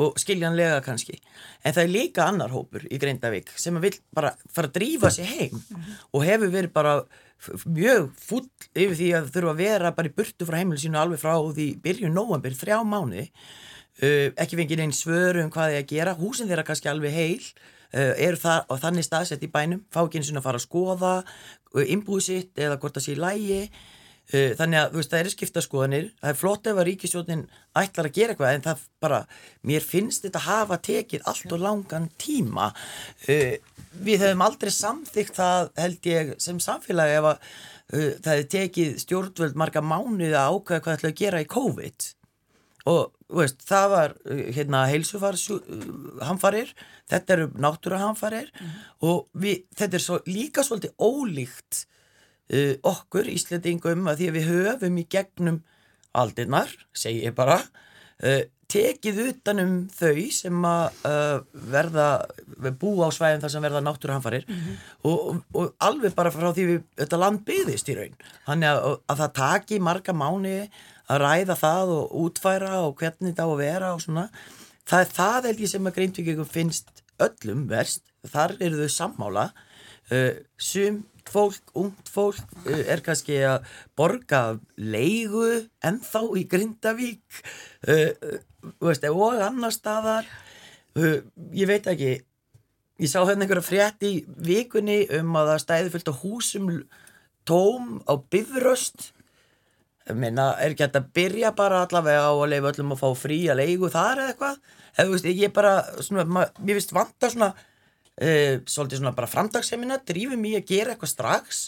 og 0.00 0.18
skiljanlega 0.22 0.80
kannski. 0.86 1.18
En 1.66 1.76
það 1.76 1.84
er 1.84 1.94
líka 1.94 2.28
annar 2.30 2.54
hópur 2.54 2.86
í 2.88 3.00
grindavík 3.02 3.52
sem 3.60 3.76
vil 3.82 3.96
bara 4.14 4.32
fara 4.46 4.70
að 4.70 4.78
drífa 4.78 5.12
sig 5.12 5.28
heim 5.28 5.64
og 6.14 6.24
hefur 6.24 6.54
verið 6.54 6.76
bara 6.76 7.00
mjög 7.66 8.12
full 8.18 8.46
yfir 8.74 8.96
því 8.98 9.08
að 9.18 9.32
þurfa 9.34 9.52
að 9.52 9.64
vera 9.64 9.94
bara 9.94 10.10
í 10.10 10.14
burtu 10.16 10.46
frá 10.46 10.58
heimilu 10.58 10.80
sínu 10.80 10.98
alveg 10.98 11.20
frá 11.22 11.34
því 11.36 11.72
byrjun 11.84 12.16
nóanbyrj 12.16 12.62
þrjá 12.62 12.78
mánu 12.86 13.26
Uh, 13.98 14.30
ekki 14.38 14.54
fengið 14.60 14.84
einn 14.84 14.94
svöru 14.94 15.42
um 15.42 15.50
hvað 15.50 15.72
þið 15.72 15.80
að 15.80 15.90
gera. 15.90 16.14
Húsin 16.14 16.46
þeirra 16.46 16.64
kannski 16.68 16.90
alveg 16.90 17.14
heil. 17.16 17.46
Uh, 17.90 18.12
eru 18.14 18.38
það 18.38 18.68
og 18.70 18.82
þannig 18.84 19.06
staðsett 19.06 19.42
í 19.42 19.50
bænum. 19.50 19.80
Fá 19.90 20.04
ekki 20.04 20.20
eins 20.20 20.30
og 20.30 20.38
að 20.38 20.44
fara 20.44 20.60
að 20.60 20.66
skoða 20.68 21.14
uh, 21.24 21.82
innbúið 21.82 22.26
sitt 22.28 22.60
eða 22.62 22.76
hvort 22.78 22.98
það 22.98 23.08
sé 23.08 23.16
í 23.16 23.22
lægi 23.22 23.62
þannig 24.28 24.76
að 24.76 24.90
veist, 24.92 25.08
það 25.08 25.22
eru 25.22 25.30
skiptaskoðanir. 25.32 26.08
Það 26.20 26.30
er 26.30 26.36
flott 26.36 26.66
ef 26.68 26.76
að 26.76 26.84
ríkisjónin 26.84 27.44
ætlar 27.80 28.08
að 28.10 28.18
gera 28.18 28.34
eitthvað 28.34 28.50
en 28.58 28.64
það 28.66 28.82
bara 29.00 29.20
mér 29.70 29.86
finnst 29.88 30.26
þetta 30.26 30.42
að 30.42 30.48
hafa 30.50 30.78
tekið 30.84 31.24
allt 31.32 31.54
og 31.56 31.62
langan 31.62 32.10
tíma. 32.20 32.66
Við 33.24 34.26
hefum 34.26 34.44
aldrei 34.44 34.74
samþygt 34.76 35.40
það 35.40 35.72
held 35.80 36.10
ég 36.12 36.34
sem 36.44 36.60
samfélagi 36.60 37.16
ef 37.22 37.30
að 37.30 37.48
það 37.88 38.30
hefði 38.34 38.48
tekið 38.58 39.00
stjórnvöld 39.06 39.56
marga 39.64 39.80
mánuði 39.80 40.36
að 40.36 40.58
ákvæða 40.58 40.84
hvað 40.84 40.92
það 40.92 40.98
ætla 40.98 41.14
að 41.14 41.20
gera 41.24 41.40
í 41.40 41.50
COVID 41.56 42.10
og 42.88 43.12
veist, 43.40 43.62
það 43.68 43.86
var 43.92 44.16
uh, 44.24 44.42
hérna 44.56 44.86
heilsufarshamfarir 44.90 46.72
þetta 47.10 47.36
eru 47.36 47.48
náttúrahamfarir 47.60 48.52
mm 48.54 48.84
og 49.08 49.28
við, 49.32 49.64
þetta 49.78 49.98
er 49.98 50.02
svo, 50.02 50.20
líka 50.26 50.64
svolítið 50.66 50.94
ólíkt 50.98 51.84
uh, 52.52 52.74
okkur 52.82 53.28
Íslandingum 53.30 54.08
að 54.08 54.22
því 54.22 54.30
að 54.30 54.38
við 54.38 54.48
höfum 54.52 54.98
í 54.98 55.08
gegnum 55.10 55.60
aldinnar, 56.18 56.72
segi 56.96 57.26
ég 57.26 57.36
bara 57.36 57.60
uh, 57.60 58.42
tekið 58.68 59.20
utanum 59.30 59.72
þau 59.96 60.24
sem 60.34 60.64
að 60.68 60.98
uh, 61.08 61.38
verða 61.72 62.08
búa 62.80 63.08
á 63.08 63.10
svæðin 63.16 63.40
þar 63.44 63.52
sem 63.54 63.64
verða 63.64 63.80
náttúrahamfarir 63.84 64.44
mm 64.44 64.58
-hmm. 64.58 64.82
og, 65.08 65.18
og, 65.18 65.40
og 65.54 65.74
alveg 65.88 66.14
bara 66.14 66.32
frá 66.34 66.50
því 66.52 66.66
við, 66.72 66.82
þetta 67.00 67.20
land 67.22 67.44
byggðist 67.48 67.88
í 67.88 67.96
raun 67.96 68.18
þannig 68.44 68.68
að, 68.68 68.98
að 69.08 69.20
það 69.22 69.34
taki 69.40 69.80
marga 69.80 70.12
mánu 70.12 70.56
að 71.08 71.22
ræða 71.24 71.56
það 71.58 71.92
og 71.96 72.16
útfæra 72.24 72.72
og 72.84 72.96
hvernig 73.00 73.36
það 73.36 73.48
á 73.48 73.52
að 73.52 73.62
vera 73.62 73.92
og 73.94 74.02
svona. 74.04 74.26
Það 74.88 75.04
er 75.04 75.14
það 75.18 75.48
held 75.48 75.62
ég 75.62 75.72
sem 75.72 75.88
að 75.88 75.96
Grindvíkjum 75.98 76.48
finnst 76.48 77.02
öllum 77.22 77.64
verst. 77.70 78.04
Þar 78.28 78.56
eru 78.58 78.82
þau 78.82 78.94
sammála. 78.94 79.46
Uh, 80.08 80.40
sum 80.56 81.02
fólk, 81.28 81.72
ungt 81.76 82.08
fólk 82.08 82.40
uh, 82.64 82.78
er 82.88 83.02
kannski 83.04 83.36
að 83.44 83.66
borga 83.98 84.56
leigu 84.80 85.44
ennþá 85.84 86.22
í 86.40 86.46
Grindavík 86.48 87.42
uh, 87.92 88.38
veist, 88.80 89.04
og 89.04 89.42
annar 89.44 89.74
staðar. 89.74 90.28
Ég 90.98 91.68
veit 91.68 91.84
ekki 91.86 92.16
ég 92.98 93.10
sá 93.10 93.20
hérna 93.20 93.44
einhverja 93.44 93.62
frétt 93.62 94.02
í 94.02 94.12
vikunni 94.42 95.04
um 95.20 95.36
að 95.38 95.52
það 95.52 95.62
stæði 95.62 95.92
fullt 95.92 96.10
á 96.10 96.20
húsum 96.22 96.70
tóm 97.46 98.00
á 98.08 98.18
bifröst 98.18 99.12
minna, 100.14 100.50
er 100.60 100.72
ekki 100.72 100.86
hægt 100.86 100.98
að 101.00 101.08
byrja 101.18 101.52
bara 101.56 101.82
allavega 101.84 102.28
á 102.28 102.32
að 102.32 102.50
leifa 102.52 102.72
öllum 102.72 102.94
að 102.94 103.02
fá 103.02 103.08
frí 103.18 103.38
að 103.50 103.60
leigu 103.62 103.90
þar 103.92 104.22
eða 104.22 104.32
eitthvað 104.32 104.60
eða 104.94 105.06
þú 105.06 105.14
veist, 105.14 105.28
ég 105.42 105.54
bara, 105.54 105.72
svona, 106.04 106.24
mér 106.58 106.78
finnst 106.78 106.94
vanta 106.96 107.30
svona 107.32 107.50
uh, 107.52 108.54
svolítið 108.64 109.02
svona 109.02 109.14
bara 109.16 109.30
framdagssemina, 109.30 110.00
drífum 110.08 110.48
í 110.48 110.56
að 110.58 110.68
gera 110.72 110.94
eitthvað 110.94 111.14
strax 111.14 111.64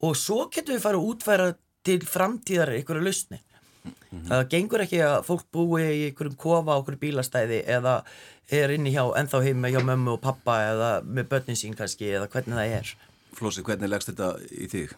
og 0.00 0.16
svo 0.16 0.46
getum 0.52 0.76
við 0.76 0.84
farið 0.84 1.02
að 1.02 1.12
útfæra 1.12 1.48
til 1.86 2.00
framtíðar 2.06 2.74
einhverju 2.76 3.04
lausni 3.04 3.40
mm 3.40 3.92
-hmm. 4.10 4.26
það 4.28 4.48
gengur 4.54 4.84
ekki 4.84 5.00
að 5.04 5.22
fólk 5.26 5.46
búi 5.52 5.82
í 5.82 6.04
einhverjum 6.08 6.36
kofa 6.36 6.76
á 6.76 6.78
einhverju 6.78 7.00
bílastæði 7.00 7.62
eða 7.66 8.02
er 8.50 8.70
inni 8.70 8.90
hjá, 8.90 9.04
ennþá 9.16 9.42
heima 9.42 9.68
hjá 9.68 9.80
mömmu 9.84 10.12
og 10.16 10.20
pappa 10.20 10.58
eða 10.72 10.90
með 11.04 11.28
börnin 11.28 11.56
sín 11.56 11.76
kannski 11.76 12.10
eða 12.10 12.28
hvernig 12.28 12.56
það 12.56 12.78
er 12.78 12.96
Flósi, 13.30 13.62
hvernig 13.62 13.90
leggst 13.90 14.10
þetta 14.10 14.34
í 14.50 14.66
þig? 14.66 14.94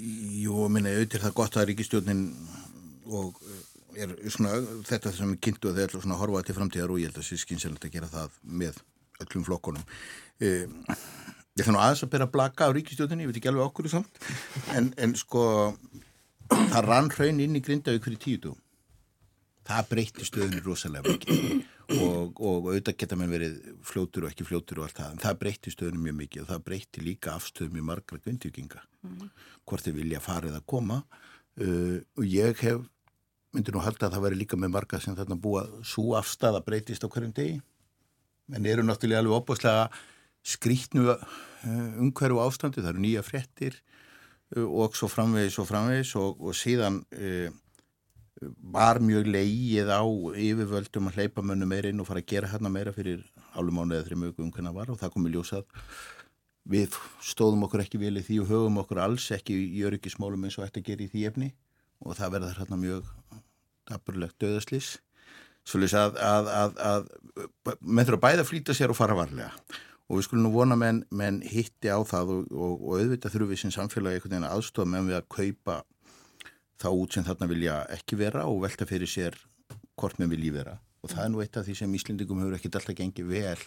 Jú, 0.00 0.68
minna, 0.72 0.92
auðvitað 0.94 1.26
það 1.26 1.34
gott 1.36 1.56
að 1.60 1.66
ríkistjórnin 1.68 2.22
og 3.12 3.40
eh, 3.44 4.06
er 4.06 4.14
svona 4.32 4.54
þetta 4.88 5.12
sem 5.12 5.34
er 5.34 5.40
kynnt 5.44 5.66
og 5.68 5.76
þeir 5.76 5.90
ætla 5.90 6.00
svona 6.00 6.16
að 6.16 6.22
horfa 6.22 6.44
til 6.46 6.56
framtíðar 6.56 6.94
og 6.94 7.02
ég 7.02 7.10
held 7.10 7.18
að 7.18 7.20
það 7.20 7.28
sé 7.28 7.40
skynselegt 7.42 7.84
að 7.88 7.94
gera 7.98 8.08
það 8.12 8.38
með 8.62 8.80
öllum 9.24 9.44
flokkonum. 9.50 9.84
Eh, 10.40 10.64
ég 10.64 11.64
ætla 11.64 11.76
nú 11.76 11.82
aðeins 11.82 12.06
að 12.06 12.12
bera 12.14 12.28
að 12.28 12.34
blaka 12.38 12.70
á 12.72 12.74
ríkistjórninni, 12.74 13.26
ég 13.26 13.32
veit 13.32 13.42
ekki 13.42 13.52
alveg 13.52 13.68
okkur 13.68 13.90
í 13.90 13.92
samt, 13.92 14.22
en, 14.72 14.88
en 14.96 15.14
sko 15.20 15.44
það 16.48 16.80
rann 16.88 17.12
hraun 17.12 17.44
inn 17.44 17.60
í 17.60 17.64
Grindavík 17.64 18.08
fyrir 18.08 18.22
tíutu. 18.22 18.56
Það 19.68 19.92
breytti 19.92 20.26
stöðunni 20.26 20.64
rosalega 20.64 21.12
mikið 21.12 21.60
og, 22.00 22.38
og 22.40 22.68
auðvitað 22.70 22.98
geta 23.02 23.18
mann 23.18 23.32
verið 23.32 23.58
fljótur 23.86 24.26
og 24.26 24.32
ekki 24.32 24.46
fljótur 24.48 24.80
og 24.80 24.86
allt 24.86 25.00
það, 25.00 25.10
en 25.14 25.22
það 25.22 25.40
breytti 25.42 25.72
stöðunum 25.74 26.06
mjög 26.06 26.16
mikið 26.20 26.44
og 26.44 26.48
það 26.52 26.64
breytti 26.68 27.04
líka 27.04 27.34
afstöðum 27.36 27.80
í 27.80 27.84
margra 27.92 28.20
gvindjuginga, 28.22 28.82
mm 29.02 29.28
hvort 29.68 29.86
þið 29.86 29.98
vilja 30.00 30.22
farið 30.22 30.56
að 30.58 30.66
koma. 30.68 31.02
Uh, 31.60 32.00
og 32.18 32.24
ég 32.26 32.58
hef, 32.64 32.80
myndir 33.52 33.76
nú 33.76 33.82
halda 33.84 34.08
að 34.08 34.16
það 34.16 34.24
væri 34.26 34.40
líka 34.40 34.58
með 34.58 34.72
marga 34.74 35.00
sem 35.02 35.16
þarna 35.16 35.38
búa 35.38 35.66
svo 35.86 36.16
afstæða 36.18 36.62
breytist 36.66 37.04
á 37.04 37.08
hverjum 37.12 37.34
degi. 37.36 37.60
En 38.52 38.66
eru 38.66 38.84
náttúrulega 38.84 39.22
alveg 39.22 39.38
opbúslega 39.38 39.86
skrítnu 40.42 41.06
uh, 41.12 41.18
umhverju 42.02 42.40
ástandi, 42.42 42.82
það 42.82 42.94
eru 42.94 43.04
nýja 43.04 43.24
frettir 43.26 43.78
uh, 44.56 44.66
og 44.66 44.96
svo 44.98 45.10
framvegis 45.12 45.60
og 45.62 45.68
framvegis 45.70 46.14
og, 46.18 46.40
og 46.42 46.56
síðan 46.58 47.02
uh, 47.14 47.52
var 48.74 49.00
mjög 49.02 49.28
leið 49.34 49.92
á 49.92 50.02
yfirvöldum 50.02 51.10
að 51.10 51.20
hleypa 51.20 51.44
mönnu 51.46 51.68
meira 51.68 51.92
inn 51.92 52.02
og 52.02 52.08
fara 52.08 52.22
að 52.22 52.30
gera 52.32 52.50
hérna 52.52 52.72
meira 52.72 52.94
fyrir 52.96 53.22
álum 53.54 53.78
mánu 53.78 53.96
eða 53.96 54.08
þrjum 54.08 54.26
aukum 54.28 54.50
hvernig 54.50 54.70
það 54.70 54.78
var 54.80 54.92
og 54.92 55.00
það 55.00 55.14
komi 55.16 55.32
ljósað 55.34 55.84
við 56.72 56.98
stóðum 57.26 57.66
okkur 57.66 57.84
ekki 57.84 58.00
vel 58.02 58.16
í 58.20 58.24
því 58.26 58.40
og 58.42 58.50
höfum 58.50 58.82
okkur 58.82 59.02
alls 59.02 59.28
ekki 59.34 59.56
í 59.78 59.84
öryggismálum 59.86 60.44
eins 60.46 60.58
og 60.58 60.66
ætti 60.66 60.82
að 60.82 60.90
gera 60.90 61.06
í 61.06 61.12
því 61.12 61.24
efni 61.30 61.54
og 62.02 62.18
það 62.18 62.36
verða 62.36 62.52
hérna 62.58 62.78
mjög 62.80 63.08
daburlegt 63.90 64.38
döðaslis 64.42 64.92
svolítið 65.68 65.98
að, 66.00 66.20
að, 66.26 66.50
að, 66.58 66.76
að 66.90 67.80
menn 67.80 68.06
þurfa 68.06 68.22
bæða 68.26 68.44
að 68.44 68.50
flýta 68.50 68.76
sér 68.76 68.92
og 68.92 68.98
fara 68.98 69.16
varlega. 69.18 69.50
Og 70.10 70.18
við 70.18 70.26
skulum 70.26 70.46
nú 70.48 70.52
vona 70.52 70.76
menn, 70.76 71.04
menn 71.14 71.38
hitti 71.46 71.88
á 71.88 71.98
það 72.04 72.32
og, 72.34 72.48
og, 72.50 72.72
og 72.82 72.96
auðvitað 72.98 73.34
þurfum 73.34 73.52
við 73.52 73.60
sem 73.62 73.74
samfélagi 73.74 74.18
einhvern 74.18 74.34
veginn 74.34 74.48
aðstofa 74.50 74.90
menn 74.90 75.08
við 75.08 75.18
að 75.20 75.28
kaupa 75.36 75.76
þá 76.82 76.88
út 76.90 77.16
sem 77.16 77.26
þarna 77.26 77.50
vilja 77.50 77.80
ekki 77.96 78.18
vera 78.20 78.46
og 78.50 78.62
velta 78.66 78.88
fyrir 78.88 79.10
sér 79.10 79.38
hvort 79.98 80.18
með 80.20 80.36
vilji 80.36 80.54
vera. 80.54 80.76
Og 81.02 81.10
það 81.10 81.24
er 81.24 81.32
nú 81.32 81.42
eitt 81.42 81.58
af 81.58 81.66
því 81.66 81.78
sem 81.78 81.98
Íslendingum 81.98 82.42
hefur 82.42 82.58
ekkert 82.58 82.78
alltaf 82.78 82.98
gengið 82.98 83.30
vel 83.32 83.66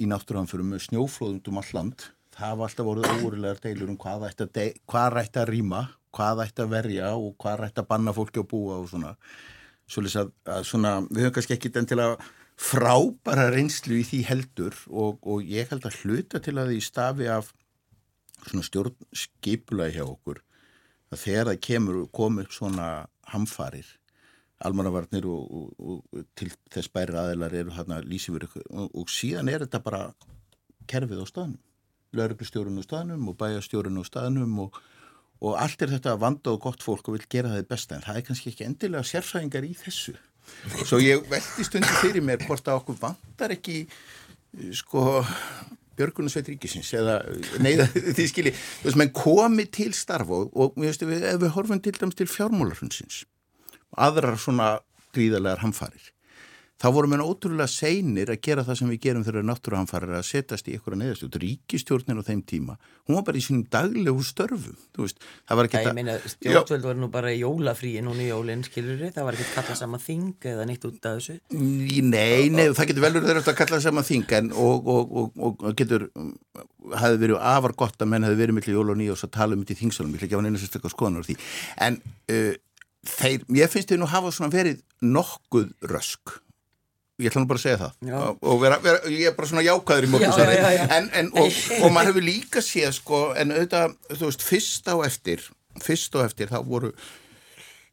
í 0.00 0.08
náttúruanförum 0.08 0.72
með 0.72 0.86
snjóflóðum 0.88 1.42
um 1.52 1.60
all 1.60 1.72
land. 1.76 2.06
Það 2.32 2.54
var 2.58 2.70
alltaf 2.70 2.86
voruð 2.88 3.10
óurilegar 3.18 3.60
deilur 3.62 3.92
um 3.92 3.98
hvað 4.00 4.30
ætti 4.30 4.46
að, 4.46 4.78
hvað 4.88 5.18
ætti 5.20 5.42
að 5.42 5.52
rýma 5.52 5.82
hvað 6.12 6.44
ætti 6.46 6.64
að 6.64 6.74
verja 6.74 7.10
og 7.16 7.34
hvað 7.40 7.66
ætti 7.68 7.82
að 7.82 7.88
banna 7.88 8.14
fólki 8.16 8.42
að 8.42 8.48
búa 8.52 8.78
og 8.82 8.88
svona. 8.90 9.16
Svolítið 9.90 10.22
að, 10.22 10.30
að 10.54 10.68
svona, 10.68 10.92
við 11.08 11.26
höfum 11.26 11.34
kannski 11.38 11.56
ekki 11.56 11.72
den 11.74 11.88
til 11.88 11.98
að 12.02 12.14
frábara 12.62 13.48
reynslu 13.52 13.98
í 13.98 14.06
því 14.06 14.20
heldur 14.28 14.76
og, 14.90 15.18
og 15.24 15.42
ég 15.48 15.72
held 15.72 15.88
að 15.88 15.98
hluta 16.02 16.40
til 16.44 16.56
að 16.60 16.72
því 16.72 16.80
stafi 16.84 17.28
af 17.32 17.50
svona 18.44 18.66
stjórnskipulagi 18.68 19.96
hjá 19.96 20.04
okkur 20.04 20.42
að 21.12 21.24
þegar 21.24 21.50
það 21.50 21.60
kemur 21.68 21.98
komið 22.14 22.54
svona 22.56 22.86
hamfarir 23.32 23.88
almannavarnir 24.62 25.26
og, 25.26 25.42
og, 25.50 25.98
og 26.14 26.24
til 26.38 26.52
þess 26.70 26.90
bæri 26.94 27.18
aðeinar 27.18 27.54
eru 27.58 27.74
hérna 27.74 27.98
lýsifur 28.06 28.46
og 28.70 29.10
síðan 29.10 29.50
er 29.50 29.64
þetta 29.64 29.82
bara 29.82 30.02
kerfið 30.90 31.24
á 31.24 31.26
staðnum. 31.26 31.60
Lauruglustjórun 32.12 32.78
á 32.78 32.84
staðnum 32.84 33.30
og 33.32 33.38
bæjastjórun 33.40 33.98
á 33.98 34.04
staðnum 34.06 34.58
og 34.66 34.78
og 35.42 35.56
allt 35.58 35.82
er 35.82 35.90
þetta 35.96 36.18
vanda 36.22 36.52
og 36.54 36.60
gott 36.62 36.84
fólk 36.84 37.08
og 37.10 37.16
vil 37.16 37.28
gera 37.30 37.50
það 37.50 37.68
besta 37.72 37.96
en 37.96 38.04
það 38.04 38.18
er 38.18 38.26
kannski 38.28 38.52
ekki 38.52 38.66
endilega 38.68 39.08
sérfræðingar 39.08 39.66
í 39.66 39.72
þessu. 39.74 40.14
Svo 40.88 41.00
ég 41.02 41.24
veldi 41.30 41.66
stundu 41.66 41.96
fyrir 41.98 42.24
mér 42.24 42.44
hvort 42.46 42.68
að 42.70 42.82
okkur 42.82 42.98
vandar 43.00 43.54
ekki 43.56 43.80
sko 44.78 45.22
Björgunarsveit 45.98 46.48
Ríkisins 46.52 46.92
eða 46.96 47.18
neyða 47.62 47.88
því 48.16 48.28
skilji, 48.30 48.54
þú 48.54 48.88
veist, 48.88 49.00
menn 49.00 49.12
komi 49.16 49.66
til 49.72 49.90
starf 49.96 50.32
og, 50.32 50.52
og 50.54 50.78
veist, 50.80 51.04
við, 51.06 51.26
ef 51.34 51.42
við 51.42 51.54
horfum 51.56 51.82
til 51.84 51.94
dæms 51.98 52.18
til 52.18 52.30
fjármálarhundsins 52.30 53.24
aðrar 54.00 54.38
svona 54.40 54.74
gríðarlegar 55.12 55.64
hamfarir 55.64 56.11
þá 56.82 56.88
vorum 56.96 57.14
við 57.14 57.22
ótrúlega 57.22 57.70
seinir 57.70 58.32
að 58.32 58.40
gera 58.42 58.64
það 58.66 58.78
sem 58.80 58.90
við 58.90 59.00
gerum 59.04 59.24
þegar 59.26 59.44
náttúruhanfarir 59.46 60.16
að 60.18 60.24
setjast 60.26 60.68
í 60.68 60.74
einhverja 60.76 60.98
neðastjótt. 60.98 61.38
Ríkistjórnin 61.42 62.18
á 62.18 62.26
þeim 62.26 62.42
tíma, 62.48 62.74
hún 63.06 63.18
var 63.18 63.26
bara 63.28 63.38
í 63.38 63.44
sínum 63.44 63.62
daglegu 63.70 64.24
störfum. 64.26 64.78
Það 64.98 65.60
var 65.60 65.68
ekki 65.68 65.78
það... 65.78 65.86
Ég 65.86 65.98
meina, 66.00 66.16
stjórnvöld 66.34 66.88
var 66.88 66.98
nú 66.98 67.08
bara 67.12 67.30
í 67.30 67.38
jólafríi 67.42 68.02
núna 68.02 68.24
í 68.24 68.30
jólinn, 68.32 68.64
skilur 68.66 68.98
þið? 68.98 69.14
Það 69.14 69.28
var 69.28 69.38
ekki 69.38 69.48
kallað 69.54 69.78
sama 69.82 70.02
þing 70.02 70.48
eða 70.52 70.66
neitt 70.68 70.88
út 70.88 71.08
af 71.10 71.20
þessu? 71.20 71.38
Nei, 71.54 72.50
nei, 72.50 72.64
það 72.74 72.90
getur 72.90 73.06
velur 73.06 73.26
þeirra 73.28 73.44
að 73.46 73.60
kallað 73.62 73.86
sama 73.86 74.06
þing 74.06 74.36
en 74.40 74.52
og, 74.66 74.90
og, 74.96 75.14
og, 75.22 75.32
og 75.62 75.78
getur, 75.78 76.08
hafi 76.98 77.22
verið 77.22 77.38
afar 77.52 77.76
gott 77.78 78.02
að 78.02 78.10
menn 78.10 78.26
hafi 78.26 78.40
verið 78.42 78.58
millir 78.58 78.78
jól 78.80 78.90
og 78.90 78.98
nýjós 78.98 79.26
að 79.28 79.34
tala 79.38 79.56
um 79.56 79.62
þetta 79.62 79.76
í 79.76 79.82
þingsalum. 79.84 80.18
Ég 80.18 80.22
að 81.82 81.98
uh, 82.30 83.66
finnst 83.66 83.90
þið 83.90 83.98
nú 83.98 84.06
hafa 84.06 84.30
svona 84.30 84.52
verið 84.52 84.82
nokkuð 85.02 85.72
rösk 85.90 86.36
ég 87.22 87.30
ætla 87.30 87.44
nú 87.44 87.50
bara 87.50 87.62
að 87.62 87.64
segja 87.64 87.80
það. 87.80 87.96
Já. 88.10 88.20
og 88.50 88.60
vera, 88.62 88.78
vera, 88.82 89.00
ég 89.14 89.30
er 89.30 89.34
bara 89.38 89.48
svona 89.48 89.64
jákaður 89.64 90.08
í 90.08 90.12
morgunsari 90.12 90.60
en, 90.98 91.10
en, 91.22 91.32
og, 91.38 91.58
og 91.82 91.90
maður 91.94 92.12
hefur 92.12 92.26
líka 92.28 92.62
séð 92.64 92.94
sko, 92.98 93.24
en 93.38 93.54
auðvitað, 93.54 93.98
þú 94.12 94.28
veist, 94.28 94.46
fyrst 94.50 94.90
á 94.90 94.96
eftir 95.06 95.50
fyrst 95.80 96.16
á 96.18 96.26
eftir, 96.26 96.50
þá 96.50 96.60
voru 96.66 96.92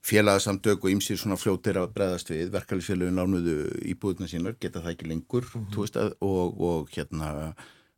félagsamtök 0.10 0.86
og 0.86 0.94
ymsir 0.94 1.20
svona 1.20 1.38
fljóttir 1.40 1.78
að 1.80 1.92
breðast 1.96 2.32
við, 2.32 2.50
verkefælisfélagin 2.54 3.20
lánuðu 3.20 3.58
íbúðuna 3.92 4.30
sínar, 4.32 4.58
geta 4.60 4.82
það 4.84 4.96
ekki 4.96 5.10
lengur 5.12 5.46
mm 5.46 5.66
-hmm. 5.66 5.80
veist, 5.80 5.98
og, 6.20 6.62
og 6.62 6.90
hérna 6.96 7.54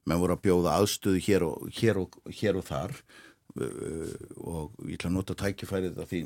menn 0.05 0.19
voru 0.19 0.33
að 0.33 0.43
bjóða 0.45 0.77
aðstöðu 0.81 1.21
hér 1.21 1.43
og 1.45 1.69
hér 1.77 1.97
og, 2.01 2.17
hér 2.25 2.57
og 2.57 2.65
þar. 2.65 2.91
Uh, 3.51 4.15
og 4.37 4.71
ég 4.87 4.95
ætla 4.95 5.09
að 5.09 5.13
nota 5.13 5.35
tækifærið 5.35 5.97
að 5.99 6.07
því 6.07 6.19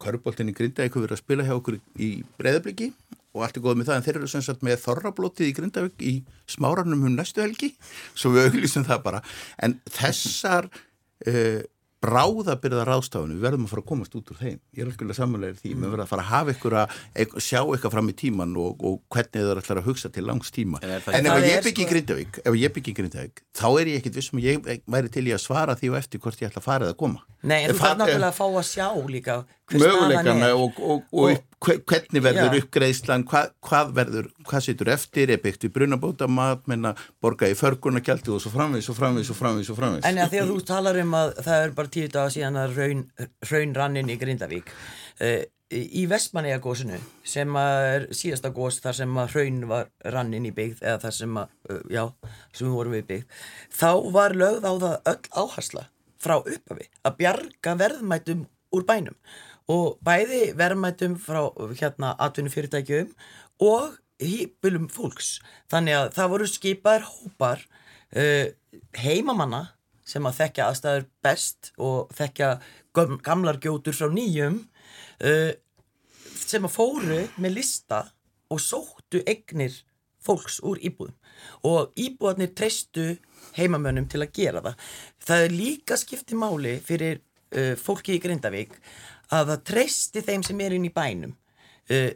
Köruboltin 0.00 0.48
í 0.48 0.54
Grinda 0.56 0.82
eitthvað 0.82 1.02
verið 1.02 1.12
að 1.12 1.20
spila 1.20 1.44
hjá 1.44 1.54
okkur 1.54 1.76
í 2.00 2.24
breðabliki 2.38 2.92
og 3.34 3.44
allt 3.44 3.58
er 3.58 3.64
góð 3.66 3.78
með 3.80 3.90
það 3.90 3.98
en 4.00 4.06
þeir 4.06 4.18
eru 4.20 4.30
sem 4.30 4.46
sagt 4.46 4.64
með 4.66 4.80
þorrablótið 4.84 5.50
í 5.50 5.54
Grindavík 5.58 6.04
í 6.06 6.14
smáranum 6.54 7.06
um 7.08 7.14
næstu 7.18 7.42
helgi 7.42 7.72
svo 8.18 8.34
við 8.34 8.50
auglýsum 8.52 8.86
það 8.86 9.04
bara. 9.08 9.22
En 9.62 9.78
þessar 9.90 10.70
uh, 10.70 11.62
bráðabyrða 12.04 12.84
ráðstafinu, 12.84 13.36
við 13.38 13.44
verðum 13.46 13.64
að 13.64 13.70
fara 13.72 13.82
að 13.82 13.88
komast 13.88 14.16
út 14.18 14.30
úr 14.32 14.36
þeim, 14.40 14.58
ég 14.76 14.84
er 14.84 14.90
alveg 14.90 15.16
samanlega 15.16 15.56
því, 15.60 15.70
við 15.72 15.84
verðum 15.86 16.04
að 16.04 16.10
fara 16.10 16.24
að 16.24 16.30
hafa 16.30 16.54
ykkur 16.54 16.76
að 16.80 16.96
sjá 17.40 17.58
eitthvað 17.62 17.94
fram 17.94 18.10
í 18.10 18.16
tíman 18.20 18.52
og, 18.60 18.84
og 18.84 18.98
hvernig 19.14 19.46
þau 19.46 19.62
ætlar 19.62 19.80
að 19.80 19.88
hugsa 19.88 20.10
til 20.12 20.24
langs 20.28 20.52
tíma. 20.54 20.80
En, 20.84 20.98
en 21.16 21.30
ef 21.32 21.46
ég 21.48 21.70
í 21.70 21.72
sko- 21.72 21.88
Grindavík 21.94 22.40
ef 22.42 22.58
ég 22.60 22.74
byggi 22.76 22.92
í 22.92 22.98
Grindavík, 22.98 23.44
þá 23.56 23.66
er 23.70 23.92
ég 23.94 24.02
ekkit 24.02 24.18
vissum 24.20 24.42
ég 24.44 24.68
væri 24.84 25.12
til 25.14 25.24
ég 25.30 25.38
að 25.38 25.44
svara 25.46 25.78
því 25.80 25.94
og 25.94 25.98
eftir 26.02 26.24
hvort 26.24 26.44
ég 26.44 26.52
ætla 26.52 26.60
að 26.60 26.68
fara 26.68 26.90
eða 26.90 26.98
koma. 27.00 27.24
Nei, 27.44 27.62
en 27.62 27.72
þú 27.72 27.80
þarf 27.80 28.00
náttúrulega 28.02 28.32
að 28.32 28.38
fá 28.42 28.46
að 28.50 28.68
sjá 28.68 28.88
líka 29.14 29.38
möguleikana 29.72 30.50
og, 30.58 30.80
og, 30.80 31.06
og, 31.12 31.38
hvernig 31.64 32.20
verður 32.24 32.58
uppgreðslan 32.58 33.24
hvað, 33.28 33.54
hvað 33.64 33.94
verður, 33.96 34.28
hvað 34.44 34.66
situr 34.66 34.90
eftir? 34.92 35.32
Er 35.32 35.40
byggt 35.42 35.64
í 35.68 35.72
brunabóta 35.72 36.28
mat 36.28 36.66
menna 36.70 36.92
borga 37.24 37.48
í 37.48 37.56
förgunarkjaldi 37.58 38.34
og 38.34 38.42
svo 38.44 38.52
framvís 38.52 38.90
og 38.92 38.98
framvís 38.98 39.30
og 39.32 39.38
framvís 39.38 39.70
og 39.72 39.78
framvís 39.78 40.08
En 40.08 40.20
ja, 40.20 40.28
þegar 40.28 40.50
þú 40.52 40.58
talar 40.68 41.00
um 41.00 41.16
að 41.16 41.32
það 41.46 41.64
er 41.64 41.74
bara 41.78 41.92
tíu 41.96 42.12
daga 42.12 42.34
síðan 42.34 42.60
að 42.60 42.78
raun, 42.78 43.02
raun 43.50 43.74
rannin 43.78 44.12
í 44.12 44.18
Grindavík 44.20 44.68
uh, 45.24 45.40
í 45.74 46.04
Vestmanneja 46.10 46.60
gósinu 46.62 47.00
sem 47.26 47.56
er 47.58 48.06
síðasta 48.14 48.52
gós 48.54 48.82
þar 48.84 49.00
sem 49.00 49.18
að 49.22 49.38
raun 49.38 49.64
var 49.70 49.88
rannin 50.12 50.50
í 50.50 50.52
byggð 50.54 50.84
eða 50.84 51.00
þar 51.06 51.16
sem 51.22 51.40
að, 51.40 51.56
uh, 51.70 51.80
já, 51.88 52.04
sem 52.52 52.68
við 52.68 52.76
vorum 52.76 52.98
við 52.98 53.08
byggð 53.14 53.48
þá 53.80 53.90
var 54.18 54.36
lögð 54.36 54.68
á 54.68 54.72
það 54.84 55.12
öll 55.14 55.44
áhersla 55.44 55.88
frá 56.24 56.36
uppafi 56.40 56.88
að 57.04 57.18
bjarga 57.20 57.74
verðmætum 57.80 58.46
úr 58.74 58.86
bænum 58.88 59.16
og 59.70 59.98
bæði 60.04 60.52
verðmætum 60.58 61.16
frá 61.20 61.46
hérna 61.78 62.14
atvinnufyrirtækjum 62.26 63.14
og 63.64 63.94
hýpulum 64.22 64.88
fólks. 64.92 65.38
Þannig 65.72 65.98
að 65.98 66.10
það 66.18 66.30
voru 66.34 66.50
skipar 66.50 67.06
hópar 67.08 67.64
uh, 68.16 68.46
heimamanna 69.00 69.64
sem 70.04 70.24
að 70.28 70.38
þekkja 70.42 70.68
aðstæður 70.68 71.06
best 71.24 71.72
og 71.80 72.12
þekkja 72.14 72.50
gamlar 73.24 73.58
gjótur 73.62 73.96
frá 73.96 74.10
nýjum 74.12 74.60
uh, 75.24 75.52
sem 76.44 76.66
að 76.66 76.76
fóru 76.76 77.24
með 77.40 77.58
lista 77.58 78.04
og 78.52 78.60
sóttu 78.60 79.22
egnir 79.26 79.80
fólks 80.24 80.60
úr 80.64 80.80
íbúðum. 80.84 81.16
Og 81.68 81.92
íbúðarnir 82.00 82.52
treystu 82.56 83.14
heimamönnum 83.56 84.06
til 84.08 84.22
að 84.24 84.32
gera 84.36 84.62
það. 84.64 84.84
Það 85.24 85.46
er 85.46 85.56
líka 85.56 85.98
skipti 86.00 86.38
máli 86.38 86.76
fyrir 86.84 87.18
uh, 87.18 87.74
fólki 87.80 88.16
í 88.16 88.22
Grindavík 88.22 88.76
að 89.40 89.50
það 89.52 89.64
treysti 89.70 90.24
þeim 90.24 90.44
sem 90.46 90.62
er 90.64 90.76
inn 90.76 90.88
í 90.88 90.92
bænum. 90.94 91.34
Uh, 91.90 92.10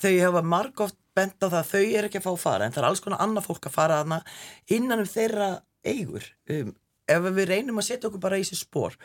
þau 0.00 0.14
hafa 0.22 0.44
margóft 0.48 0.98
bent 1.14 1.36
á 1.44 1.46
það 1.46 1.60
að 1.60 1.70
þau 1.70 1.82
er 1.84 2.06
ekki 2.08 2.20
að 2.20 2.26
fá 2.26 2.30
að 2.32 2.42
fara 2.42 2.66
en 2.66 2.74
það 2.74 2.82
er 2.82 2.88
alls 2.88 3.02
konar 3.04 3.22
annað 3.22 3.48
fólk 3.48 3.68
að 3.68 3.76
fara 3.76 3.98
aðna 4.02 4.20
innan 4.72 5.02
um 5.04 5.10
þeirra 5.10 5.48
eigur. 5.84 6.28
Um, 6.50 6.72
ef 7.10 7.26
við 7.36 7.50
reynum 7.50 7.80
að 7.80 7.88
setja 7.90 8.08
okkur 8.08 8.22
bara 8.22 8.40
í 8.40 8.46
þessi 8.46 8.64
spór 8.64 8.96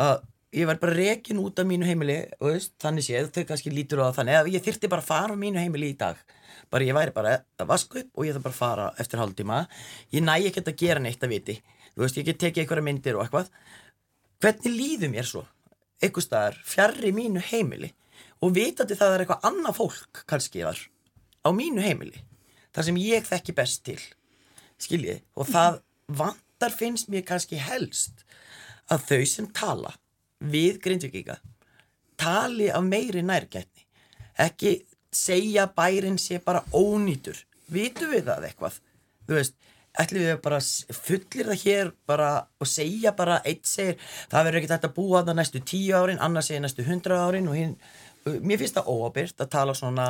að 0.00 0.22
ég 0.56 0.66
var 0.66 0.80
bara 0.82 0.96
rekin 0.96 1.42
út 1.42 1.58
af 1.62 1.66
mínu 1.66 1.86
heimili 1.86 2.18
veist, 2.42 2.72
þannig 2.82 3.06
séð, 3.06 3.28
þau 3.34 3.44
kannski 3.50 3.74
lítur 3.74 4.02
á 4.02 4.14
þannig 4.14 4.38
að 4.38 4.52
ég 4.54 4.64
þyrti 4.64 4.90
bara 4.90 5.04
að 5.04 5.10
fara 5.10 5.36
á 5.36 5.42
mínu 5.42 5.62
heimili 5.62 5.92
í 5.92 5.98
dag. 5.98 6.18
Bara 6.70 6.86
ég 6.86 6.96
væri 6.96 7.14
bara 7.14 7.36
að 7.58 7.70
vaska 7.70 8.00
upp 8.02 8.10
og 8.18 8.26
ég 8.26 8.34
þarf 8.36 8.46
bara 8.46 8.54
að 8.54 8.62
fara 8.62 8.88
eftir 9.02 9.22
haldíma 9.22 9.60
ég 10.14 10.24
næ 10.26 10.34
ekki 10.38 10.64
að 10.64 10.76
gera 10.78 11.02
neitt 11.02 11.22
að 11.22 11.34
viti. 11.34 11.60
Veist, 11.98 12.18
ég 12.18 12.26
get 12.26 12.38
tekið 12.40 12.64
einhverja 12.64 12.86
myndir 12.86 13.18
og 13.18 13.26
eitthvað. 13.26 13.50
Hvernig 14.40 14.76
líðum 14.78 15.18
ég 15.18 15.26
svo 15.26 15.44
eitthvað 16.00 16.26
staðar 16.26 16.58
fjarrri 16.64 17.12
mínu 17.16 17.42
heimili 17.50 17.92
og 18.40 18.54
vitandi 18.56 18.96
það 18.96 19.14
er 19.14 19.24
eitthvað 19.24 19.46
annað 19.50 19.78
fólk 19.78 20.24
kannski 20.30 20.64
þar 20.64 20.80
á 21.44 21.48
mínu 21.56 21.84
heimili 21.84 22.24
þar 22.74 22.88
sem 22.88 23.00
ég 23.02 23.28
þekki 23.28 23.56
best 23.56 23.84
til 23.86 24.00
skiljið 24.80 25.22
og 25.36 25.50
það 25.50 25.80
vantar 26.20 26.74
finnst 26.74 27.12
mér 27.12 27.26
kannski 27.28 27.60
helst 27.60 28.24
að 28.90 29.06
þau 29.10 29.22
sem 29.28 29.48
tala 29.54 29.94
við 30.40 30.80
grindvikinga 30.82 31.38
tali 32.20 32.68
af 32.70 32.84
meiri 32.84 33.22
nærgætni. 33.24 33.86
Ekki 34.38 34.72
segja 35.12 35.66
bærin 35.76 36.18
sé 36.18 36.40
bara 36.44 36.62
ónýtur. 36.72 37.38
Vitu 37.72 38.08
við 38.10 38.26
það 38.28 38.46
eitthvað? 38.48 38.78
Þú 39.26 39.38
veist 39.38 39.56
ætlum 39.98 40.22
við 40.22 40.36
bara 40.44 40.60
fullir 40.94 41.48
það 41.50 41.64
hér 41.64 41.90
bara 42.06 42.28
og 42.62 42.68
segja 42.70 43.12
bara 43.16 43.40
eitt 43.44 43.66
segir 43.66 43.98
það 44.30 44.46
verður 44.46 44.60
ekkert 44.60 44.86
að 44.86 44.94
búa 44.94 45.24
það 45.26 45.40
næstu 45.40 45.62
tíu 45.66 45.96
árin 45.98 46.22
annars 46.22 46.50
segir 46.50 46.62
næstu 46.62 46.86
hundra 46.86 47.24
árin 47.26 47.50
og 47.50 47.58
hinn 47.58 47.74
mér 48.44 48.60
finnst 48.60 48.76
það 48.76 48.90
óabyrt 48.92 49.42
að 49.42 49.50
tala 49.54 49.74
svona 49.76 50.06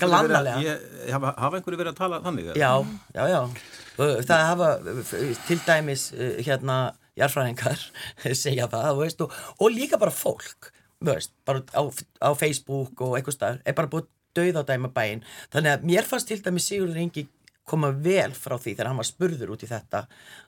glannalega. 0.00 0.74
hafa, 1.14 1.34
hafa 1.38 1.58
einhverju 1.58 1.78
verið 1.78 1.92
að 1.92 2.00
tala 2.00 2.18
þannig? 2.24 2.50
Já, 2.58 2.72
já, 3.14 3.22
já. 3.30 3.40
Það 4.26 4.44
hafa 4.48 4.70
til 5.46 5.58
dæmis 5.66 6.08
hérna 6.42 6.78
jarfræðingar 7.18 7.84
segja 8.44 8.68
það 8.72 9.02
veist, 9.02 9.22
og, 9.22 9.36
og 9.60 9.74
líka 9.74 10.00
bara 10.00 10.14
fólk 10.14 10.72
veist, 11.02 11.34
bara 11.46 11.62
á, 11.70 11.82
á 12.22 12.30
Facebook 12.38 13.04
og 13.04 13.16
eitthvað 13.18 13.38
starf 13.38 13.62
er 13.64 13.78
bara 13.78 13.90
búið 13.92 14.10
döð 14.36 14.58
á 14.58 14.62
dæma 14.64 14.88
bæinn. 14.92 15.22
Þannig 15.52 15.76
að 15.76 15.86
mér 15.90 16.08
fannst 16.08 16.30
til 16.30 16.40
dæmis 16.42 16.66
Sigurður 16.66 17.02
Ingi 17.04 17.26
koma 17.68 17.92
vel 18.04 18.30
frá 18.34 18.56
því 18.58 18.74
þegar 18.74 18.90
hann 18.90 19.00
var 19.00 19.08
spurður 19.08 19.52
út 19.54 19.62
í 19.62 19.68
þetta. 19.70 20.02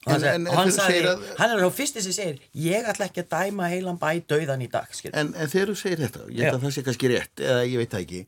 Og 0.05 0.09
hann, 0.11 0.25
en, 0.25 0.31
en, 0.35 0.49
og 0.51 0.59
hann 0.59 0.73
sagði, 0.75 1.03
að... 1.13 1.27
hann 1.41 1.55
er 1.55 1.63
á 1.63 1.71
fyrsti 1.75 2.05
sem 2.05 2.17
segir 2.17 2.41
ég 2.65 2.89
ætla 2.91 3.09
ekki 3.09 3.25
að 3.25 3.31
dæma 3.37 3.71
heilan 3.73 4.01
bæ 4.01 4.09
döðan 4.31 4.65
í 4.65 4.71
dag 4.73 4.91
en, 5.13 5.31
en 5.31 5.53
þegar 5.53 5.73
þú 5.73 5.77
segir 5.81 6.03
þetta, 6.05 6.25
ég 6.31 6.49
held 6.49 6.59
að 6.59 6.67
það 6.67 6.77
sé 6.77 6.87
kannski 6.89 7.13
rétt 7.13 7.45
eða 7.45 7.67
ég 7.69 7.83
veit 7.83 7.95
það 7.95 8.07
ekki. 8.07 8.23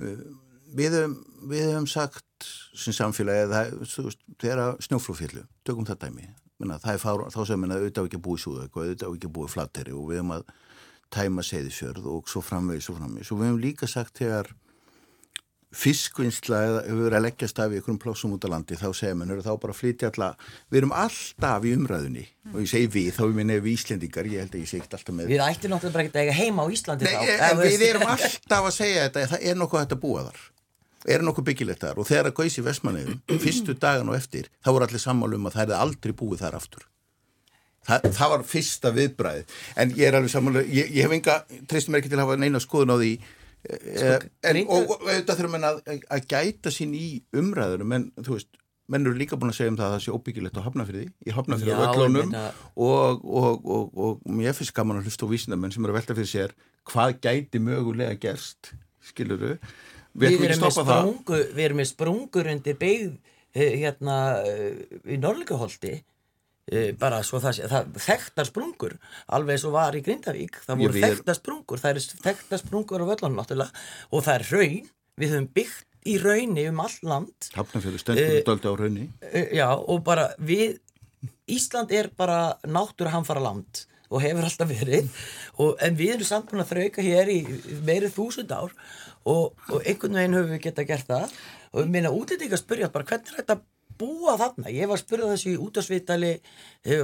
Uh, 0.00 0.22
við 0.72 0.98
höfum, 0.98 1.16
við 1.52 1.66
höfum 1.68 1.88
sagt 1.92 2.48
sem 2.82 2.96
samfélagi 2.96 3.64
þeirra 4.40 4.72
snjóflófjallu 4.82 5.44
tökum 5.66 5.86
það 5.88 6.06
dæmi, 6.06 6.30
Minna, 6.62 6.78
það 6.78 6.94
er 6.94 7.00
fár, 7.02 7.22
þá 7.34 7.40
sem 7.48 7.58
minna 7.58 7.76
auðvitað 7.80 8.08
ekki 8.08 8.18
að 8.20 8.26
búi 8.26 8.38
súðu 8.38 8.60
eitthvað, 8.62 8.88
auðvitað 8.88 9.16
ekki 9.16 9.28
að 9.28 9.34
búi 9.36 9.48
flatteri 9.50 9.94
og 9.96 10.04
við 10.08 10.20
hefum 10.20 10.34
að 10.36 10.44
tæma 11.12 11.44
seiðisjörð 11.44 12.04
og 12.12 12.28
svo 12.30 12.42
framvegis 12.44 12.88
og 12.92 12.98
framvegis. 13.00 13.32
Og 13.34 13.40
við 13.40 13.48
hefum 13.48 13.62
líka 13.62 13.88
sagt 13.90 14.20
þegar 14.20 14.52
fiskvinnsla 15.72 16.58
hefur 16.84 17.06
verið 17.06 17.16
að 17.16 17.24
leggja 17.26 17.48
stafi 17.48 17.78
ykkur 17.80 17.94
um 17.94 17.98
plásum 18.02 18.34
út 18.36 18.44
á 18.44 18.48
landi 18.52 18.76
þá 18.76 18.86
segja 18.96 19.16
mér, 19.16 19.40
þá 19.44 19.52
bara 19.62 19.76
flytja 19.76 20.10
alla. 20.12 20.28
Við 20.68 20.82
erum 20.82 20.94
alltaf 20.96 21.66
í 21.66 21.72
umræðunni. 21.76 22.24
Og 22.52 22.60
ég 22.60 22.70
segi 22.72 22.90
við, 22.92 23.10
þá 23.16 23.22
er 23.24 23.34
mér 23.38 23.48
nefn 23.48 23.64
við 23.66 23.76
Íslendingar 23.78 24.28
ég 24.28 24.44
held 24.44 24.56
að 24.56 24.62
ég 24.64 24.70
segi 24.72 24.84
alltaf 24.84 25.16
með. 25.16 25.32
Við 25.32 25.44
ættum 25.46 25.72
náttúrulega 25.72 25.96
bara 25.96 26.06
ekki 26.06 26.18
að 26.18 26.26
eiga 26.26 26.38
heima 26.38 26.64
á 26.64 26.66
Íslandi 26.76 27.08
Nei, 27.08 27.16
þá. 27.16 27.44
en 27.48 27.62
við 27.62 27.84
erum 27.88 28.06
alltaf 28.12 28.68
að 28.68 28.76
segja 28.76 29.04
þetta 29.08 29.26
það 29.32 29.48
er 29.50 29.60
nokkuð 29.62 29.84
hægt 29.84 29.96
að 29.96 30.02
búa 30.04 30.24
þar. 30.28 30.40
Er 31.12 31.26
nokkuð 31.26 31.48
byggilegt 31.48 31.82
þar. 31.82 31.98
Og 31.98 32.08
þegar 32.08 32.30
að 32.30 32.46
í 32.46 32.66
Vestmanniðum 32.68 33.20
fyrstu 33.42 33.74
dagan 33.74 34.12
og 34.12 34.18
eftir, 34.20 34.52
þá 34.62 34.74
voru 34.76 34.86
allir 34.86 35.02
sammálu 35.02 35.40
um 35.40 35.48
að 35.48 35.56
það 35.58 35.72
er 35.72 35.82
aldrei 35.82 36.14
búið 36.14 36.44
þar 36.44 36.58
aftur. 36.60 36.88
Þa, 37.82 37.96
það 38.14 38.28
var 38.30 38.42
fyrsta 38.46 38.90
viðbræði 38.94 39.40
en 39.82 39.94
ég 39.98 40.06
er 40.06 40.14
alveg 40.14 40.30
sammálu, 40.30 40.60
ég, 40.70 40.92
ég 40.94 41.02
hef 41.02 41.14
enga 41.16 41.40
treystum 41.66 41.96
ekki 41.98 42.12
til 42.12 42.20
að 42.20 42.28
hafa 42.28 42.36
neina 42.38 42.60
skoðun 42.62 42.94
á 42.94 42.96
því 43.00 43.08
sko, 43.62 44.16
en, 44.48 44.58
og 44.66 44.92
auðvitað 44.96 45.38
þurfum 45.38 45.56
en 45.58 45.68
að, 45.68 45.78
að 46.10 46.26
gæta 46.30 46.72
sín 46.74 46.96
í 46.98 47.06
umræðunum 47.38 47.96
en 47.96 48.08
þú 48.18 48.36
veist, 48.36 48.58
menn 48.92 49.06
eru 49.06 49.16
líka 49.16 49.38
búin 49.38 49.52
að 49.52 49.60
segja 49.60 49.72
um 49.72 49.78
það 49.78 49.88
að 49.88 49.94
það 49.94 50.04
sé 50.04 50.14
óbyggilegt 50.16 50.58
á 50.58 50.66
hafnafyrði 50.66 51.04
í 51.08 51.34
hafnafyrði 51.36 51.74
og 51.76 51.82
öllunum 51.86 52.34
og, 52.36 53.22
og, 53.22 53.66
og, 53.76 53.98
og 54.04 54.30
mér 54.40 54.56
finnst 54.58 54.74
gaman 54.76 55.00
að 55.00 55.08
hlusta 55.08 55.28
á 55.28 55.32
vísindamenn 55.32 55.74
sem 55.74 55.86
eru 55.86 55.94
að 55.94 56.00
velta 56.00 56.16
fyrir 56.18 56.32
sér 56.32 56.54
hvað 56.90 57.14
gæti 57.22 57.62
mögulega 57.62 58.18
gerst 58.20 58.72
skiluru 59.06 59.54
við, 60.12 60.36
við, 60.36 60.48
erum 60.50 60.74
sprungu, 60.74 61.38
við 61.54 61.64
erum 61.68 61.80
með 61.80 61.90
sprungur 61.92 62.50
undir 62.52 62.78
beigð 62.80 63.14
hérna 63.54 64.16
í 65.06 65.18
Norrlíkaholti 65.20 66.00
bara 66.98 67.22
svo 67.26 67.40
það 67.42 67.64
það 67.72 67.96
þekktar 68.04 68.46
sprungur 68.46 68.92
alveg 69.34 69.56
eins 69.56 69.64
og 69.66 69.72
var 69.74 69.96
í 69.98 70.02
Grindavík 70.06 70.60
það 70.62 70.84
voru 70.84 71.00
þekktar 71.02 71.38
sprungur, 71.38 71.80
það 71.82 71.96
er 71.98 72.20
þekktar 72.28 72.60
sprungur 72.62 73.02
á 73.02 73.10
völlunum 73.10 73.40
náttúrulega 73.40 73.82
og 74.14 74.22
það 74.22 74.36
er 74.36 74.46
raun 74.52 74.92
við 75.18 75.34
höfum 75.34 75.48
byggt 75.56 75.88
í 76.08 76.16
raunni 76.22 76.66
um 76.70 76.80
all 76.82 76.96
land. 77.06 77.50
Hafnarfjörður 77.54 78.02
stendur 78.02 78.32
uh, 78.32 78.42
döldi 78.46 78.70
á 78.70 78.74
raunni 78.78 79.06
uh, 79.08 79.48
Já 79.54 79.68
og 79.74 80.02
bara 80.06 80.32
við 80.38 80.78
Ísland 81.50 81.92
er 81.94 82.08
bara 82.18 82.56
náttúruhamfara 82.66 83.42
land 83.42 83.84
og 84.12 84.22
hefur 84.22 84.46
alltaf 84.46 84.68
verið 84.68 85.08
og, 85.56 85.76
en 85.82 85.96
við 85.96 86.16
erum 86.16 86.28
samt 86.28 86.50
búin 86.50 86.62
að 86.64 86.72
þrauka 86.74 87.04
hér 87.04 87.30
í 87.32 87.38
meirið 87.86 88.16
þúsund 88.16 88.52
ár 88.52 88.74
og, 89.22 89.54
og 89.70 89.78
einhvern 89.80 90.18
veginn 90.18 90.36
höfum 90.36 90.54
við 90.56 90.64
gett 90.66 90.80
að 90.82 90.88
gera 90.90 91.08
það. 91.08 91.36
Og 91.72 91.78
við 91.80 91.92
meina 91.94 92.12
útlendingar 92.12 92.60
spyrja 92.60 92.90
bara 92.92 93.08
hvernig 93.08 93.30
er 93.30 93.38
þetta 93.40 93.56
búa 93.98 94.36
þarna, 94.40 94.72
ég 94.72 94.90
var 94.90 94.98
að 94.98 95.04
spyrja 95.04 95.32
þessu 95.32 95.54
í 95.54 95.58
útásvitali, 95.62 96.32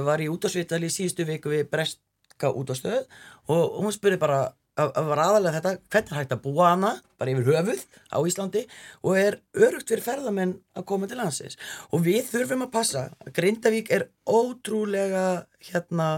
var 0.07 0.23
í 0.23 0.29
útásvitali 0.31 0.89
í 0.89 0.93
síðustu 0.93 1.27
viku 1.29 1.53
við 1.53 1.67
Breska 1.71 2.53
útástöð 2.53 3.05
og 3.51 3.79
hún 3.83 3.95
spyrði 3.95 4.21
bara 4.21 4.39
að 4.79 5.09
var 5.09 5.21
aðalega 5.23 5.57
þetta, 5.57 5.71
hvernig 5.91 6.15
hægt 6.15 6.33
að 6.35 6.41
búa 6.45 6.69
hana 6.71 6.91
bara 7.19 7.33
yfir 7.33 7.47
höfuð 7.49 7.81
á 8.15 8.17
Íslandi 8.29 8.61
og 9.03 9.17
er 9.19 9.39
örugt 9.57 9.91
fyrir 9.91 10.05
ferðamenn 10.05 10.55
að 10.77 10.85
koma 10.91 11.09
til 11.09 11.19
landsins. 11.19 11.57
Og 11.91 12.05
við 12.05 12.29
þurfum 12.29 12.65
að 12.67 12.73
passa 12.75 13.05
Grindavík 13.35 13.91
er 13.95 14.07
ótrúlega 14.23 15.25
hérna 15.69 16.09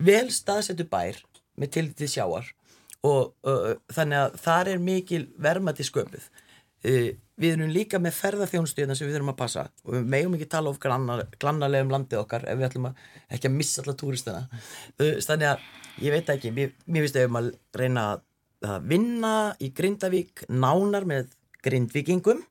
vel 0.00 0.28
staðsettu 0.34 0.86
bær 0.90 1.20
með 1.60 1.74
tilitið 1.76 2.14
sjáar 2.14 2.52
og 3.06 3.32
uh, 3.48 3.74
þannig 3.92 4.26
að 4.26 4.38
þar 4.44 4.72
er 4.74 4.84
mikil 4.84 5.22
verma 5.40 5.72
til 5.76 5.88
sköpuð 5.88 6.28
við 6.84 7.54
erum 7.54 7.72
líka 7.72 8.00
með 8.02 8.16
ferðarþjónustíðina 8.18 8.96
sem 8.96 9.08
við 9.08 9.18
þurfum 9.18 9.32
að 9.34 9.40
passa. 9.40 9.66
Og 9.86 9.96
við 9.96 10.08
megum 10.14 10.36
ekki 10.36 10.48
tala 10.52 10.72
of 10.72 10.80
glannalega 10.80 11.84
um 11.84 11.92
landið 11.94 12.22
okkar 12.22 12.46
ef 12.48 12.58
við 12.58 12.68
ætlum 12.68 12.90
að 12.90 13.04
ekki 13.36 13.50
að 13.50 13.56
missa 13.56 13.82
alla 13.84 13.96
túristina 14.00 14.42
þannig 14.98 15.48
að 15.50 15.68
ég 16.04 16.16
veit 16.16 16.32
ekki. 16.34 16.52
Mér, 16.56 16.74
mér 16.86 17.06
finnst 17.06 17.20
ef 17.20 17.32
maður 17.32 17.80
reyna 17.80 18.06
að 18.10 18.88
vinna 18.90 19.34
í 19.60 19.70
Grindavík 19.76 20.44
nánar 20.52 21.06
með 21.08 21.32
grindvikingum 21.64 22.42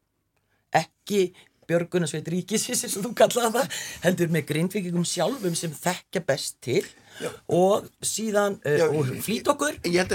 ekki 0.75 1.29
Björgunarsveit 1.69 2.31
Ríkisins 2.33 2.97
og 2.97 3.05
þú 3.07 3.13
kallaði 3.21 3.53
það 3.59 3.77
heldur 4.07 4.33
með 4.33 4.47
grindvikingum 4.51 5.07
sjálfum 5.07 5.55
sem 5.57 5.75
þekkja 5.75 6.25
best 6.27 6.59
til. 6.65 6.83
Já. 7.19 7.27
og 7.51 7.87
síðan 8.05 8.53
uh, 8.63 8.93
og 8.95 9.09
flýt 9.25 9.49
okkur. 9.51 9.75
ég 9.83 9.97
held 9.99 10.13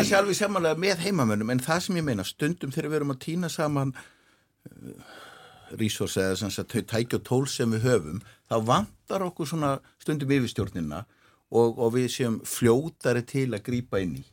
að 0.00 0.08
sé 0.08 0.16
alveg 0.18 0.34
samanlega 0.34 0.80
með 0.82 1.04
heimamönnum 1.04 1.52
en 1.54 1.62
það 1.62 1.84
sem 1.84 2.00
ég 2.00 2.06
meina 2.08 2.24
stundum 2.26 2.72
þegar 2.74 2.90
við 2.90 2.98
erum 2.98 3.14
að 3.14 3.20
týna 3.22 3.50
saman 3.52 3.92
uh, 3.94 5.12
resource 5.78 6.18
eða 6.18 6.40
sem 6.40 6.50
að 6.50 6.74
þau 6.74 6.82
tækja 6.90 7.22
tól 7.30 7.44
sem 7.50 7.76
við 7.76 7.86
höfum 7.86 8.18
þá 8.50 8.56
vantar 8.72 9.26
okkur 9.28 9.52
svona 9.52 9.76
stundum 10.02 10.34
yfirstjórnina 10.34 11.04
og, 11.54 11.78
og 11.78 11.94
við 11.94 12.10
séum 12.16 12.40
fljótari 12.42 13.22
til 13.26 13.52
að 13.52 13.64
grýpa 13.70 14.02
inn 14.02 14.18
í 14.24 14.26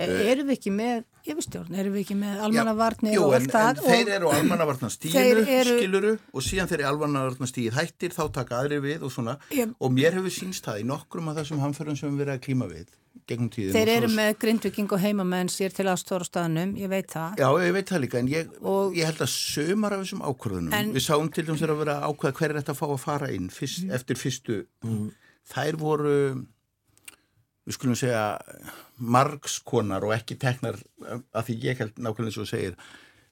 Erum 0.00 0.48
við 0.48 0.56
ekki 0.56 0.72
með 0.74 1.02
yfirstjórn, 1.30 1.74
erum 1.76 1.96
við 1.96 2.04
ekki 2.04 2.16
með 2.20 2.44
almannavarnir 2.46 3.18
og 3.20 3.34
allt 3.36 3.52
það? 3.52 3.80
Jú, 3.80 3.82
en 3.82 3.90
þeir 3.90 4.12
eru 4.16 4.30
almannavarnastíðinu, 4.36 5.42
eru... 5.56 5.74
skiluru, 5.80 6.12
og 6.32 6.46
síðan 6.46 6.70
þeir 6.70 6.78
eru 6.80 6.88
almannavarnastíð 6.94 7.76
hættir, 7.76 8.14
þá 8.16 8.22
taka 8.38 8.62
aðri 8.62 8.80
við 8.84 9.04
og 9.06 9.12
svona, 9.14 9.36
ég... 9.54 9.74
og 9.76 9.92
mér 9.92 10.16
hefur 10.16 10.34
sínst 10.34 10.64
það 10.66 10.80
í 10.80 10.88
nokkrum 10.88 11.28
af 11.32 11.40
þessum 11.40 11.60
hamförðum 11.64 12.00
sem 12.00 12.16
við 12.16 12.26
erum 12.26 12.38
að 12.38 12.44
klíma 12.46 12.70
við 12.70 12.94
gegnum 13.30 13.50
tíðin. 13.52 13.74
Þeir 13.74 13.90
eru 13.94 14.10
með 14.14 14.30
grindviking 14.42 14.94
og 14.94 15.02
heimamenn 15.02 15.50
sér 15.52 15.74
til 15.74 15.86
ástóra 15.90 16.26
staðnum, 16.26 16.72
ég 16.78 16.90
veit 16.90 17.10
það. 17.10 17.42
Já, 17.42 17.48
ég 17.62 17.74
veit 17.76 17.90
það 17.90 18.02
líka, 18.04 18.22
en 18.22 18.30
ég, 18.30 18.54
og... 18.62 18.96
ég 18.96 19.10
held 19.10 19.24
að 19.26 19.32
sömar 19.34 19.96
af 19.96 20.04
þessum 20.04 20.24
ákvörðunum, 20.24 20.76
en... 20.78 20.94
við 20.96 21.04
sáum 21.04 21.28
til 21.34 21.44
dæmis 21.46 21.66
að 21.66 21.82
vera 21.82 21.98
ákvöða 22.06 22.36
hver 22.38 22.54
er 22.54 22.60
þetta 22.60 22.74
að 22.74 22.80
fá 22.80 22.86
að 22.88 23.02
fara 23.04 23.30
inn 23.34 23.50
fyrst, 23.54 23.84
mm. 23.84 23.92
eftir 23.98 24.20
fyrstu, 24.20 24.58
mm. 24.86 25.04
þær 25.52 25.80
voru 25.82 26.16
við 27.70 27.76
skulum 27.78 27.98
segja 27.98 28.24
margskonar 28.98 30.04
og 30.06 30.14
ekki 30.16 30.36
teknar 30.40 30.78
af 31.06 31.46
því 31.46 31.56
ég 31.68 31.80
held 31.80 32.02
nákvæmlega 32.02 32.34
svo 32.34 32.46
segir 32.48 32.76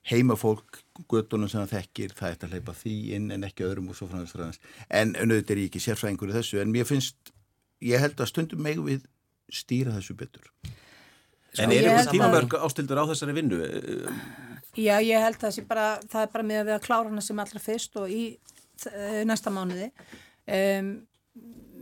heimafólk, 0.09 0.81
göttunum 1.11 1.51
sem 1.51 1.65
það 1.65 1.75
þekkir 1.75 2.15
það 2.17 2.31
er 2.31 2.45
að 2.47 2.55
hleypa 2.55 2.75
því 2.79 2.97
inn 3.17 3.31
en 3.35 3.47
ekki 3.49 3.67
öðrum 3.67 3.91
og 3.93 3.99
svo 3.99 4.09
frá 4.09 4.23
þess 4.23 4.61
en 4.89 5.15
auðvitað 5.19 5.55
er 5.55 5.63
ég 5.63 5.71
ekki 5.71 5.83
sérfræðingur 5.85 6.33
í 6.33 6.37
þessu 6.39 6.63
en 6.63 6.73
mér 6.73 6.89
finnst, 6.89 7.33
ég 7.85 8.01
held 8.01 8.21
að 8.21 8.31
stundum 8.31 8.63
meg 8.65 8.81
við 8.85 9.05
stýra 9.53 9.95
þessu 9.97 10.17
betur. 10.17 10.49
En 11.59 11.73
er 11.73 11.89
einhvern 11.89 12.13
tímamörg 12.13 12.57
ástildur 12.61 13.01
á 13.01 13.09
þessari 13.11 13.35
vinnu? 13.37 13.59
Já, 14.79 14.97
ég 15.03 15.25
held 15.25 15.45
að 15.45 15.61
bara, 15.69 15.91
það 16.07 16.25
er 16.25 16.33
bara 16.35 16.47
með 16.47 16.63
að 16.63 16.69
við 16.69 16.77
að 16.77 16.87
klára 16.87 17.11
hana 17.11 17.25
sem 17.25 17.45
allra 17.45 17.63
fyrst 17.63 17.97
og 17.99 18.13
í 18.13 18.25
næsta 19.29 19.53
mánuði. 19.53 19.91
Um 20.49 20.93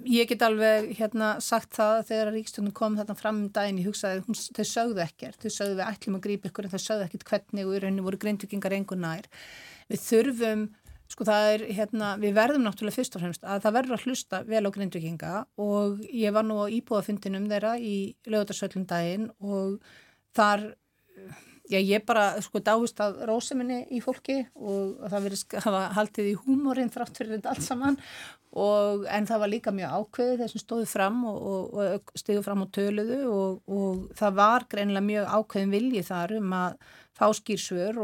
ég 0.07 0.29
get 0.31 0.43
alveg 0.47 0.89
hérna 0.99 1.37
sagt 1.43 1.77
það 1.77 2.01
þegar 2.11 2.33
Ríkstjónum 2.35 2.75
kom 2.77 2.97
þarna 2.99 3.17
fram 3.19 3.43
um 3.43 3.53
daginn 3.55 3.81
ég 3.83 3.91
hugsaði, 3.91 4.23
hún, 4.27 4.39
þau 4.57 4.67
sögðu 4.71 5.03
ekkert. 5.05 5.39
Þau 5.43 5.53
sögðu 5.59 5.79
við 5.79 5.87
ætlum 5.87 6.19
að 6.19 6.25
grípa 6.27 6.51
ykkur 6.51 6.69
en 6.69 6.75
þau 6.75 6.83
sögðu 6.85 7.07
ekkert 7.07 7.29
hvernig 7.31 7.69
og 7.69 7.77
í 7.77 7.81
rauninu 7.85 8.07
voru 8.07 8.21
greintökingar 8.23 8.77
engur 8.77 9.01
nær. 9.03 9.29
Við 9.91 10.03
þurfum, 10.07 10.65
sko 11.13 11.27
það 11.29 11.51
er 11.53 11.67
hérna, 11.81 12.15
við 12.23 12.39
verðum 12.39 12.67
náttúrulega 12.67 12.99
fyrst 12.99 13.19
og 13.19 13.25
fremst 13.25 13.47
að 13.47 13.67
það 13.67 13.77
verður 13.81 13.99
að 13.99 14.07
hlusta 14.07 14.43
vel 14.47 14.65
á 14.67 14.75
greintökinga 14.79 15.35
og 15.67 16.01
ég 16.11 16.35
var 16.35 16.47
nú 16.47 16.59
á 16.63 16.67
íbúðafundinum 16.79 17.51
þeirra 17.53 17.77
í 17.79 17.97
lögutarsöllum 18.27 18.89
daginn 18.91 19.31
og 19.39 19.79
þar 20.37 20.73
Já, 21.67 21.81
ég 21.83 22.05
bara 22.07 22.37
sko 22.45 22.61
dáist 22.63 23.01
að 23.03 23.25
róseminni 23.27 23.81
í 23.91 23.99
fólki 24.05 24.39
og 24.55 25.01
það 25.11 25.25
verið 25.25 25.57
hafa 25.65 25.81
haldið 25.97 26.29
í 26.31 26.37
húmórin 26.45 26.93
þrátt 26.95 27.19
fyrir 27.19 27.37
þetta 27.37 27.53
allt 27.53 27.67
saman 27.67 27.99
og, 28.55 29.03
en 29.11 29.27
það 29.27 29.43
var 29.43 29.53
líka 29.53 29.75
mjög 29.75 29.97
ákveðið 29.99 30.45
þessum 30.45 30.63
stóðu 30.63 30.87
fram 30.93 31.19
og, 31.27 31.43
og, 31.43 31.77
og 31.97 32.23
stíðu 32.23 32.45
fram 32.47 32.63
á 32.63 32.67
töluðu 32.79 33.21
og 33.33 34.07
það 34.19 34.39
var 34.39 34.67
greinilega 34.71 35.09
mjög 35.11 35.29
ákveðin 35.35 35.75
viljið 35.75 36.09
þar 36.13 36.37
um 36.39 36.57
að 36.63 36.81
fá 37.17 37.27
skýrsvör 37.41 38.03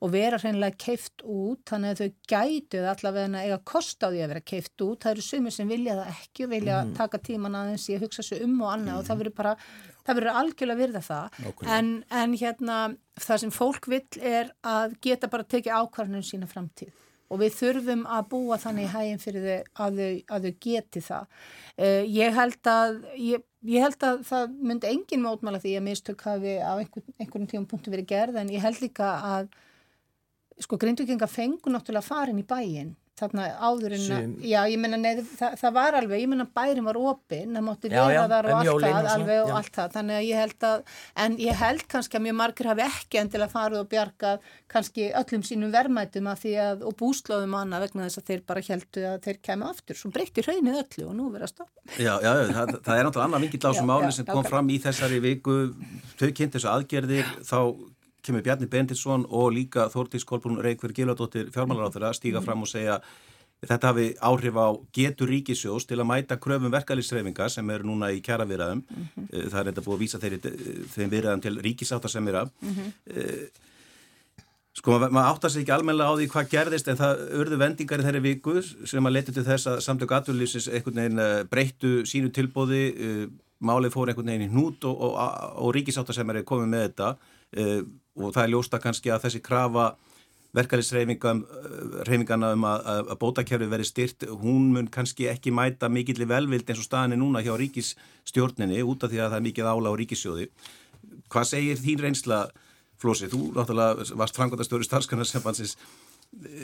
og 0.00 0.12
vera 0.14 0.38
hreinlega 0.40 0.78
keift 0.80 1.24
út 1.26 1.66
þannig 1.68 1.92
að 1.92 2.00
þau 2.00 2.30
gætuð 2.32 2.88
allavega 2.94 3.42
eiga 3.42 3.58
kost 3.68 4.00
á 4.00 4.08
því 4.08 4.22
að 4.24 4.32
vera 4.32 4.48
keift 4.52 4.84
út 4.86 5.02
það 5.04 5.16
eru 5.16 5.26
sumir 5.26 5.56
sem 5.56 5.68
vilja 5.68 5.98
það 5.98 6.12
ekki 6.14 6.46
og 6.46 6.52
vilja 6.54 6.78
mm. 6.84 6.94
taka 6.96 7.20
tíman 7.26 7.58
aðeins 7.58 7.88
í 7.90 7.98
að 7.98 8.06
hugsa 8.06 8.24
sér 8.24 8.46
um 8.46 8.54
og 8.62 8.70
annað 8.72 8.94
mm. 8.94 9.00
og 9.02 9.08
það 9.10 9.20
verður 9.24 9.36
bara 9.42 9.56
það 10.06 10.18
verður 10.18 10.40
algjörlega 10.40 10.80
virða 10.80 11.02
það. 11.04 11.38
En, 11.76 11.92
en 12.22 12.34
hérna 12.40 12.78
það 13.20 13.44
sem 13.44 13.52
fólk 13.54 13.88
vill 13.90 14.06
er 14.20 14.50
að 14.66 14.96
geta 15.04 15.30
bara 15.32 15.46
tekið 15.46 15.76
ákvarðunum 15.76 16.26
sína 16.26 16.50
framtíð. 16.50 16.92
Og 17.30 17.38
við 17.44 17.54
þurfum 17.60 18.02
að 18.10 18.28
búa 18.32 18.58
þannig 18.58 18.90
hæginn 18.90 19.22
fyrir 19.22 19.44
þau 19.46 19.84
að 19.84 20.00
þau, 20.00 20.14
að 20.34 20.46
þau 20.46 20.54
geti 20.66 21.02
það. 21.06 21.28
Uh, 21.78 22.02
ég, 22.10 22.34
held 22.34 22.70
að, 22.72 22.96
ég, 23.22 23.44
ég 23.70 23.86
held 23.86 24.06
að 24.08 24.24
það 24.26 24.56
myndi 24.70 24.90
engin 24.90 25.22
mótmála 25.22 25.60
því 25.62 25.76
að 25.78 25.86
mistök 25.86 26.24
hafi 26.26 26.56
á 26.58 26.74
einhver, 26.74 27.06
einhvern 27.20 27.50
tíum 27.52 27.68
punktu 27.70 27.94
verið 27.94 28.10
gerð. 28.10 28.40
En 28.42 28.50
ég 28.50 28.64
held 28.64 28.82
líka 28.82 29.12
að 29.36 29.52
sko 30.60 30.76
grindvikinga 30.80 31.30
fengur 31.30 31.72
náttúrulega 31.72 32.04
farin 32.04 32.42
í 32.42 32.46
bæin 32.46 32.96
þarna 33.20 33.46
áður 33.60 33.94
en 33.96 34.04
að, 34.16 34.30
já, 34.48 34.58
ég 34.70 34.80
menna, 34.82 34.98
nei, 35.00 35.22
það, 35.38 35.56
það 35.60 35.74
var 35.76 35.98
alveg, 36.00 36.22
ég 36.22 36.30
menna 36.32 36.46
bærin 36.58 36.86
var 36.86 36.98
opinn, 37.00 37.54
það 37.56 37.66
mátti 37.66 37.92
vera 37.92 38.24
þar 38.32 38.48
og 38.50 38.56
allt 38.60 38.84
það, 38.86 39.10
alveg 39.14 39.42
og 39.42 39.52
já. 39.52 39.56
allt 39.60 39.76
það, 39.76 39.92
þannig 39.96 40.18
að 40.18 40.26
ég 40.26 40.40
held 40.44 40.66
að, 40.70 40.96
en 41.24 41.36
ég 41.44 41.60
held 41.60 41.84
kannski 41.94 42.18
að 42.18 42.24
mjög 42.26 42.38
margir 42.40 42.70
hafi 42.70 42.86
ekki 42.86 43.20
endilega 43.22 43.54
farið 43.54 43.82
og 43.82 43.90
bjargað 43.94 44.50
kannski 44.70 45.10
öllum 45.20 45.46
sínum 45.46 45.74
verðmætum 45.74 46.30
að 46.30 46.42
því 46.44 46.56
að, 46.64 46.84
og 46.88 46.96
búslóðum 47.00 47.56
annað 47.60 47.86
vegna 47.86 48.08
þess 48.08 48.22
að 48.22 48.28
þeir 48.30 48.44
bara 48.50 48.64
heldu 48.70 49.06
að 49.10 49.20
þeir 49.26 49.40
kemur 49.50 49.74
aftur, 49.74 49.98
svo 49.98 50.12
breytti 50.14 50.44
hraunið 50.46 50.82
öllu 50.84 51.06
og 51.10 51.16
nú 51.18 51.30
verið 51.34 51.48
að 51.48 51.54
stoppa. 51.54 51.86
Já, 51.96 52.12
já, 52.22 52.30
það, 52.54 52.74
það 52.86 52.94
er 52.96 53.08
náttúrulega 53.08 53.26
annað 53.28 53.46
vingill 53.46 53.62
á 53.66 53.68
þessu 53.70 53.82
Já, 53.82 53.88
máli 53.90 54.10
já, 54.10 54.16
sem 54.18 54.28
kom 54.30 54.46
fram 54.46 54.70
í 54.70 54.76
þessari 54.82 55.22
viku 55.24 55.56
þau 56.20 56.28
kynnt 56.36 56.54
þessu 56.56 56.70
aðgerðir 56.70 57.32
þá 57.46 57.58
kemur 58.26 58.44
Bjarni 58.46 58.68
Bendilsson 58.70 59.26
og 59.28 59.52
líka 59.56 59.88
Þórtís 59.92 60.26
Kolbrún 60.28 60.60
Reykjörg 60.64 60.96
Gilvardóttir 60.96 61.50
fjármálaráþur 61.54 62.08
að 62.10 62.16
stíga 62.20 62.42
fram 62.44 62.64
og 62.66 62.70
segja 62.70 63.00
þetta 63.60 63.90
hafi 63.90 64.06
áhrif 64.24 64.56
á 64.56 64.68
getur 64.96 65.28
ríkisjós 65.28 65.84
til 65.88 65.98
að 66.00 66.08
mæta 66.08 66.38
kröfum 66.40 66.72
verkalýsreifinga 66.72 67.48
sem 67.52 67.72
eru 67.74 67.90
núna 67.90 68.08
í 68.14 68.22
kjara 68.24 68.46
viðræðum 68.48 68.84
það 69.28 69.58
er 69.60 69.66
þetta 69.68 69.84
búið 69.84 69.96
að 69.96 70.04
vísa 70.04 70.20
þeirri, 70.22 70.38
þeim 70.94 71.10
viðræðum 71.12 71.42
til 71.44 71.58
ríkisáta 71.66 72.08
sem 72.08 72.30
eru 72.32 72.46
Sko, 74.70 74.94
maður 74.94 75.12
ma 75.12 75.22
áttar 75.26 75.50
sig 75.50 75.64
ekki 75.64 75.72
almennilega 75.74 76.14
á 76.14 76.16
því 76.16 76.26
hvað 76.30 76.50
gerðist 76.52 76.88
en 76.88 76.98
það 77.00 77.22
urðu 77.40 77.56
vendingar 77.58 78.00
í 78.00 78.04
þeirri 78.06 78.20
viku 78.22 78.52
sem 78.62 79.08
að 79.08 79.16
leti 79.16 79.34
til 79.34 79.42
þess 79.44 79.66
að 79.66 79.80
samtök 79.82 80.12
aturlýsins 80.14 80.68
einhvern 80.70 81.00
veginn 81.00 81.20
uh, 81.20 81.40
breyttu 81.50 81.90
sínu 82.06 82.30
tilbóði, 82.32 82.84
málið 83.66 83.96
fór 83.96 84.12
einhvern 84.12 84.30
veginn 84.30 84.46
í 84.46 84.52
hnút 84.52 84.86
og, 84.88 85.02
og, 85.08 85.18
og 85.66 85.74
ríkisáttar 85.74 86.16
sem 86.16 86.30
er 86.32 86.46
komið 86.48 86.70
með 86.70 86.86
þetta 86.86 87.10
og 88.26 88.34
það 88.36 88.46
er 88.46 88.54
ljósta 88.54 88.80
kannski 88.82 89.12
að 89.12 89.26
þessi 89.26 89.42
krafa 89.44 89.90
verkefnisreifingana 90.56 92.48
um 92.56 92.64
að, 92.66 92.86
að, 92.92 93.04
að 93.12 93.20
bótakerfi 93.20 93.68
veri 93.70 93.86
styrt, 93.86 94.26
hún 94.42 94.72
mun 94.74 94.88
kannski 94.90 95.28
ekki 95.30 95.52
mæta 95.54 95.90
mikill 95.92 96.18
í 96.24 96.28
velvild 96.30 96.66
eins 96.66 96.82
og 96.82 96.88
staðan 96.88 97.14
er 97.14 97.20
núna 97.20 97.42
hjá 97.44 97.52
ríkisstjórninni 97.60 98.82
út 98.82 99.06
af 99.06 99.12
því 99.12 99.22
að 99.22 99.30
það 99.30 99.38
er 99.38 99.46
mikið 99.46 99.70
ála 99.70 99.94
á 99.94 99.98
ríkissjóði. 100.00 100.48
Hvað 101.30 101.48
segir 101.52 101.78
þín 101.78 102.02
reynsla 102.02 102.40
Flósi, 103.00 103.30
þú 103.32 103.54
náttúrulega 103.56 104.18
varst 104.20 104.36
frangvandastjóri 104.36 104.84
starfskanarsembansins, 104.84 105.78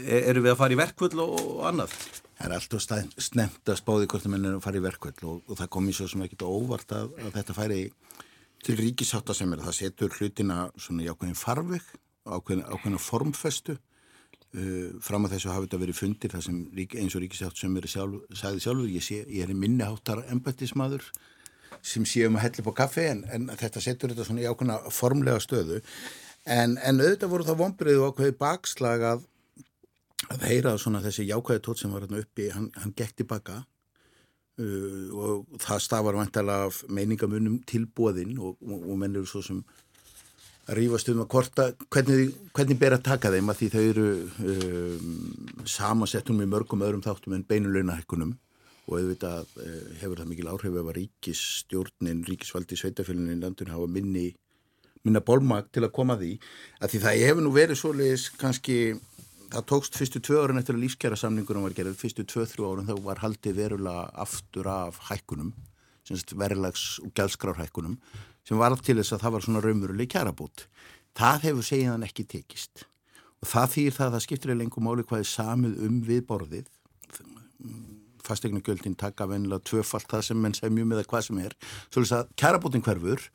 eru 0.04 0.42
við 0.44 0.52
að 0.52 0.58
fara 0.60 0.74
í 0.74 0.78
verkvöld 0.78 1.16
og, 1.22 1.38
annað? 1.64 1.94
Það 2.36 2.50
er 2.50 2.54
alltaf 2.58 2.84
snemt 3.24 3.70
að 3.72 3.78
spáði 3.80 4.08
hvort 4.10 4.26
það 4.26 4.34
mennir 4.34 4.58
að 4.58 4.66
fara 4.66 4.76
í 4.76 4.84
verkvöld 4.84 5.22
og, 5.24 5.38
og 5.48 5.60
það 5.62 5.70
kom 5.72 5.88
í 5.88 5.94
svo 5.96 6.08
sem 6.12 6.26
ekki 6.26 6.36
óvart 6.44 6.92
að, 6.92 7.14
að 7.22 7.38
þetta 7.38 7.56
færi 7.56 7.80
til 8.66 8.78
ríkisáta 8.80 9.34
sem 9.36 9.52
er 9.54 9.62
að 9.62 9.68
það 9.68 9.78
setur 9.80 10.16
hlutina 10.18 10.56
svona 10.80 11.04
í 11.04 11.10
ákveðin 11.10 11.38
farveg, 11.38 11.92
ákveðin, 12.26 12.64
ákveðin 12.66 13.02
formfestu. 13.02 13.76
Uh, 14.56 14.96
fram 15.04 15.26
að 15.26 15.36
þessu 15.36 15.52
hafi 15.52 15.66
þetta 15.66 15.80
verið 15.82 15.98
fundir 15.98 16.36
sem, 16.40 16.60
rík, 16.74 16.94
eins 16.96 17.16
og 17.18 17.22
ríkisátt 17.24 17.58
sem 17.60 17.74
er 17.76 17.88
sjálf, 17.90 18.22
sagði 18.38 18.62
sjálfur, 18.64 18.92
ég, 18.92 19.04
sé, 19.04 19.18
ég 19.26 19.44
er 19.44 19.58
minniháttar 19.58 20.22
embættismadur 20.32 21.04
sem 21.84 22.06
séum 22.08 22.38
að 22.38 22.46
hella 22.46 22.62
upp 22.62 22.70
á 22.72 22.78
kaffi 22.80 23.04
en, 23.10 23.24
en 23.34 23.50
þetta 23.52 23.82
setur 23.82 24.14
þetta 24.14 24.26
svona 24.28 24.44
í 24.44 24.48
ákveðina 24.48 24.94
formlega 24.94 25.42
stöðu 25.42 25.80
en, 26.46 26.78
en 26.78 27.02
auðvitað 27.02 27.32
voru 27.34 27.46
það 27.48 27.60
vonbreið 27.60 28.00
og 28.00 28.14
ákveði 28.14 28.36
bakslag 28.40 29.04
að 29.10 29.26
að 30.32 30.46
heyra 30.48 30.74
svona 30.80 31.02
þessi 31.04 31.26
jákvæði 31.28 31.62
tótt 31.62 31.82
sem 31.82 31.92
var 31.92 32.06
hérna 32.06 32.22
uppi, 32.22 32.48
hann, 32.54 32.70
hann 32.80 32.94
gekk 32.96 33.20
tilbaka 33.20 33.60
uh, 34.62 35.08
og 35.16 35.58
það 35.62 35.82
stafar 35.84 36.18
vantalega 36.18 36.70
af 36.70 36.82
meiningamunum 36.88 37.58
tilbúðinn 37.68 38.38
og, 38.38 38.56
og, 38.62 38.86
og 38.86 39.02
menn 39.02 39.16
eru 39.16 39.28
svo 39.28 39.42
sem 39.44 39.60
að 40.66 40.80
rífast 40.80 41.12
um 41.12 41.22
að 41.22 41.30
korta 41.30 41.68
hvernig, 41.94 42.32
hvernig 42.56 42.80
ber 42.80 42.96
að 42.96 43.04
taka 43.06 43.30
þeim 43.34 43.52
að 43.52 43.60
því 43.60 43.68
þau 43.74 43.84
eru 43.84 44.08
um, 44.54 45.12
samasettum 45.76 46.42
í 46.42 46.48
mörgum 46.50 46.82
öðrum 46.82 47.04
þáttum 47.04 47.36
en 47.36 47.46
beinulögnahekkunum 47.46 48.34
og 48.86 48.98
auðvitað 48.98 49.54
uh, 49.62 49.76
hefur 50.00 50.22
það 50.22 50.32
mikil 50.32 50.50
áhrif 50.50 50.80
ef 50.80 50.90
að 50.90 50.98
ríkisstjórnin, 51.00 52.26
ríkisvaldi 52.26 52.78
sveitafélagin 52.80 53.38
í 53.38 53.40
landun 53.42 53.72
hafa 53.74 53.88
minni 53.90 54.32
minna 55.06 55.22
bólmag 55.22 55.70
til 55.74 55.84
að 55.86 55.94
koma 55.94 56.16
því. 56.18 56.32
Að 56.82 56.92
því 56.92 57.02
það 57.04 57.20
hefur 57.22 57.44
nú 57.44 57.52
verið 57.54 57.80
svoleiðis 57.80 58.26
kannski 58.40 58.78
það 59.52 59.66
tókst 59.70 59.96
fyrstu 59.98 60.20
tvö 60.24 60.42
árun 60.42 60.60
eftir 60.60 60.76
að 60.76 60.84
lífskjara 60.84 61.18
samningunum 61.20 61.66
var 61.66 61.74
gerð, 61.76 61.96
fyrstu 62.00 62.24
tvö-þrjú 62.28 62.68
árun 62.68 62.88
þá 62.88 62.96
var 63.04 63.22
haldið 63.22 63.58
verulega 63.60 64.06
aftur 64.26 64.68
af 64.70 65.00
hækkunum, 65.08 65.52
verðlags 66.38 66.98
og 67.02 67.12
gælskrárhækkunum 67.18 67.96
sem 68.46 68.60
var 68.60 68.76
til 68.78 68.98
þess 69.00 69.16
að 69.16 69.24
það 69.24 69.34
var 69.34 69.44
svona 69.46 69.62
raumuruleg 69.64 70.10
kjarabút. 70.12 70.66
Það 71.16 71.48
hefur 71.48 71.66
segiðan 71.66 72.06
ekki 72.06 72.26
tekist. 72.30 72.86
Og 73.42 73.50
það 73.50 73.72
þýr 73.74 73.96
það 73.96 74.06
að 74.06 74.14
það 74.14 74.24
skiptir 74.26 74.52
í 74.52 74.58
lengum 74.60 74.86
máli 74.86 75.04
hvað 75.06 75.24
er 75.24 75.30
samið 75.32 75.82
um 75.86 75.98
við 76.06 76.22
borðið. 76.28 76.70
Fastegnugjöldin 78.26 78.96
taka 78.98 79.26
vennilega 79.30 79.66
tvöfalt 79.66 80.08
það 80.10 80.24
sem 80.28 80.40
menn 80.42 80.56
semjum 80.56 80.94
eða 80.94 81.06
hvað 81.10 81.28
sem 81.28 81.42
er, 81.42 81.54
svolítið 81.94 82.16
að 82.18 82.32
kjarabútin 82.42 82.86
hverfur 82.86 83.26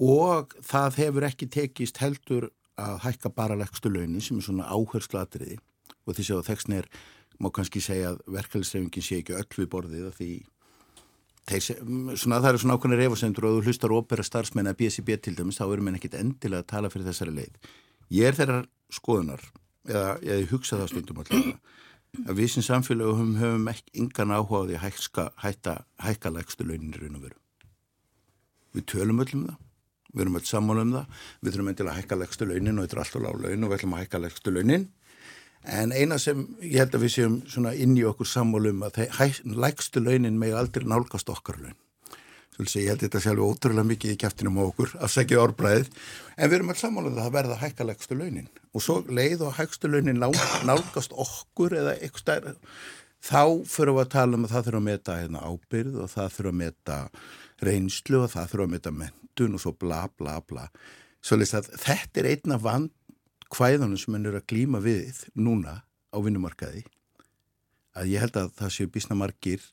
og 0.00 0.54
það 0.64 1.00
hefur 1.02 1.26
ekki 1.28 1.48
tekist 1.52 2.00
heldur 2.00 2.48
að 2.80 3.00
hækka 3.04 3.32
bara 3.36 3.58
leggstu 3.58 3.92
launin 3.92 4.24
sem 4.24 4.38
er 4.40 4.46
svona 4.46 4.68
áherslu 4.70 5.20
atriði 5.20 5.58
og 6.06 6.16
því 6.16 6.26
að 6.36 6.46
þextin 6.48 6.78
er, 6.80 6.88
má 7.40 7.50
kannski 7.54 7.82
segja 7.84 8.14
að 8.14 8.22
verkefælisreifingin 8.36 9.04
sé 9.04 9.20
ekki 9.20 9.36
öll 9.38 9.48
við 9.56 9.70
borðið 9.72 10.08
því 10.16 10.30
þeir, 11.48 11.66
svona, 12.18 12.40
það 12.40 12.48
eru 12.50 12.62
svona 12.62 12.76
ákveðin 12.76 13.00
reyfasendur 13.00 13.46
og 13.48 13.58
þú 13.58 13.68
hlustar 13.68 13.94
ópera 13.94 14.26
starfsmenn 14.26 14.70
að 14.70 14.78
BSB 14.80 15.16
til 15.24 15.36
dæmis 15.38 15.60
þá 15.60 15.66
eru 15.68 15.86
menn 15.86 15.98
ekkit 15.98 16.18
endilega 16.20 16.64
að 16.64 16.70
tala 16.74 16.90
fyrir 16.92 17.08
þessari 17.10 17.36
leið. 17.38 17.70
Ég 18.14 18.28
er 18.28 18.38
þeirra 18.38 18.58
skoðunar 18.92 19.44
eða 19.88 20.16
ég 20.26 20.50
hugsa 20.52 20.80
það 20.80 20.92
stundum 20.92 21.22
alltaf 21.22 22.26
að 22.26 22.40
við 22.40 22.52
sem 22.56 22.66
samfélagum 22.66 23.36
höfum 23.38 23.68
ekki 23.70 24.02
yngan 24.02 24.34
áhuga 24.34 24.64
á 24.66 24.68
því 24.68 24.78
að 24.78 24.84
hækka, 25.46 25.74
hækka 26.02 26.32
leggstu 26.34 26.66
launin 26.66 26.94
í 26.94 26.98
raun 26.98 27.18
og 27.20 27.26
veru. 27.28 27.38
Við 28.74 28.86
tölum 28.90 29.22
öllum 29.22 29.46
það 29.48 29.58
við 30.14 30.24
erum 30.24 30.38
öll 30.40 30.46
sammála 30.46 30.86
um 30.86 30.94
það, 30.96 31.20
við 31.40 31.52
þurfum 31.54 31.70
endilega 31.72 31.94
að 31.94 32.00
hækka 32.00 32.18
leggstu 32.20 32.48
launin 32.48 32.78
og 32.78 32.86
þetta 32.86 32.96
er 32.96 33.02
alltaf 33.04 33.24
lág 33.24 33.44
laun 33.44 33.66
og 33.66 33.70
við 33.70 33.78
ætlum 33.78 33.94
að 33.96 34.02
hækka 34.04 34.22
leggstu 34.24 34.54
launin. 34.54 34.88
En 35.68 35.92
eina 35.92 36.16
sem 36.18 36.40
ég 36.64 36.78
held 36.80 36.96
að 36.96 37.04
við 37.04 37.14
séum 37.14 37.36
svona 37.50 37.74
inn 37.76 37.92
í 37.98 38.04
okkur 38.08 38.28
sammála 38.28 38.72
um 38.72 38.84
að 38.88 39.00
leggstu 39.44 40.02
launin 40.02 40.38
með 40.40 40.56
aldrei 40.62 40.86
nálgast 40.88 41.32
okkar 41.32 41.60
laun. 41.60 41.76
Svolítið, 42.56 42.82
ég 42.82 42.88
held 42.90 43.02
þetta 43.04 43.20
sjálf 43.24 43.44
ótrúlega 43.44 43.88
mikið 43.88 44.14
í 44.14 44.20
kæftinum 44.20 44.58
á 44.60 44.62
okkur 44.66 44.94
afsækið 45.06 45.42
árbræðið, 45.44 45.92
en 46.36 46.50
við 46.50 46.56
erum 46.58 46.72
öll 46.72 46.80
sammála 46.80 47.08
um 47.08 47.14
það 47.16 47.28
að 47.28 47.36
verða 47.36 47.54
að 47.56 47.62
hækka 47.64 47.86
leggstu 47.88 48.18
launin. 48.18 48.48
Og 48.74 48.84
svo 48.84 48.96
leið 49.08 49.44
og 49.46 49.54
hækstu 49.56 49.88
launin 49.88 50.20
nálgast 50.20 51.14
okkur 51.14 51.76
eða 51.80 51.94
eitthvað 52.00 52.50
þá 53.20 53.42
fyrir 53.68 53.94
við 53.96 54.02
að 54.02 54.12
tala 54.14 54.36
um 54.38 54.46
að 54.46 54.54
það 54.54 54.66
þurfa 54.66 54.80
að 54.80 54.86
meta 54.88 55.16
hérna, 55.20 55.44
ábyrð 55.44 55.96
og 56.00 56.12
það 56.12 56.34
þurfa 56.36 56.52
að 56.52 56.60
meta 56.60 56.98
reynslu 57.64 58.24
og 58.24 58.32
það 58.32 58.52
þurfa 58.52 58.66
að 58.66 58.72
meta 58.74 58.94
mentun 58.94 59.56
og 59.56 59.62
svo 59.62 59.74
bla 59.76 60.04
bla 60.18 60.38
bla. 60.46 60.68
Svolítið 61.20 61.58
að 61.60 61.70
þetta 61.84 62.22
er 62.22 62.30
einna 62.32 62.58
vand 62.60 62.94
hvæðunum 63.50 63.98
sem 63.98 64.16
henn 64.16 64.30
eru 64.30 64.40
að 64.40 64.48
glýma 64.52 64.80
við 64.84 65.24
núna 65.34 65.80
á 65.84 66.16
vinnumarkaði 66.22 66.84
að 67.98 68.12
ég 68.12 68.22
held 68.22 68.38
að 68.38 68.52
það 68.58 68.74
séu 68.76 68.90
bísna 68.92 69.18
margir 69.18 69.64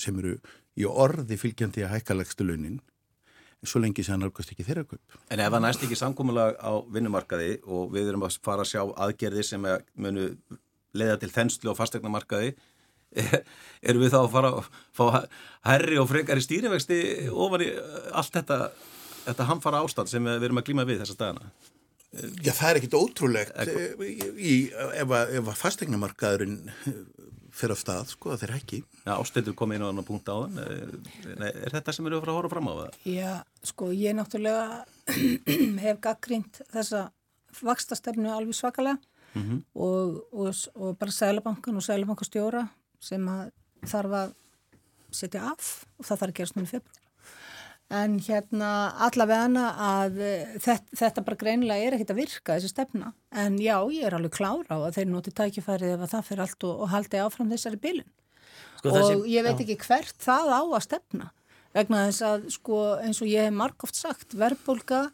sem 0.00 0.18
eru 0.22 0.36
í 0.78 0.86
orði 0.88 1.38
fylgjandi 1.38 1.84
að 1.86 1.96
hækka 1.96 2.16
legstu 2.18 2.46
launin 2.46 2.78
en 3.64 3.70
svo 3.70 3.80
lengi 3.80 4.04
sem 4.04 4.14
hann 4.14 4.24
nálgast 4.26 4.52
ekki 4.52 4.66
þeirra 4.66 4.84
kaup. 4.86 5.18
En 5.32 5.40
ef 5.40 5.50
það 5.50 5.64
næst 5.64 5.84
ekki 5.86 5.98
samkómulag 5.98 6.58
á 6.60 6.72
vinnumarkaði 6.92 7.58
og 7.64 7.90
við 7.94 8.12
erum 8.12 8.26
að 8.26 8.38
fara 8.44 8.64
að 8.64 8.72
sjá 8.74 8.82
aðgerðir 9.06 9.48
sem 9.48 9.66
munu 9.94 10.28
leiða 10.94 11.18
til 11.22 11.32
þenslu 11.32 11.72
á 11.72 11.78
fastegnamarkaði 11.78 12.54
erum 13.88 14.04
við 14.04 14.14
þá 14.14 14.18
að 14.22 14.32
fara 14.32 14.50
að 14.54 14.72
fá 14.96 15.04
herri 15.68 16.00
og 16.00 16.08
frekari 16.10 16.44
stýrivexti 16.44 16.98
ofan 17.30 17.66
í 17.66 17.70
allt 18.12 18.40
þetta, 18.40 18.58
þetta 19.28 19.48
hamfara 19.50 19.84
ástand 19.84 20.12
sem 20.12 20.26
við 20.26 20.48
erum 20.48 20.62
að 20.62 20.68
glíma 20.70 20.88
við 20.88 21.04
þessa 21.04 21.20
dagana? 21.20 21.52
Já, 22.14 22.52
það 22.54 22.68
er 22.68 22.78
ekkit 22.78 22.94
ótrúlegt 22.94 23.56
í, 24.38 24.54
ef 24.70 25.14
að, 25.18 25.32
að 25.40 25.56
fastegnamarkaðurinn 25.58 26.60
fyrir 27.54 27.74
á 27.74 27.78
stað, 27.78 28.10
sko, 28.10 28.34
það 28.34 28.48
er 28.48 28.52
ekki. 28.56 28.78
Já, 29.04 29.12
ástættur 29.14 29.56
komið 29.58 29.78
inn 29.78 29.86
á 29.86 29.88
annan 29.90 30.06
punkt 30.06 30.30
á 30.30 30.34
þann. 30.34 30.56
Er, 30.58 31.42
er 31.50 31.74
þetta 31.74 31.94
sem 31.94 32.06
eru 32.08 32.18
að 32.18 32.24
fara 32.24 32.32
að 32.32 32.38
horfa 32.40 32.52
fram 32.54 32.70
á 32.70 32.74
það? 32.74 32.96
Já, 33.10 33.32
sko, 33.70 33.90
ég 33.94 34.16
náttúrulega 34.18 34.64
hef 35.84 36.00
gaggrínt 36.02 36.62
þessa 36.74 37.04
vakstastefnu 37.62 38.32
alveg 38.34 38.58
svakalega 38.58 38.98
mm 39.34 39.42
-hmm. 39.42 39.60
og, 39.74 40.24
og, 40.32 40.54
og 40.74 40.98
bara 40.98 41.10
Sælabankan 41.10 41.76
og 41.76 41.86
Sælabankastjóra 41.86 42.66
sem 43.04 43.30
að 43.30 43.48
þarf 43.90 44.18
að 44.20 44.34
setja 45.14 45.48
af 45.52 45.72
og 45.98 46.06
það 46.08 46.20
þarf 46.20 46.30
að 46.32 46.38
gerast 46.40 46.56
núna 46.58 46.68
í 46.68 46.72
februar. 46.74 47.00
En 47.94 48.16
hérna 48.24 48.68
allavega 49.06 49.64
að 49.84 50.16
þetta, 50.64 50.96
þetta 50.96 51.24
bara 51.26 51.38
greinilega 51.42 51.84
er 51.84 51.96
ekkit 51.98 52.12
að 52.14 52.20
virka 52.22 52.56
þessi 52.56 52.72
stefna. 52.72 53.12
En 53.30 53.58
já, 53.60 53.76
ég 53.92 54.08
er 54.08 54.16
alveg 54.16 54.34
klára 54.34 54.78
á 54.80 54.88
að 54.88 54.96
þeir 54.96 55.10
noti 55.12 55.34
tækifærið 55.36 55.94
ef 55.94 56.04
að 56.06 56.14
það 56.14 56.28
fyrir 56.30 56.44
allt 56.46 56.66
og, 56.66 56.80
og 56.80 56.92
haldi 56.94 57.20
áfram 57.20 57.52
þessari 57.52 57.80
bílun. 57.84 58.08
Sko, 58.78 58.88
og 58.88 58.96
þessi, 58.96 59.18
ég 59.34 59.46
veit 59.46 59.60
já. 59.60 59.66
ekki 59.66 59.78
hvert 59.84 60.24
það 60.24 60.54
á 60.56 60.62
að 60.64 60.84
stefna. 60.88 61.28
Vegna 61.76 62.02
þess 62.08 62.24
að 62.30 62.48
sko 62.54 62.80
eins 63.04 63.20
og 63.20 63.30
ég 63.30 63.48
hef 63.48 63.54
margóft 63.60 64.00
sagt, 64.00 64.34
verðbólka, 64.38 65.04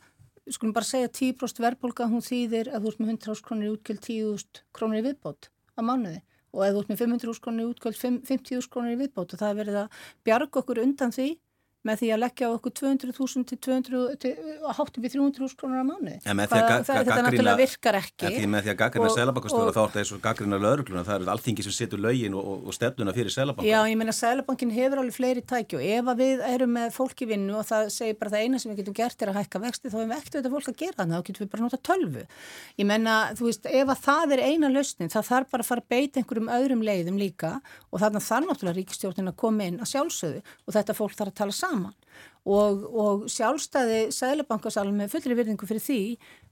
skulum 0.47 0.75
bara 0.77 0.87
segja 0.87 1.11
10% 1.11 1.63
verðbólka, 1.65 2.09
hún 2.11 2.25
þýðir 2.25 2.71
að 2.71 2.87
þú 2.87 2.93
ert 2.93 3.03
með 3.03 3.13
100.000 3.17 3.47
krónir 3.49 3.75
útgjöld 3.75 4.03
10.000 4.07 4.65
krónir 4.77 5.07
viðbót 5.09 5.51
á 5.75 5.81
mánuði 5.83 6.21
og 6.55 6.65
þú 6.65 6.83
ert 6.83 6.91
með 6.91 7.03
500 7.05 7.33
úrskónir 7.33 7.71
útgöld 7.71 7.99
50 8.01 8.59
úrskónir 8.59 8.97
í 8.97 9.01
viðbót 9.05 9.35
og 9.35 9.41
það 9.43 9.51
er 9.53 9.61
verið 9.61 9.79
að 9.85 10.03
bjarga 10.27 10.63
okkur 10.63 10.83
undan 10.83 11.15
því 11.15 11.29
með 11.87 12.03
því 12.03 12.09
að 12.13 12.21
leggja 12.21 12.49
á 12.49 12.51
okkur 12.53 12.73
200.000 12.77 13.47
til 13.49 13.59
200 13.65 14.17
til, 14.21 14.33
og 14.61 14.75
háttum 14.77 15.05
við 15.05 15.15
300.000 15.17 15.57
krónur 15.57 15.81
á 15.81 15.87
mánu. 15.89 16.17
Þetta 16.21 17.05
náttúrulega 17.25 17.57
virkar 17.57 17.97
ekki. 18.03 18.33
Því 18.35 18.49
með 18.53 18.67
því 18.67 18.73
að 18.75 18.79
gaggrina 18.83 19.13
selabakastóra 19.15 19.73
þá 19.73 19.81
er 19.81 19.89
þetta 19.89 20.03
eins 20.03 20.13
og 20.13 20.21
gaggrina 20.27 20.59
laurugluna, 20.61 21.05
það 21.09 21.25
er 21.25 21.33
alltingi 21.33 21.65
sem 21.65 21.77
setur 21.77 22.03
laugin 22.05 22.37
og, 22.37 22.67
og 22.69 22.77
stefnuna 22.77 23.15
fyrir 23.17 23.33
selabankin. 23.33 23.71
Já, 23.73 23.81
ég 23.89 23.97
meina 23.97 24.13
selabankin 24.13 24.75
hefur 24.77 25.01
alveg 25.01 25.17
fleiri 25.17 25.45
tæki 25.49 25.79
og 25.81 25.87
ef 25.89 26.13
við 26.21 26.45
erum 26.51 26.75
með 26.77 26.93
fólk 26.99 27.25
í 27.25 27.31
vinnu 27.33 27.57
og 27.57 27.65
það 27.71 27.89
segir 27.97 28.21
bara 28.21 28.35
það 28.35 28.45
eina 28.45 28.61
sem 28.61 28.75
við 28.75 28.83
getum 28.83 28.99
gert 29.01 29.25
er 29.25 29.33
að 29.33 29.41
hækka 29.41 29.63
vexti 29.65 29.89
þá 29.89 29.97
hefum 29.97 30.13
við 30.13 30.19
ekkert 30.19 30.37
þetta 30.37 30.53
fólk 30.53 30.69
að 30.69 30.79
gera 30.85 30.99
þannig, 31.01 31.17
þá 31.17 31.29
getum 31.31 31.47
við 31.47 31.53
bara 31.55 31.65
nota 31.65 31.81
tölvu. 31.89 32.27
Ég 32.77 32.91
meina, 32.91 33.17
þú 33.39 33.49
veist, 33.49 33.71
ef 33.71 33.95
að 33.95 34.05
það 34.05 34.37
er 34.37 34.45
eina 34.51 34.73
lausnin, 34.75 35.13
það 35.13 35.29
þarf 35.31 35.55
bara 35.55 35.65
að 35.65 35.71
fara 35.71 35.85
að 35.85 35.91
beita 35.95 36.21
einhverjum 36.21 36.53
öðrum 36.59 36.85
leiðum 36.85 37.21
líka 37.21 37.53
og 37.89 38.03
það 38.03 38.21
er 38.21 38.47
náttúrulega 38.51 38.77
ríkistjórnin 38.77 39.31
að 39.31 39.39
koma 39.41 39.69
inn 39.69 39.81
að 39.81 39.93
sjálfsögðu 39.95 40.43
og 40.67 40.77
þetta 40.77 40.97
fólk 40.99 41.17
þarf 41.17 41.33
að 41.33 41.39
tala 41.41 41.57
saman 41.57 41.70
og, 41.71 42.87
og 42.91 43.27
sjálfstæði 43.31 44.01
Sælabankasalum 44.15 44.97
með 45.01 45.15
fullri 45.17 45.37
virðingu 45.39 45.69
fyrir 45.69 45.85
því 45.85 46.01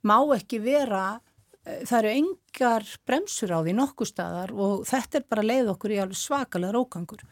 má 0.08 0.18
ekki 0.36 0.60
vera 0.64 1.04
eh, 1.64 1.84
það 1.88 1.98
eru 2.00 2.12
engar 2.22 2.90
bremsur 3.08 3.54
á 3.54 3.58
því 3.60 3.76
nokkuð 3.78 4.12
staðar 4.12 4.52
og 4.54 4.84
þetta 4.88 5.20
er 5.20 5.30
bara 5.30 5.46
leið 5.46 5.72
okkur 5.74 5.96
í 5.96 6.02
alveg 6.02 6.20
svakalega 6.20 6.76
rókangur 6.76 7.24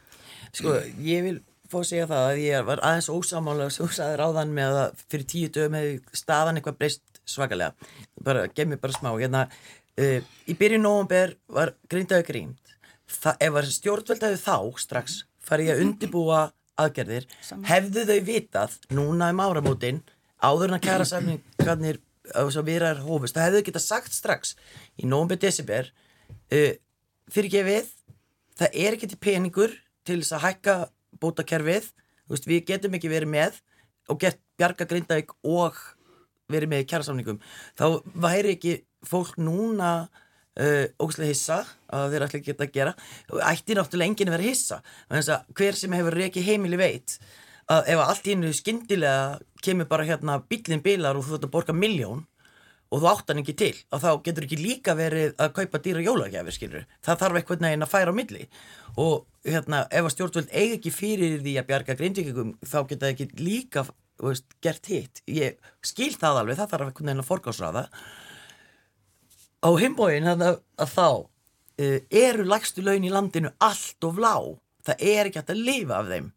Sko, 0.57 0.79
ég 1.05 1.25
vil 1.27 1.39
fá 1.71 1.81
að 1.81 1.89
segja 1.91 2.07
það 2.11 2.29
að 2.31 2.43
ég 2.45 2.67
var 2.67 2.83
aðeins 2.87 3.11
ósamála 3.11 3.71
þú 3.75 3.89
sagði 3.93 4.21
ráðan 4.21 4.55
með 4.57 4.79
að 4.83 5.03
fyrir 5.11 5.27
tíu 5.33 5.51
dögum 5.53 5.79
hefði 5.79 6.21
staðan 6.21 6.61
eitthvað 6.61 6.79
breyst 6.81 7.21
svakalega. 7.27 7.91
Bara, 8.23 8.47
gef 8.55 8.69
mér 8.71 8.81
bara 8.83 8.95
smá 8.95 9.11
hérna, 9.17 9.43
uh, 9.99 10.21
í 10.47 10.55
byrju 10.59 10.79
nógumber 10.83 11.35
var 11.53 11.75
grindaðu 11.91 12.29
grímt 12.29 12.77
það, 13.11 13.41
ef 13.41 13.73
stjórnveldaðu 13.79 14.39
þá 14.43 14.57
strax 14.83 15.19
farið 15.47 15.71
ég 15.71 15.77
að 15.77 15.85
undibúa 15.87 16.41
aðgerðir 16.81 17.27
Saman. 17.41 17.67
hefðu 17.69 18.05
þau 18.09 18.19
vitað 18.27 18.77
núna 18.95 19.31
um 19.33 19.43
áramótin 19.45 20.03
áður 20.43 20.73
en 20.73 20.79
að 20.79 20.87
kæra 20.87 21.09
samningarnir 21.09 22.01
viðrar 22.67 23.03
hófust, 23.07 23.37
það 23.37 23.47
hefðu 23.47 23.61
þau 23.61 23.69
getað 23.69 23.85
sagt 23.87 24.17
strax 24.17 24.57
í 24.99 25.07
nógumbi 25.07 25.39
december 25.41 25.93
uh, 26.53 26.73
fyrir 27.33 27.53
gefið 27.53 27.93
það 28.59 28.81
er 28.83 28.97
ekki 28.97 29.11
til 29.13 29.21
peningur 29.23 29.77
til 30.07 30.21
þess 30.21 30.37
að 30.37 30.45
hækka 30.47 30.77
bótakerfið 31.23 31.91
veist, 32.31 32.49
við 32.49 32.67
getum 32.73 32.97
ekki 32.99 33.13
verið 33.13 33.33
með 33.33 33.61
og 34.11 34.21
gett 34.23 34.41
bjarga 34.59 34.87
Grindavík 34.89 35.33
og 35.47 35.79
verið 36.53 36.73
með 36.73 36.87
kæra 36.91 37.07
samningum 37.07 37.41
þá 37.79 38.03
væri 38.15 38.55
ekki 38.57 38.77
fólk 39.07 39.39
núna 39.39 40.09
Uh, 40.57 40.87
ógæslega 40.97 41.29
hissa 41.29 41.57
að 41.93 42.15
þeir 42.15 42.23
ekki 42.27 42.39
geta 42.47 42.65
að 42.65 42.71
gera. 42.73 42.93
Ætti 43.45 43.75
náttúrulega 43.77 44.09
enginn 44.09 44.31
að 44.31 44.39
vera 44.39 44.47
hissa. 44.47 44.79
Að 45.13 45.51
hver 45.59 45.77
sem 45.77 45.93
hefur 45.93 46.17
reikið 46.17 46.47
heimili 46.49 46.79
veit 46.81 47.19
að 47.73 47.91
ef 47.93 48.01
allt 48.01 48.29
í 48.29 48.33
hennu 48.33 48.53
skindilega 48.55 49.37
kemur 49.65 49.89
bara 49.91 50.07
hérna 50.07 50.39
bílinn 50.49 50.85
bílar 50.85 51.19
og 51.19 51.27
þú 51.27 51.35
þurft 51.35 51.47
að 51.49 51.53
borga 51.53 51.75
miljón 51.77 52.25
og 52.95 53.03
þú 53.03 53.09
áttan 53.11 53.43
ekki 53.43 53.57
til 53.59 53.73
og 53.91 54.03
þá 54.05 54.11
getur 54.29 54.47
ekki 54.47 54.59
líka 54.61 54.95
verið 54.99 55.33
að 55.43 55.55
kaupa 55.57 55.81
dýra 55.83 56.05
jólagjafir 56.07 56.55
skilur 56.55 56.85
það 57.05 57.23
þarf 57.23 57.41
eitthvað 57.41 57.65
neginn 57.65 57.87
að 57.87 57.93
færa 57.93 58.15
á 58.15 58.19
milli. 58.19 58.45
Og 59.03 59.27
hérna 59.47 59.83
ef 59.91 60.07
að 60.07 60.13
stjórnvöld 60.15 60.53
eigi 60.55 60.77
ekki 60.79 60.93
fyrir 60.95 61.41
því 61.43 61.57
að 61.59 61.69
bjarga 61.73 61.99
grindvíkjum 61.99 62.55
þá 62.63 62.79
geta 62.93 63.11
ekki 63.11 63.29
líka 63.43 63.85
veist, 64.23 64.47
gert 64.63 64.87
hitt. 64.89 65.21
Ég 65.27 65.59
skil 65.85 66.15
það 66.15 66.41
alveg, 66.43 66.61
það 66.61 66.73
þarf 66.73 66.93
eitthvað 66.93 67.11
neginn 67.11 67.25
að 67.25 67.29
forgásraða 67.33 67.85
á 69.65 69.69
heimbóin 69.81 70.29
að, 70.31 70.47
þá 70.83 71.09
uh, 71.09 71.99
eru 72.11 72.47
lagstu 72.49 72.85
laun 72.85 73.07
í 73.07 73.13
landinu 73.13 73.53
allt 73.63 74.09
of 74.09 74.21
lág. 74.21 74.57
Það 74.87 75.03
er 75.03 75.29
ekki 75.29 75.41
hægt 75.41 75.55
að 75.55 75.65
lifa 75.67 76.01
af 76.01 76.11
þeim. 76.13 76.33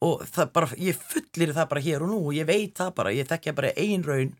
Og 0.00 0.22
bara, 0.54 0.70
ég 0.80 0.96
fullir 0.96 1.52
það 1.52 1.70
bara 1.74 1.84
hér 1.84 2.04
og 2.06 2.08
nú 2.08 2.20
og 2.30 2.36
ég 2.36 2.48
veit 2.48 2.72
það 2.78 2.94
bara, 2.96 3.12
ég 3.12 3.28
þekkja 3.28 3.56
bara 3.58 3.74
ein 3.76 4.04
raun 4.06 4.32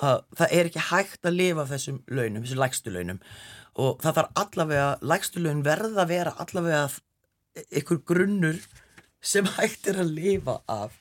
að 0.00 0.20
það 0.36 0.52
er 0.56 0.68
ekki 0.68 0.82
hægt 0.90 1.28
að 1.28 1.38
lifa 1.38 1.64
af 1.64 1.72
þessum 1.72 2.02
launum, 2.08 2.44
þessum 2.44 2.60
lagstu 2.60 2.92
launum. 2.92 3.22
Og 3.80 3.96
það 4.02 4.18
þarf 4.18 4.42
allavega, 4.42 4.90
lagstu 5.12 5.40
laun 5.44 5.64
verða 5.64 6.04
að 6.04 6.12
vera 6.12 6.36
allavega 6.42 6.84
einhver 7.70 8.00
grunnur 8.08 8.60
sem 9.20 9.48
hægt 9.56 9.88
er 9.90 10.00
að 10.04 10.14
lifa 10.16 10.60
af. 10.68 10.96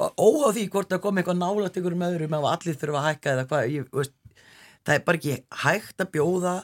Og 0.00 0.18
óhá 0.18 0.50
því 0.56 0.66
hvort 0.72 0.90
það 0.90 1.02
kom 1.04 1.20
eitthvað 1.20 1.40
nálat 1.40 1.76
ykkur 1.78 1.96
með 1.98 2.16
öðrum 2.16 2.36
að 2.38 2.48
allir 2.50 2.78
þurfa 2.80 3.00
að 3.00 3.08
hækka 3.08 3.34
eða 3.34 3.46
hvað, 3.50 3.68
ég 3.74 3.90
veist 3.94 4.16
það 4.84 4.96
er 4.96 5.06
bara 5.06 5.20
ekki 5.20 5.36
hægt 5.64 6.04
að 6.04 6.12
bjóða 6.14 6.54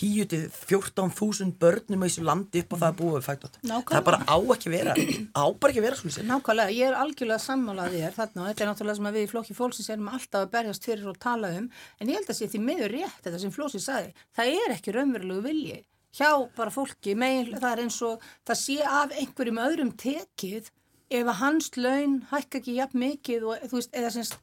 10-14 0.00 1.10
þúsund 1.12 1.56
börnum 1.60 2.04
í 2.04 2.08
þessu 2.08 2.22
landi 2.24 2.62
upp 2.62 2.74
og 2.74 2.80
það 2.80 2.92
er 2.92 2.96
búið 3.00 3.26
fætt 3.26 3.42
það 3.66 3.96
er 3.98 4.06
bara 4.06 4.20
á 4.24 4.36
ekki 4.54 4.72
vera 4.72 4.94
á 4.96 5.44
bara 5.52 5.72
ekki 5.72 5.84
vera 5.84 5.98
svona 5.98 6.26
Nákvæmlega, 6.30 6.74
ég 6.76 6.88
er 6.88 6.96
algjörlega 6.96 7.44
sammálaðið 7.44 8.06
þér 8.06 8.16
þarna 8.16 8.42
og 8.42 8.48
þetta 8.48 8.64
er 8.64 8.70
náttúrulega 8.70 8.98
sem 9.00 9.10
við 9.10 9.26
í 9.26 9.30
flokki 9.34 9.56
fólksins 9.58 9.92
erum 9.92 10.10
alltaf 10.14 10.46
að 10.46 10.52
berjast 10.54 10.88
fyrir 10.88 11.12
og 11.12 11.20
tala 11.20 11.52
um 11.58 11.68
en 11.68 12.12
ég 12.12 12.20
held 12.20 12.32
að 12.32 12.40
sé 12.40 12.48
því 12.48 12.62
meður 12.64 12.94
rétt 12.96 13.22
þetta 13.26 13.42
sem 13.42 13.54
Flósi 13.54 13.82
sagði, 13.82 14.14
það 14.36 14.52
er 14.56 14.76
ekki 14.76 14.96
raunverulegu 14.96 15.46
vilji 15.50 15.80
hjá 16.16 16.30
bara 16.56 16.74
fólki 16.74 17.14
meil, 17.18 17.52
það 17.56 17.72
er 17.72 17.82
eins 17.84 18.00
og 18.06 18.28
það 18.48 18.60
sé 18.64 18.78
af 18.86 19.12
einhverjum 19.14 19.60
öðrum 19.62 19.92
tekið 20.00 20.70
ef 21.10 21.26
að 21.26 21.40
hans 21.42 21.70
laun 21.76 22.20
hækka 22.30 22.60
ekki 22.60 22.78
jafn 22.78 23.02
mikið 23.02 23.46
og 23.50 23.68
þú 23.70 23.78
veist, 23.78 23.92
eða 23.94 24.14
semst 24.14 24.38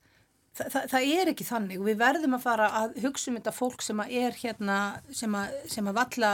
Þa, 0.58 0.70
það, 0.74 0.88
það 0.94 1.12
er 1.18 1.32
ekki 1.34 1.46
þannig. 1.48 1.82
Og 1.82 1.90
við 1.90 2.00
verðum 2.02 2.38
að 2.38 2.46
fara 2.48 2.72
að 2.82 2.98
hugsa 3.04 3.30
um 3.32 3.38
þetta 3.38 3.54
fólk 3.54 3.84
sem 3.86 4.00
að 4.02 4.16
er 4.24 4.40
hérna 4.42 4.78
sem 5.14 5.38
að, 5.38 5.60
sem 5.70 5.92
að 5.92 6.00
valla 6.00 6.32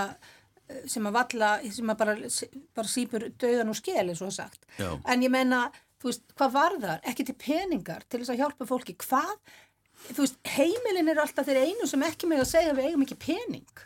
sem 0.90 1.08
að 1.08 1.18
valla, 1.18 1.50
sem 1.76 1.92
að 1.92 2.00
bara, 2.00 2.14
bara 2.76 2.90
sípur 2.90 3.26
döðan 3.42 3.72
og 3.74 3.78
skil 3.78 4.00
eins 4.00 4.22
og 4.22 4.30
það 4.30 4.38
sagt. 4.38 4.66
Já. 4.80 4.90
en 5.12 5.26
ég 5.26 5.34
menna, 5.34 5.66
þú 6.02 6.10
veist, 6.10 6.24
hvað 6.40 6.56
var 6.56 6.78
þar 6.84 7.10
ekki 7.12 7.28
til 7.28 7.38
peningar 7.40 8.06
til 8.08 8.22
þess 8.22 8.34
að 8.34 8.42
hjálpa 8.42 8.68
fólki. 8.70 8.96
Hvað, 9.04 9.34
þú 10.10 10.20
veist, 10.24 10.40
heimilin 10.56 11.12
er 11.12 11.24
alltaf 11.24 11.50
þeir 11.50 11.64
einu 11.68 11.90
sem 11.90 12.06
ekki 12.08 12.30
með 12.32 12.46
að 12.46 12.52
segja 12.54 12.78
við 12.78 12.90
eigum 12.90 13.06
ekki 13.06 13.20
pening. 13.26 13.84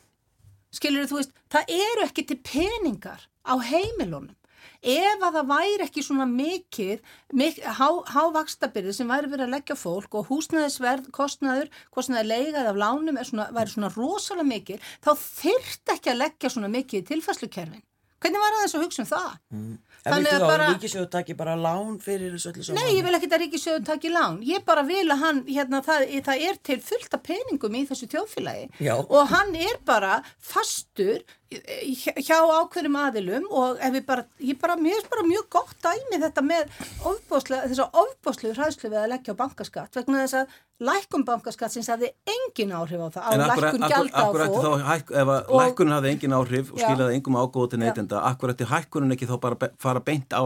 Skilur 0.77 1.09
þú 1.09 1.21
veist, 1.21 1.37
það 1.53 1.73
eru 1.77 2.05
ekki 2.05 2.27
til 2.29 2.39
peningar 2.45 3.25
á 3.47 3.53
heimilunum 3.57 4.35
ef 4.81 5.25
að 5.27 5.39
það 5.39 5.49
væri 5.51 5.87
ekki 5.87 6.05
svona 6.05 6.27
mikið 6.29 7.01
mik 7.41 7.59
há, 7.63 7.89
hávakstabilið 8.13 8.97
sem 8.97 9.11
væri 9.11 9.31
verið 9.31 9.47
að 9.47 9.55
leggja 9.57 9.79
fólk 9.79 10.19
og 10.19 10.31
húsnæðisverð 10.31 11.11
kostnæður, 11.15 11.73
kostnæður 11.93 12.31
leigað 12.31 12.71
af 12.71 12.81
lánum 12.83 13.19
svona, 13.23 13.49
væri 13.55 13.75
svona 13.75 13.91
rosalega 13.95 14.49
mikið 14.53 14.89
þá 15.05 15.11
þyrrt 15.25 15.95
ekki 15.97 16.13
að 16.13 16.23
leggja 16.23 16.53
svona 16.53 16.73
mikið 16.73 17.03
í 17.03 17.07
tilfæslukerfin 17.11 17.85
Hvernig 18.17 18.41
var 18.41 18.55
það 18.55 18.63
þess 18.63 18.77
að 18.77 18.83
hugsa 18.83 19.03
um 19.03 19.07
það? 19.07 19.33
Mm. 19.53 19.73
Þá 20.07 20.13
að 20.47 20.61
Ríkisjóðu 20.63 21.09
taki 21.13 21.35
bara 21.37 21.53
lán 21.59 21.97
fyrir 22.01 22.33
þessu 22.33 22.49
öllu 22.49 22.63
saman? 22.65 22.79
Nei, 22.79 22.95
ég 22.95 23.05
vil 23.05 23.17
ekki 23.17 23.29
að 23.29 23.41
Ríkisjóðu 23.43 23.83
taki 23.85 24.11
lán. 24.13 24.39
Ég 24.47 24.63
bara 24.65 24.85
vil 24.87 25.03
að 25.03 25.21
hann, 25.21 25.41
hérna, 25.45 25.81
það, 25.85 26.05
það 26.25 26.45
er 26.47 26.59
til 26.69 26.77
fullta 26.87 27.19
peningum 27.27 27.77
í 27.77 27.83
þessu 27.89 28.09
tjóðfélagi 28.13 28.87
Já. 28.87 28.95
og 29.03 29.33
hann 29.33 29.53
er 29.59 29.77
bara 29.85 30.21
fastur 30.41 31.21
hjá 31.47 32.37
ákveðum 32.43 32.95
aðilum 32.99 33.45
og 33.55 33.77
ef 33.79 33.93
við 33.95 34.05
bara, 34.07 34.23
ég 34.43 34.57
bara, 34.59 34.75
mér 34.75 34.99
er 34.99 35.09
bara 35.11 35.23
mjög 35.23 35.45
gott 35.55 35.75
dæmi 35.83 36.19
þetta 36.19 36.43
með 36.43 36.73
þess 37.05 37.83
að 37.83 37.99
ofbóslu 38.01 38.51
hræðslu 38.51 38.91
við 38.91 38.99
að 38.99 39.11
leggja 39.13 39.35
á 39.37 39.39
bankaskatt 39.39 39.95
vegna 39.95 40.25
þess 40.25 40.41
að 40.41 40.57
lækun 40.89 41.23
bankaskattsins 41.27 41.87
hefði 41.93 42.11
engin 42.27 42.75
áhrif 42.75 42.99
á 42.99 43.09
það 43.15 43.23
á 43.23 43.31
lækun 43.63 43.87
gælda 43.87 44.23
á 44.23 44.27
fólk. 44.27 45.13
ef 45.15 45.31
að 45.37 45.53
lækunin 45.61 45.95
hafði 45.95 46.13
engin 46.15 46.37
áhrif 46.37 46.73
og 46.73 46.83
skilaði 46.83 47.19
engum 47.21 47.39
ágóð 47.39 47.69
til 47.71 47.79
neytenda 47.81 48.25
akkur 48.27 48.51
eftir 48.53 48.71
hækkunin 48.73 49.15
ekki 49.15 49.29
þá 49.31 49.37
bara 49.47 49.71
fara 49.79 50.03
beint 50.03 50.35
á 50.35 50.43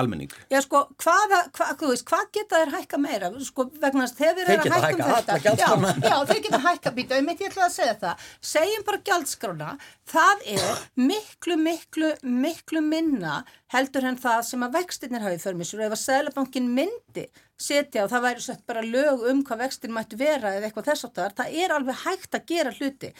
almenning? 0.00 0.32
Já 0.52 0.60
sko, 0.64 0.84
hvað, 1.00 1.34
þú 1.80 1.90
veist, 1.92 2.06
hvað 2.10 2.30
geta 2.36 2.60
þeir 2.62 2.72
hækka 2.76 3.00
meira? 3.02 3.30
Sko 3.46 3.68
vegna 3.82 4.06
þess 4.06 4.14
að 4.14 4.22
þeir 4.22 4.44
eru 4.44 4.68
að 4.74 4.86
hækka 4.86 5.08
um 5.08 5.14
þetta. 5.14 5.38
Já, 5.44 5.68
já, 6.10 6.16
þeir 6.30 6.42
geta 6.48 6.62
hækka 6.68 6.94
býta 6.98 7.20
um 7.20 7.32
eitt 7.32 7.44
ég 7.44 7.52
ætla 7.52 7.68
að 7.68 7.76
segja 7.78 7.98
það. 8.04 8.30
Segjum 8.54 8.86
bara 8.88 9.04
gjaldskrána 9.10 9.74
það 10.10 10.42
er 10.54 10.80
miklu, 11.00 11.56
miklu, 11.60 12.10
miklu 12.22 12.82
minna 12.84 13.42
heldur 13.74 14.06
en 14.08 14.18
það 14.20 14.44
sem 14.48 14.64
að 14.66 14.76
vextinnir 14.78 15.24
hafið 15.24 15.42
för 15.44 15.58
mig 15.58 15.68
svo 15.68 15.82
ef 15.82 15.96
að 15.96 16.02
Sælabankin 16.02 16.70
myndi 16.76 17.26
setja 17.60 18.04
og 18.04 18.12
það 18.12 18.24
væri 18.26 18.44
sett 18.44 18.64
bara 18.68 18.84
lög 18.86 19.26
um 19.30 19.42
hvað 19.46 19.62
vextin 19.64 19.94
mættu 19.94 20.18
vera 20.20 20.54
eða 20.56 20.68
eitthvað 20.68 20.90
þess 20.90 21.08
að 21.08 21.36
það 21.40 21.58
er 21.64 21.74
alveg 21.74 22.00
hægt 22.04 22.38
að 22.38 22.46
gera 22.50 22.74
hluti. 22.78 23.12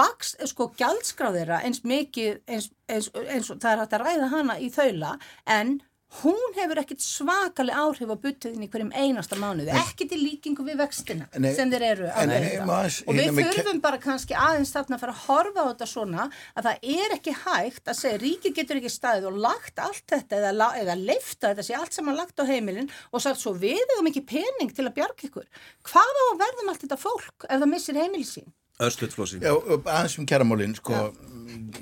Vaks, 0.00 0.34
sko, 0.52 0.70
gjaldskráðira 0.78 1.62
eins 1.66 1.84
mikið 1.86 2.40
eins, 2.46 2.72
eins, 2.88 3.12
eins, 3.26 3.52
það 3.54 3.70
er 3.72 3.84
hægt 3.84 3.98
að 3.98 4.06
ræða 4.06 4.32
hana 4.34 4.58
í 4.58 4.72
þaula 4.74 5.14
en 5.58 5.78
hún 6.22 6.54
hefur 6.56 6.80
ekkit 6.80 7.02
svakalega 7.04 7.82
áhrif 7.84 8.08
á 8.08 8.16
buttuðin 8.16 8.64
í 8.64 8.68
hverjum 8.72 8.92
einasta 8.96 9.36
mánuði, 9.36 9.74
ekkit 9.76 10.14
í 10.16 10.18
líkingu 10.22 10.64
við 10.64 10.80
vextina 10.80 11.26
nei, 11.36 11.50
sem 11.56 11.68
þeir 11.68 11.84
eru 11.90 12.08
að 12.08 12.32
veita 12.32 12.78
og 13.04 13.18
við 13.18 13.40
þurfum 13.42 13.82
bara 13.84 14.00
kannski 14.00 14.36
aðeins 14.38 14.72
þarna 14.72 14.96
að 14.96 15.04
fara 15.04 15.16
að 15.16 15.26
horfa 15.26 15.66
á 15.68 15.68
þetta 15.68 15.90
svona 15.92 16.28
að 16.54 16.70
það 16.70 16.88
er 16.96 17.16
ekki 17.18 17.34
hægt 17.42 17.92
að 17.92 18.00
segja 18.00 18.22
ríki 18.24 18.54
getur 18.56 18.80
ekki 18.80 18.94
staðið 18.94 19.28
og 19.28 19.40
lagt 19.44 19.84
allt 19.88 20.04
þetta 20.14 20.38
eða, 20.52 20.68
eða 20.82 20.98
leifta 21.00 21.50
þetta 21.50 21.66
sé 21.66 21.76
allt 21.78 21.96
saman 21.96 22.18
lagt 22.18 22.38
á 22.40 22.44
heimilin 22.48 22.92
og 23.10 23.24
sagt 23.24 23.42
svo 23.42 23.54
við 23.58 23.80
hefum 23.80 24.12
ekki 24.12 24.24
pening 24.28 24.70
til 24.76 24.86
að 24.86 24.96
bjarga 25.00 25.28
ykkur. 25.28 25.48
Hvað 25.88 26.22
á 26.22 26.24
að 26.28 26.40
verðum 26.44 26.72
allt 26.72 26.86
þetta 26.86 27.00
fólk 27.00 27.48
ef 27.48 27.58
það 27.58 27.70
missir 27.72 27.98
heimilsín 27.98 28.48
Östutflósi. 28.78 29.40
Já, 29.42 29.50
aðeins 29.58 30.14
um 30.20 30.26
kæramálinn, 30.28 30.76
sko, 30.78 31.08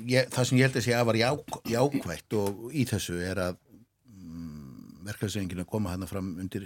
ég, 0.09 0.25
það 0.33 0.47
sem 0.49 0.57
ég 0.57 0.65
held 0.65 0.79
að 0.79 0.85
sé 0.87 0.93
að 0.97 1.05
var 1.11 1.19
já, 1.19 1.27
jákvætt 1.69 2.35
og 2.39 2.63
í 2.73 2.85
þessu 2.89 3.19
er 3.21 3.41
að 3.43 3.59
mm, 4.09 5.03
verkefæðsenginu 5.05 5.65
koma 5.69 5.93
hann 5.93 6.07
fram 6.09 6.31
undir 6.41 6.65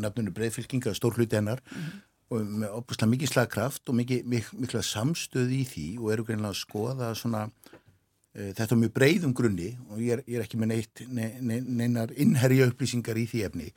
nafnunu 0.00 0.32
breyðfylkinga, 0.36 0.94
stór 0.96 1.18
hluti 1.18 1.36
hennar 1.36 1.60
og 2.32 2.48
með 2.48 2.72
opuslega 2.78 3.12
mikið 3.12 3.32
slagkraft 3.34 3.92
og 3.92 3.98
mikið, 4.00 4.24
mik 4.32 4.48
mikla 4.56 4.80
samstöð 4.82 5.52
í 5.58 5.62
því 5.68 5.86
og 6.00 6.08
eru 6.14 6.24
greinlega 6.30 6.54
að 6.54 6.62
skoða 6.62 7.12
svona 7.20 7.44
þetta 8.36 8.76
á 8.76 8.80
mjög 8.82 8.92
breyðum 8.96 9.32
grunni 9.36 9.70
og 9.88 10.00
ég 10.02 10.16
er, 10.16 10.22
ég 10.28 10.38
er 10.38 10.44
ekki 10.44 10.58
með 10.60 10.68
neitt 10.72 11.02
ne, 11.08 11.28
ne, 11.40 11.58
neinar 11.64 12.10
innherja 12.20 12.66
upplýsingar 12.68 13.16
í 13.16 13.24
því 13.30 13.42
efni. 13.46 13.68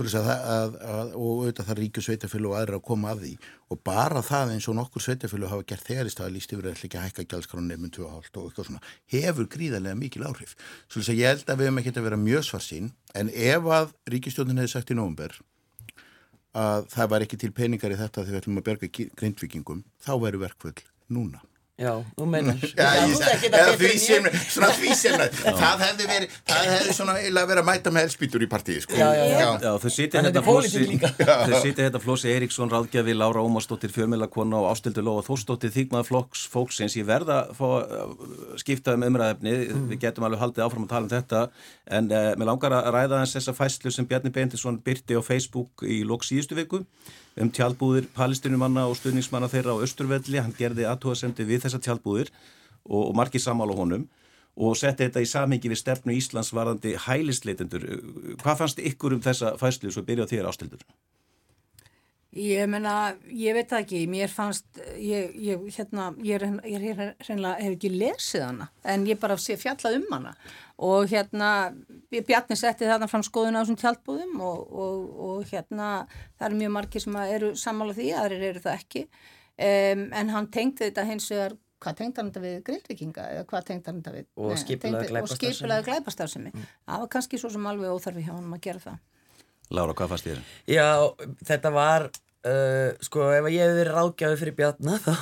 Að, 0.00 0.28
að, 0.30 0.76
að, 0.80 1.10
og 1.12 1.42
auðvitað 1.42 1.68
það 1.68 1.80
ríkju 1.82 2.04
sveitafjölu 2.06 2.52
og 2.52 2.56
aðra 2.60 2.80
að 2.80 2.86
koma 2.88 3.12
að 3.12 3.24
því. 3.24 3.32
Og 3.74 3.82
bara 3.84 4.22
það 4.24 4.54
eins 4.54 4.68
og 4.70 4.78
nokkur 4.78 5.04
sveitafjölu 5.04 5.50
hafa 5.50 5.66
gert 5.68 5.90
þegar 5.90 6.08
í 6.08 6.14
staða 6.14 6.32
líst 6.36 6.54
yfir 6.54 6.70
að 6.70 6.86
ekki 6.86 7.00
að 7.00 7.08
hækka 7.08 7.26
gjaldskránu 7.32 7.66
nefnum 7.68 7.92
2,5 7.96 8.30
og 8.40 8.46
eitthvað 8.46 8.70
svona 8.70 8.94
hefur 9.12 9.50
gríðarlega 9.52 10.00
mikil 10.00 10.24
áhrif. 10.24 10.54
Svolítið 10.86 11.12
að 11.12 11.20
ég 11.20 11.34
held 11.34 11.50
að 11.50 11.60
við 11.60 11.70
hefum 11.70 11.82
ekki 11.82 11.92
að 11.96 12.08
vera 12.08 12.22
mjög 12.22 12.48
svarsinn 12.48 12.88
en 13.16 13.34
ef 13.34 13.68
að 13.80 13.92
ríkistjónin 14.14 14.62
hefði 14.62 14.72
sagt 14.76 14.94
í 14.94 14.96
nógumber 14.96 15.36
að 16.56 16.86
það 16.92 17.10
var 17.12 17.24
ekki 17.26 17.38
til 17.40 17.52
peningar 17.52 17.92
í 17.92 17.98
þetta 18.00 18.22
þegar 18.22 18.32
við 18.32 18.40
ætlum 18.40 18.60
að 18.62 18.68
berga 18.70 19.08
grindvikingum, 19.20 19.84
þá 20.00 20.12
væru 20.22 20.40
verkvöld 20.40 20.82
núna. 21.12 21.42
Já, 21.76 21.90
þú 22.16 22.24
meinar. 22.32 22.56
Svona 24.48 24.70
því 24.72 24.94
sem, 24.96 25.16
það 25.44 25.82
hefði 25.82 26.06
verið, 26.08 26.36
það 26.48 26.68
hefði 26.70 26.94
svona 26.96 27.16
eiginlega 27.18 27.50
verið 27.50 27.60
að 27.60 27.66
mæta 27.68 27.90
með 27.92 28.06
elspýtur 28.06 28.44
í 28.46 28.48
partíi, 28.48 28.78
sko. 28.80 28.96
Já, 28.96 29.10
já, 29.12 29.24
já. 29.28 29.50
Já, 29.60 29.74
þau 29.82 29.90
er 29.92 30.14
hérna 30.16 30.42
flósi 30.46 30.86
þau 30.96 31.60
sitja 31.60 31.84
hérna 31.84 32.00
flósi 32.00 32.32
Eiríksson, 32.32 32.72
Ráðgjafi, 32.72 33.16
Lára 33.20 33.42
Ómarsdóttir, 33.44 33.92
Fjörmjölakona 33.92 34.62
og 34.62 34.70
Ástildur 34.70 35.04
Lóa 35.04 35.26
Þórsdóttir, 35.26 35.74
Þýgmaður 35.74 36.08
flokks 36.08 36.46
fólksins. 36.54 36.96
Ég 36.96 37.04
verða 37.10 37.42
að 37.42 37.52
fá 37.60 37.66
að 37.74 38.16
skipta 38.64 38.96
um 38.96 39.04
umræðefni, 39.10 39.54
við 39.92 40.00
getum 40.06 40.24
alveg 40.30 40.46
haldið 40.46 40.64
áfram 40.64 40.88
að 40.88 40.94
tala 40.94 41.10
um 41.10 41.12
þetta, 41.12 41.44
en 42.00 42.08
uh, 42.08 42.30
mér 42.40 42.52
langar 42.54 42.78
að 42.78 42.88
ræða 42.96 43.20
hans 43.20 43.36
þessa 43.36 43.56
fæslu 43.60 43.92
sem 43.92 44.08
Bjarni 44.08 44.32
Beintisson 44.32 44.80
byrti 44.80 45.20
á 45.20 45.20
Facebook 45.20 45.84
í 45.84 46.00
lok 46.08 46.24
síðustu 46.24 46.56
viku 46.56 46.86
um 47.40 47.50
tjálbúðir 47.52 48.08
palestinumanna 48.16 48.86
og 48.88 48.96
stuðningsmanna 48.98 49.48
þeirra 49.52 49.76
á 49.76 49.84
Östurvelli, 49.84 50.40
hann 50.40 50.54
gerði 50.56 50.86
aðtóðasendi 50.88 51.44
við 51.48 51.66
þessa 51.66 51.82
tjálbúðir 51.84 52.30
og, 52.86 53.02
og 53.10 53.12
margir 53.18 53.42
samála 53.42 53.76
honum 53.76 54.06
og 54.56 54.76
setti 54.80 55.04
þetta 55.04 55.20
í 55.20 55.28
samhengi 55.28 55.68
við 55.68 55.82
stefnu 55.82 56.14
Íslands 56.16 56.54
varðandi 56.56 56.94
hælisleitendur. 57.04 57.84
Hvað 58.40 58.62
fannst 58.62 58.80
ykkur 58.80 59.18
um 59.18 59.24
þessa 59.24 59.52
fæslu 59.60 59.92
svo 59.92 60.04
byrja 60.06 60.24
á 60.24 60.32
þér 60.32 60.48
ástildur? 60.48 60.86
Ég 62.36 62.68
menna, 62.68 63.14
ég 63.32 63.54
veit 63.56 63.70
það 63.70 63.82
ekki, 63.84 63.98
mér 64.12 64.28
fannst, 64.28 64.66
ég, 65.00 65.32
ég, 65.40 65.62
hérna, 65.72 66.10
ég, 66.20 66.36
er, 66.36 66.58
ég 66.68 66.98
hreinlega 67.24 67.62
hef 67.62 67.76
ekki 67.78 67.90
lesið 67.94 68.44
hana, 68.44 68.66
en 68.84 69.06
ég 69.08 69.20
bara 69.22 69.38
sé 69.40 69.56
fjallað 69.56 69.96
um 70.02 70.06
hana 70.12 70.34
og 70.76 71.08
hérna, 71.08 71.72
Bjarni 72.12 72.58
setti 72.58 72.88
þarna 72.88 73.08
fram 73.08 73.24
skoðun 73.24 73.56
á 73.56 73.60
þessum 73.62 73.78
tjaldbúðum 73.80 74.42
og, 74.44 74.66
og, 74.68 75.06
og 75.28 75.48
hérna, 75.48 75.88
það 76.36 76.48
eru 76.50 76.60
mjög 76.60 76.74
margir 76.76 77.04
sem 77.06 77.16
eru 77.22 77.54
sammála 77.56 77.96
því, 77.96 78.10
aðrir 78.20 78.44
eru 78.50 78.64
það 78.66 78.82
ekki, 78.82 79.04
um, 79.56 80.04
en 80.20 80.34
hann 80.36 80.50
tengdi 80.52 80.90
þetta 80.90 81.06
hins 81.08 81.30
vegar, 81.32 81.56
hvað 81.80 81.98
tengdi 82.02 82.20
hann 82.20 82.30
þetta 82.34 82.44
við 82.44 82.60
grillvikinga 82.68 83.26
eða 83.32 83.48
hvað 83.48 83.68
tengdi 83.70 83.92
hann 83.92 84.02
þetta 84.02 84.16
við? 84.18 84.28
Og 84.36 84.52
glæpastarfsemi. 84.52 85.56
skipulaði 85.56 85.88
glæpastarfsemi. 85.88 86.52
Það 86.84 87.02
var 87.02 87.10
kannski 87.16 87.40
svo 87.40 87.52
sem 87.56 87.68
alveg 87.72 87.96
óþarfi 87.96 88.28
hjá 88.28 88.34
hann 88.34 88.56
að 88.56 88.64
gera 88.68 88.84
það. 88.84 89.02
Lára, 89.76 89.96
hvað 89.98 90.12
fannst 90.12 90.28
þér? 90.28 90.42
Já, 90.70 90.88
þetta 91.48 91.72
var 91.74 92.08
uh, 92.46 92.90
sko, 93.04 93.26
ef 93.34 93.48
ég 93.50 93.62
hefði 93.62 93.78
verið 93.80 93.96
ráðgjafi 93.96 94.38
fyrir 94.40 94.56
Bjarna 94.58 94.98
þá, 95.04 95.12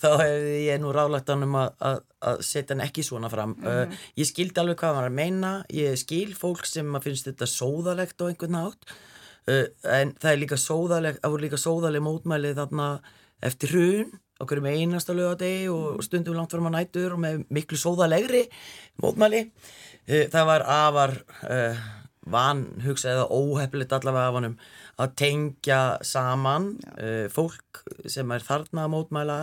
þá 0.00 0.08
hefði 0.22 0.54
ég 0.64 0.80
nú 0.82 0.92
ráðlagt 0.94 1.32
hann 1.32 1.46
um 1.46 1.58
að, 1.60 1.68
að, 1.90 1.98
að 2.30 2.40
setja 2.48 2.74
hann 2.74 2.84
ekki 2.86 3.04
svona 3.06 3.30
fram. 3.32 3.54
Uh, 3.64 3.98
ég 4.18 4.28
skildi 4.28 4.62
alveg 4.62 4.80
hvað 4.80 4.94
hann 4.94 5.00
var 5.00 5.10
að 5.10 5.18
meina. 5.18 5.52
Ég 5.74 5.98
skil 6.00 6.32
fólk 6.38 6.68
sem 6.68 7.00
finnst 7.04 7.28
þetta 7.30 7.50
sóðalegt 7.50 8.24
á 8.24 8.28
einhvern 8.28 8.56
nátt 8.56 8.88
uh, 9.50 9.66
en 9.98 10.14
það 10.16 10.32
er 10.32 10.40
líka 10.44 10.60
sóðalegt 10.60 11.20
það 11.22 11.36
voru 11.36 11.46
líka 11.46 11.60
sóðaleg 11.60 12.06
mótmæli 12.06 12.54
þarna 12.58 12.88
eftir 13.44 13.74
hrun 13.74 14.16
okkur 14.42 14.62
með 14.62 14.80
einasta 14.82 15.14
lögadegi 15.18 15.68
og 15.72 16.02
stundum 16.06 16.36
langt 16.38 16.52
fram 16.54 16.68
að 16.70 16.76
nætur 16.76 17.16
og 17.16 17.22
með 17.22 17.40
miklu 17.50 17.78
sóðalegri 17.78 18.44
mótmæli. 19.02 19.48
Það 20.08 20.44
var 20.48 20.64
afar 20.72 21.14
uh, 21.44 21.80
van 22.32 22.62
hugsa 22.84 23.12
eða 23.12 23.26
óhefnilegt 23.32 23.94
allavega 23.96 24.30
af 24.30 24.36
honum 24.38 24.56
að 24.98 25.14
tengja 25.20 25.80
saman 26.06 26.72
uh, 26.98 27.26
fólk 27.32 27.82
sem 28.10 28.30
er 28.34 28.44
þarna 28.44 28.86
að 28.86 28.94
mótmæla 28.94 29.38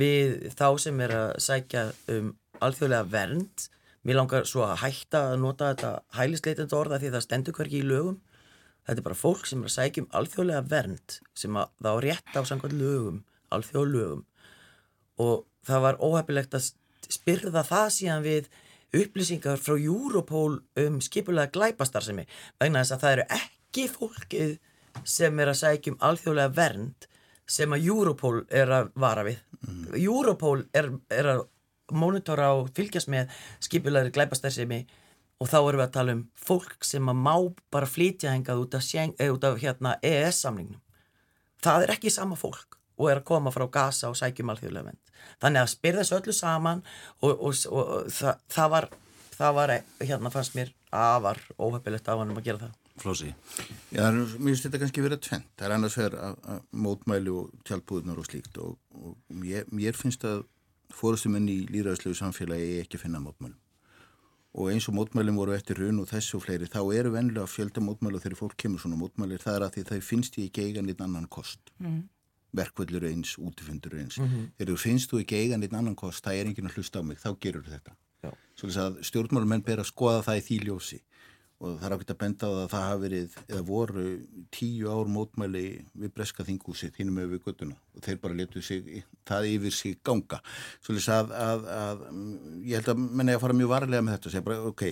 við 0.00 0.50
þá 0.54 0.68
sem 0.82 1.00
er 1.04 1.14
að 1.14 1.32
sækja 1.42 1.86
um 2.14 2.34
alþjóðlega 2.64 3.10
vernd. 3.10 3.66
Mér 4.04 4.20
langar 4.20 4.46
svo 4.48 4.66
að 4.66 4.82
hætta 4.84 5.20
að 5.30 5.40
nota 5.42 5.72
þetta 5.72 5.92
hælisleitandi 6.18 6.76
orða 6.76 7.00
því 7.00 7.12
það 7.14 7.26
stendur 7.26 7.56
hverki 7.56 7.80
í 7.80 7.86
lögum. 7.88 8.18
Þetta 8.84 9.00
er 9.00 9.06
bara 9.06 9.16
fólk 9.16 9.46
sem 9.48 9.62
er 9.62 9.70
að 9.70 9.76
sækja 9.78 10.04
um 10.04 10.10
alþjóðlega 10.20 10.66
vernd 10.70 11.18
sem 11.38 11.56
að 11.56 11.70
það 11.80 11.96
á 11.96 11.98
rétt 12.04 12.36
á 12.36 12.40
samkvæmt 12.44 12.76
lögum 12.78 13.22
alþjóðlögum 13.54 14.22
og 15.24 15.44
það 15.66 15.84
var 15.86 16.00
óhefnilegt 16.02 16.56
að 16.58 16.70
spyrða 17.12 17.64
það 17.66 17.88
síðan 17.96 18.24
við 18.24 18.48
upplýsingar 18.94 19.60
frá 19.62 19.74
Europol 19.76 20.60
um 20.80 21.00
skipulega 21.02 21.52
glæpastarsemi 21.54 22.26
vegna 22.60 22.82
þess 22.82 22.96
að 22.96 23.04
það 23.04 23.16
eru 23.16 23.26
ekki 23.38 23.86
fólkið 23.94 24.54
sem 25.04 25.40
er 25.40 25.50
að 25.52 25.60
sækja 25.62 25.94
um 25.94 25.98
alþjóðlega 26.08 26.54
vernd 26.56 27.08
sem 27.46 27.72
að 27.76 27.88
Europol 27.90 28.44
er 28.48 28.70
að 28.72 28.92
vara 28.94 29.24
við 29.26 29.42
Europol 29.98 30.64
er, 30.72 30.90
er 31.12 31.30
að 31.34 31.42
mónitora 31.92 32.52
og 32.56 32.70
fylgjast 32.76 33.10
með 33.12 33.32
skipulegri 33.64 34.14
glæpastarsemi 34.14 34.84
og 35.42 35.50
þá 35.50 35.58
erum 35.58 35.80
við 35.82 35.86
að 35.88 35.96
tala 35.98 36.14
um 36.16 36.22
fólk 36.38 36.86
sem 36.86 37.10
að 37.10 37.20
má 37.26 37.34
bara 37.74 37.90
flytja 37.90 38.32
hengað 38.32 38.62
út 38.62 38.78
af, 38.78 38.86
eh, 38.94 39.32
út 39.32 39.44
af 39.44 39.60
hérna, 39.60 39.98
EES-samningnum 40.00 40.80
það 41.64 41.86
er 41.86 41.94
ekki 41.96 42.12
sama 42.12 42.38
fólk 42.38 42.78
og 43.00 43.10
er 43.10 43.20
að 43.20 43.26
koma 43.28 43.52
frá 43.54 43.66
Gaza 43.72 44.10
og 44.10 44.18
sækjum 44.18 44.52
alþjóðlega 44.52 44.90
vend. 44.90 45.00
Þannig 45.42 45.64
að 45.64 45.72
spyrða 45.72 46.04
þessu 46.04 46.16
öllu 46.20 46.36
saman 46.36 46.84
og, 47.20 47.32
og, 47.32 47.56
og, 47.70 47.82
og 47.82 48.14
það, 48.14 48.40
það 48.54 48.72
var, 48.74 48.88
það 49.34 49.58
var, 49.58 49.74
hérna 50.04 50.32
fannst 50.34 50.56
mér 50.58 50.72
afar 50.94 51.40
óhefilegt 51.58 52.08
af 52.08 52.22
hann 52.22 52.34
um 52.34 52.38
að 52.38 52.50
gera 52.50 52.62
það. 52.66 52.76
Flósi. 52.94 53.32
Já, 53.90 54.06
mér 54.14 54.28
finnst 54.38 54.68
þetta 54.68 54.78
kannski 54.84 55.02
verið 55.02 55.22
tvent. 55.26 55.48
Það 55.58 55.66
er 55.66 55.72
annars 55.74 55.96
verið 55.98 56.20
að, 56.22 56.36
að 56.52 56.60
mótmæli 56.84 57.32
og 57.34 57.50
tjálpúðunar 57.66 58.20
og 58.22 58.28
slíkt 58.28 58.60
og, 58.62 58.76
og 58.94 59.16
mér, 59.34 59.66
mér 59.74 59.98
finnst 59.98 60.26
að 60.28 60.44
fórustumenn 60.94 61.48
í 61.50 61.64
líðræðslegu 61.72 62.14
samfélagi 62.20 62.68
eigi 62.68 62.84
ekki 62.84 63.00
að 63.00 63.04
finna 63.08 63.22
mótmælum. 63.24 63.58
Og 64.54 64.70
eins 64.70 64.86
og 64.86 64.94
mótmælum 64.94 65.40
voru 65.40 65.56
eftir 65.56 65.80
raun 65.82 65.98
og 65.98 66.06
þessu 66.12 66.38
og 66.38 66.44
fleiri, 66.44 66.70
þá 66.70 66.78
eru 66.94 67.10
vennilega 67.16 67.50
fjölda 67.50 67.82
mótmæli 67.82 68.20
og 68.20 68.22
þegar 68.22 68.38
fólk 68.38 68.54
kemur 68.62 68.82
svona 68.84 69.00
mótmælir, 69.00 69.42
það 69.42 69.56
er 69.58 69.64
að 69.66 69.72
því 69.74 69.84
það 69.88 70.04
finnst 70.06 70.38
ég 70.38 70.50
ekki 70.52 70.68
eiga 70.68 70.84
neitt 70.86 71.02
annan 71.02 71.26
kost. 71.26 71.74
Mm. 71.82 72.04
Verkvöldur 72.54 73.08
eins, 73.08 73.34
útifundur 73.42 73.96
eins. 73.98 74.20
Þegar 74.54 74.70
þú 74.70 74.76
finnst 74.78 75.10
þú 75.10 75.24
ekki 75.24 75.40
eiga 75.40 75.58
neitt 75.58 75.74
annan 75.74 75.98
kost, 75.98 76.22
það 76.22 76.38
er 76.38 76.52
enginn 76.52 76.70
að 76.70 76.78
hlusta 76.78 77.02
á 77.02 77.06
mig, 77.08 77.18
þá 77.18 77.32
gerur 77.42 77.66
þetta. 77.66 77.96
Já. 78.22 78.30
Svolítið 78.54 78.84
að 78.84 79.00
stjórnmálumenn 79.10 79.66
ber 79.66 79.82
að 79.82 79.90
skoða 79.90 80.22
það 80.28 80.38
í 80.38 80.44
því 80.46 80.60
ljósi 80.68 81.00
og 81.62 81.78
það 81.78 81.86
er 81.86 81.94
ákveðt 81.94 82.12
að 82.12 82.20
benda 82.20 82.46
á 82.46 82.50
það 82.50 82.60
að 82.60 82.70
það 82.72 82.84
hafi 82.84 83.02
verið 83.04 83.36
eða 83.44 83.64
voru 83.68 84.04
tíu 84.54 84.90
ár 84.90 85.10
mótmæli 85.14 85.64
við 86.02 86.14
breska 86.16 86.46
þingúsi 86.46 86.90
þínum 86.96 87.18
með 87.20 87.34
við 87.34 87.42
göttuna 87.46 87.76
og 87.94 88.04
þeir 88.04 88.20
bara 88.22 88.38
letu 88.38 88.62
sig, 88.64 89.04
það 89.28 89.50
yfir 89.52 89.74
sig 89.74 89.98
ganga. 90.04 90.40
Svolítið 90.84 91.12
að, 91.14 91.34
að, 91.44 91.66
að 91.78 92.06
ég 92.68 92.80
held 92.80 92.90
að 92.92 93.04
menna 93.04 93.34
ég 93.34 93.38
að 93.38 93.44
fara 93.46 93.58
mjög 93.60 93.70
varlega 93.74 94.04
með 94.04 94.16
þetta 94.16 94.28
og 94.30 94.34
segja 94.34 94.48
bara 94.48 94.72
ok, 94.72 94.84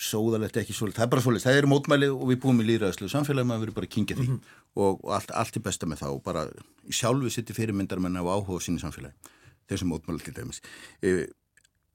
sóðalegt 0.00 0.56
ekki 0.58 0.74
svolítið, 0.74 0.98
það 0.98 1.06
er 1.06 1.12
bara 1.12 1.24
svolítið, 1.26 1.46
það 1.46 1.58
eru 1.60 1.70
mótmæli 1.70 2.08
og 2.10 2.24
við 2.30 2.40
búum 2.42 2.62
í 2.62 2.68
líðræðslu 2.70 3.10
samfélagi 3.12 3.50
maður 3.50 3.66
verður 3.66 3.76
bara 3.78 3.90
að 3.90 3.94
kingja 3.94 4.18
því. 4.18 4.26
Og, 4.70 5.00
og 5.02 5.12
allt, 5.16 5.30
allt 5.34 5.56
er 5.58 5.64
besta 5.66 5.86
með 5.90 5.98
það 6.04 6.16
og 6.16 6.20
bara 6.26 6.42
sjálfu 6.94 7.30
sitt 7.34 7.50
fyrirmyndar 7.54 8.02
menna 8.02 8.22
á 8.22 8.30
áhuga 8.30 8.58
á 8.58 8.64
sínu 8.64 8.80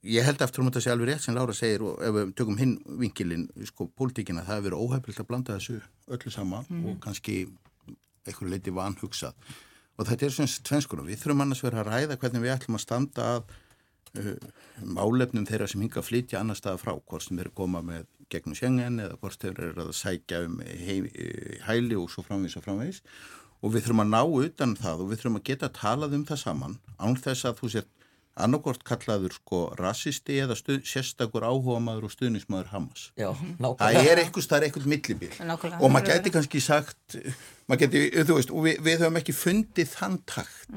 Ég 0.05 0.25
held 0.25 0.41
aftur 0.43 0.61
um 0.61 0.69
þetta 0.69 0.83
sé 0.85 0.91
alveg 0.93 1.09
rétt 1.09 1.23
sem 1.25 1.33
Lára 1.33 1.53
segir 1.55 1.81
og 1.81 2.01
ef 2.05 2.13
við 2.13 2.33
tökum 2.37 2.59
hinn 2.59 2.75
vinkilinn, 3.01 3.47
sko, 3.65 3.87
pólitíkina, 3.97 4.43
það 4.45 4.59
hefur 4.59 4.65
verið 4.67 4.83
óhefnilt 4.83 5.21
að 5.23 5.29
blanda 5.31 5.55
þessu 5.57 5.79
öllu 6.13 6.33
saman 6.33 6.67
og 6.85 6.99
kannski 7.01 7.37
einhverju 8.25 8.51
leiti 8.51 8.73
vanhugsað. 8.75 9.37
Og 9.95 10.09
þetta 10.09 10.27
er 10.27 10.35
svona 10.35 10.65
tvenskunum. 10.69 11.07
Við 11.09 11.21
þurfum 11.21 11.45
annars 11.45 11.63
verið 11.63 11.81
að 11.81 11.89
ræða 11.89 12.17
hvernig 12.21 12.43
við 12.43 12.53
ætlum 12.53 12.77
að 12.77 12.83
standa 12.83 13.29
að 13.31 13.55
uh, 14.19 14.49
málefnum 14.97 15.47
þeirra 15.49 15.69
sem 15.71 15.85
hinga 15.85 16.01
að 16.01 16.09
flytja 16.09 16.41
annar 16.41 16.59
staða 16.59 16.81
frá, 16.83 16.93
hvort 16.99 17.25
sem 17.25 17.39
þeir 17.39 17.51
koma 17.57 17.81
með 17.85 18.05
gegnum 18.33 18.57
sjengen 18.57 19.01
eða 19.01 19.17
hvort 19.21 19.41
þeir 19.41 19.63
eru 19.69 19.87
að 19.87 19.95
sækja 19.95 20.43
um 20.45 20.59
heim, 20.61 21.09
hæli 21.65 21.97
og 21.97 22.11
svo 22.11 22.25
framvís 22.25 22.57
og 22.59 22.65
framvís. 22.67 23.01
Og 23.63 23.73
við 23.73 23.87
þurfum 23.87 24.05
að 24.05 24.13
ná 24.13 24.21
utan 24.45 24.77
það 24.77 25.01
og 25.03 25.11
við 25.11 25.21
þurfum 25.21 25.39
að 25.39 25.47
geta 25.49 25.69
að 25.69 25.77
talað 25.79 26.17
um 26.17 26.25
það 26.29 26.41
saman 26.43 26.79
án 26.99 27.17
þess 27.17 27.47
að 27.47 27.61
þú 27.61 27.71
sér 27.73 27.87
annarkort 28.35 28.83
kallaður 28.83 29.33
sko 29.37 29.61
rassisti 29.79 30.39
eða 30.43 30.57
stuð, 30.59 30.81
sérstakur 30.87 31.45
áhugamaður 31.47 32.09
og 32.09 32.11
stuðnismadur 32.11 32.71
Hamas. 32.73 33.09
Já, 33.15 33.29
Það 33.31 33.63
nákvæmlega. 33.63 34.11
er 34.11 34.21
eitthvað, 34.23 34.47
það 34.49 34.57
er 34.57 34.67
eitthvað 34.67 34.87
Nákvæmlega. 35.45 35.81
og 35.81 35.91
maður 35.93 36.11
geti 36.11 36.33
kannski 36.35 36.61
sagt 36.61 37.17
maður 37.67 37.85
geti, 37.85 38.05
þú 38.27 38.39
veist, 38.39 38.51
og 38.51 38.65
við, 38.67 38.79
við 38.85 39.03
höfum 39.05 39.19
ekki 39.21 39.35
fundið 39.35 39.91
þann 39.95 40.17
takt 40.27 40.73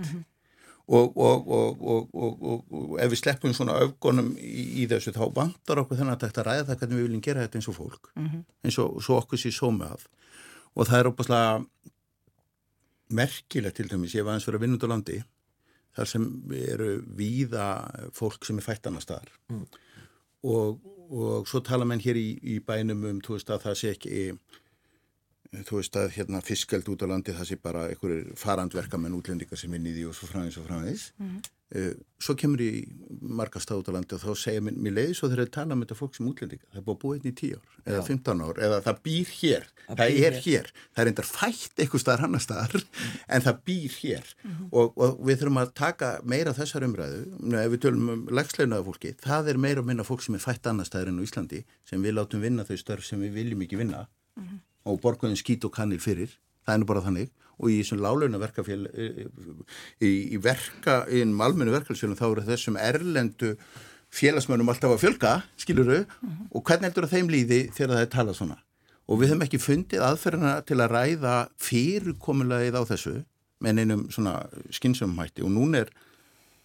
og, 0.88 1.16
og, 1.16 1.48
og, 1.48 2.14
og 2.14 2.94
ef 3.02 3.10
við 3.12 3.20
sleppum 3.20 3.54
svona 3.56 3.76
öfgonum 3.84 4.30
í, 4.40 4.84
í 4.84 4.86
þessu 4.88 5.12
þá 5.16 5.24
vantar 5.36 5.82
okkur 5.82 5.98
þennan 6.00 6.16
að 6.16 6.28
þetta 6.28 6.46
ræða 6.46 6.68
það 6.70 6.78
hvernig 6.82 7.00
við 7.00 7.08
viljum 7.08 7.24
gera 7.26 7.44
þetta 7.44 7.60
eins 7.60 7.68
og 7.68 7.76
fólk 7.76 8.12
mm 8.14 8.28
-hmm. 8.28 8.44
eins 8.64 8.78
og 8.78 9.02
svo 9.04 9.18
okkur 9.20 9.42
sér 9.42 9.56
sómi 9.58 9.84
af 9.88 10.06
og 10.74 10.86
það 10.88 10.98
er 11.00 11.10
opaslega 11.10 11.64
merkilegt 13.08 13.76
til 13.76 13.88
dæmis, 13.88 14.14
ég 14.14 14.24
var 14.24 14.34
eins 14.36 14.44
fyrir 14.44 14.58
að 14.58 14.64
vinna 14.64 14.76
út 14.76 14.84
á 14.84 14.92
landi 14.92 15.18
þar 15.96 16.10
sem 16.12 16.28
eru 16.58 16.90
víða 17.18 17.68
fólk 18.16 18.46
sem 18.46 18.60
er 18.60 18.66
fætt 18.66 18.88
annar 18.90 19.04
staðar 19.04 19.32
mm. 19.52 19.64
og, 20.52 20.80
og 21.08 21.48
svo 21.50 21.62
tala 21.64 21.88
menn 21.88 22.02
hér 22.04 22.18
í, 22.20 22.28
í 22.42 22.58
bænum 22.64 23.06
um 23.08 23.22
veist, 23.28 23.50
að 23.50 23.64
það 23.66 23.78
sé 23.82 23.94
ekki 23.96 24.24
þú 25.48 25.78
veist 25.80 25.96
að 25.96 26.10
hérna 26.18 26.40
fiskald 26.44 26.88
út 26.92 27.04
á 27.04 27.06
landi 27.08 27.32
það 27.32 27.46
sé 27.48 27.56
bara 27.62 27.86
einhverjir 27.88 28.34
farandverkamenn 28.36 29.16
útlendingar 29.16 29.58
sem 29.60 29.72
er 29.74 29.80
nýði 29.80 30.04
og 30.08 30.16
svo 30.16 30.26
framins 30.28 30.58
og 30.60 30.66
framins 30.66 31.12
mm 31.16 31.26
-hmm. 31.28 31.40
uh, 31.78 31.94
svo 32.20 32.34
kemur 32.34 32.60
ég 32.60 32.88
marga 33.20 33.60
stað 33.60 33.80
út 33.80 33.88
á 33.88 33.92
landi 33.96 34.14
og 34.14 34.20
þá 34.20 34.34
segja 34.36 34.60
mér, 34.60 34.74
mér 34.76 34.92
leiði 34.92 35.14
svo 35.14 35.28
þegar 35.28 35.44
ég 35.46 35.50
tala 35.50 35.74
um 35.74 35.80
þetta 35.82 35.94
fólk 35.94 36.14
sem 36.14 36.28
útlendingar, 36.28 36.68
það 36.72 36.78
er 36.78 36.84
búið 36.84 36.96
að 36.96 37.02
búið 37.02 37.16
inn 37.18 37.30
í 37.32 37.34
10 37.40 37.54
ár 37.56 37.68
eða 37.86 38.02
15 38.02 38.40
ár, 38.44 38.56
eða 38.66 38.80
það 38.84 38.96
býr 39.02 39.28
hér 39.40 39.64
það, 39.86 39.96
það 39.96 40.08
er 40.08 40.32
hér. 40.32 40.42
hér, 40.44 40.66
það 40.92 41.02
er 41.02 41.08
endar 41.08 41.24
fætt 41.24 41.76
eitthvað 41.78 42.00
staðar 42.00 42.20
hannar 42.20 42.40
staðar, 42.40 42.74
mm 42.74 42.80
-hmm. 42.84 43.18
en 43.28 43.42
það 43.42 43.56
býr 43.64 43.92
hér 44.02 44.26
mm 44.44 44.50
-hmm. 44.50 44.68
og, 44.72 44.86
og 44.98 45.10
við 45.26 45.36
þurfum 45.38 45.62
að 45.62 45.74
taka 45.74 46.20
meira 46.24 46.52
þessar 46.52 46.84
umræðu, 46.84 47.20
ef 47.64 47.70
við 47.72 47.80
tölum 47.80 48.08
um 48.08 48.28
legsleinuða 48.28 48.84
fólki, 48.84 49.10
og 54.88 55.02
borguðin 55.02 55.38
skít 55.38 55.66
og 55.68 55.74
kannir 55.74 56.00
fyrir. 56.02 56.32
Það 56.66 56.74
er 56.74 56.80
nú 56.82 56.88
bara 56.88 57.04
þannig. 57.04 57.30
Og 57.58 57.72
í 57.72 57.80
þessum 57.80 58.02
láleuna 58.04 58.38
verkafél 58.38 58.84
í, 59.98 60.10
í 60.34 60.38
verka, 60.42 61.02
í 61.10 61.24
malmunu 61.26 61.74
verkefélsfélum 61.74 62.18
þá 62.18 62.26
eru 62.28 62.46
þessum 62.46 62.78
erlendu 62.78 63.54
félagsmönum 64.14 64.70
alltaf 64.70 64.94
að 64.94 65.02
fjölga, 65.02 65.32
skiluru 65.60 65.98
mm 66.00 66.28
-hmm. 66.28 66.46
og 66.54 66.62
hvernig 66.64 66.88
heldur 66.88 67.06
það 67.06 67.16
þeim 67.16 67.30
líði 67.34 67.60
þegar 67.74 67.94
það 67.94 68.02
er 68.02 68.12
talað 68.14 68.38
svona? 68.38 68.58
Og 69.08 69.20
við 69.20 69.28
höfum 69.28 69.42
ekki 69.42 69.58
fundið 69.58 70.04
aðferðina 70.04 70.52
til 70.68 70.78
að 70.80 70.92
ræða 70.92 71.34
fyrirkomulegið 71.56 72.76
á 72.76 72.82
þessu 72.88 73.14
með 73.60 73.78
einum 73.78 74.10
svona 74.10 74.34
skynsumum 74.70 75.18
hætti. 75.18 75.42
Og 75.42 75.50
núna 75.50 75.82
er 75.82 75.92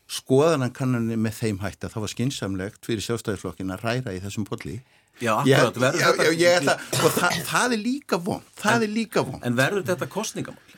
skoðanankannanir 0.07 1.17
með 1.17 1.37
þeim 1.39 1.59
hætti 1.63 1.87
að 1.87 1.93
það 1.95 2.03
var 2.03 2.13
skynsamlegt 2.13 2.85
fyrir 2.85 3.05
sjálfstæðisflokkin 3.05 3.71
að 3.71 3.83
ræra 3.87 4.13
í 4.13 4.21
þessum 4.23 4.45
polli 4.45 4.81
Já, 5.21 5.33
akkurat, 5.39 5.93
já, 5.93 6.09
já, 6.17 6.31
já 6.33 6.51
ætla, 6.57 6.77
og 7.03 7.11
það, 7.13 7.35
það 7.45 7.75
er 7.75 7.81
líka 7.83 8.17
von 8.17 8.41
það 8.57 8.75
en, 8.75 8.85
er 8.87 8.93
líka 8.95 9.23
von 9.27 9.43
En 9.45 9.57
verður 9.57 9.85
þetta 9.91 10.07
kostningamál? 10.09 10.77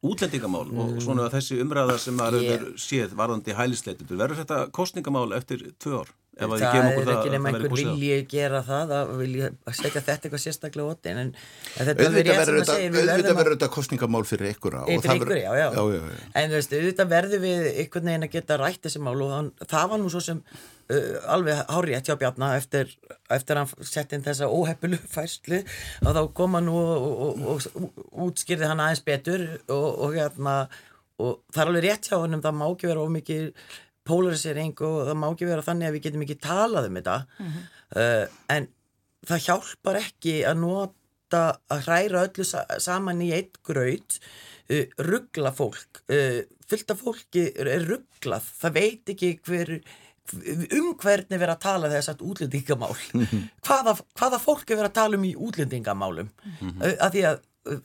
Útlendingamál 0.00 0.68
mm. 0.68 0.80
og 0.84 1.02
svona 1.04 1.28
þessi 1.32 1.58
umræða 1.64 1.96
sem 2.00 2.16
maður 2.16 2.44
yeah. 2.44 2.66
séð 2.80 3.16
varðandi 3.16 3.56
hælisleitur 3.56 4.20
verður 4.20 4.42
þetta 4.42 4.60
kostningamál 4.76 5.30
eftir 5.36 5.64
tvö 5.80 6.02
ár? 6.02 6.12
það 6.40 6.64
er 6.64 7.10
ekki 7.12 7.32
nema 7.34 7.50
einhver 7.50 7.74
vilji 7.74 8.18
gera 8.30 8.60
það 8.64 8.94
að 8.96 9.12
vilja 9.18 9.50
setja 9.76 10.00
þetta 10.00 10.28
eitthvað 10.28 10.42
sérstaklega 10.44 10.94
ótt 10.94 11.08
en 11.10 11.32
þetta 11.76 13.34
verður 13.36 13.54
þetta 13.54 13.70
kostningamál 13.74 14.22
fyrir 14.28 14.52
ykkur 14.54 14.78
fyrir 14.88 15.20
ykkur, 15.20 15.36
já, 15.36 15.50
já. 15.58 15.68
já, 15.74 15.82
já 15.96 16.42
en 16.42 16.56
auðvitað 16.56 17.12
verður 17.14 17.44
við 17.44 17.70
einhvern 17.72 18.12
veginn 18.12 18.28
að 18.28 18.36
geta 18.36 18.60
rætt 18.60 18.84
þessi 18.86 19.02
mál 19.04 19.16
og 19.26 19.66
það 19.66 19.90
var 19.92 20.02
nú 20.02 20.12
svo 20.12 20.22
sem 20.24 20.44
uh, 20.90 21.16
alveg 21.34 21.62
hárið 21.70 22.10
hjá 22.10 22.16
Bjarnar 22.20 22.58
eftir, 22.58 22.94
eftir 23.30 23.56
að 23.56 23.62
hann 23.74 23.90
sett 23.90 24.14
inn 24.16 24.26
þessa 24.26 24.50
óheppulu 24.50 24.98
færslu 25.16 25.62
og 26.04 26.16
þá 26.16 26.22
kom 26.36 26.58
hann 26.58 26.70
og, 26.72 27.08
og, 27.10 27.44
og, 27.54 27.68
og 27.80 28.24
útskýrði 28.28 28.70
hann 28.70 28.82
aðeins 28.84 29.04
betur 29.06 29.46
og 29.70 30.16
hérna 30.18 30.56
og 31.20 31.40
það 31.52 31.62
er 31.62 31.70
alveg 31.70 31.86
rétt 31.86 32.10
hjá 32.10 32.18
hann 32.18 32.42
það 32.42 32.58
má 32.58 32.66
ekki 32.70 32.90
vera 32.90 33.06
ómikið 33.06 33.48
polarisering 34.10 34.76
og 34.86 35.00
það 35.08 35.18
má 35.20 35.26
ekki 35.30 35.48
vera 35.48 35.66
þannig 35.66 35.88
að 35.88 35.96
við 35.96 36.06
getum 36.06 36.24
ekki 36.26 36.38
talað 36.42 36.88
um 36.88 37.00
þetta 37.00 37.16
mm 37.26 37.50
-hmm. 37.50 37.66
uh, 38.02 38.38
en 38.56 38.68
það 39.28 39.44
hjálpar 39.46 40.00
ekki 40.00 40.36
að 40.48 40.62
nota 40.64 41.42
að 41.70 41.82
hræra 41.86 42.24
öllu 42.28 42.46
sa 42.46 42.64
saman 42.78 43.22
í 43.22 43.32
eitt 43.36 43.60
gröð 43.66 44.18
uh, 44.18 44.86
ruggla 45.10 45.52
fólk 45.52 46.02
uh, 46.08 46.40
fylgta 46.70 46.96
fólki 46.96 47.50
er 47.54 47.86
rugglað 47.86 48.46
það 48.62 48.78
veit 48.78 49.14
ekki 49.14 49.34
hver 49.46 49.80
um 50.78 50.90
hvernig 51.00 51.40
vera 51.40 51.56
að 51.56 51.62
tala 51.64 51.90
þess 51.90 52.12
að 52.12 52.24
útlendingamál 52.30 52.94
-hmm. 52.94 53.46
hvaða, 53.66 53.96
hvaða 54.18 54.38
fólk 54.38 54.70
er 54.70 54.76
vera 54.76 54.90
að 54.90 54.98
tala 55.00 55.16
um 55.16 55.24
í 55.24 55.34
útlendingamálum 55.36 56.30
-hmm. 56.30 56.82
að 57.00 57.12
því 57.14 57.24
að 57.30 57.40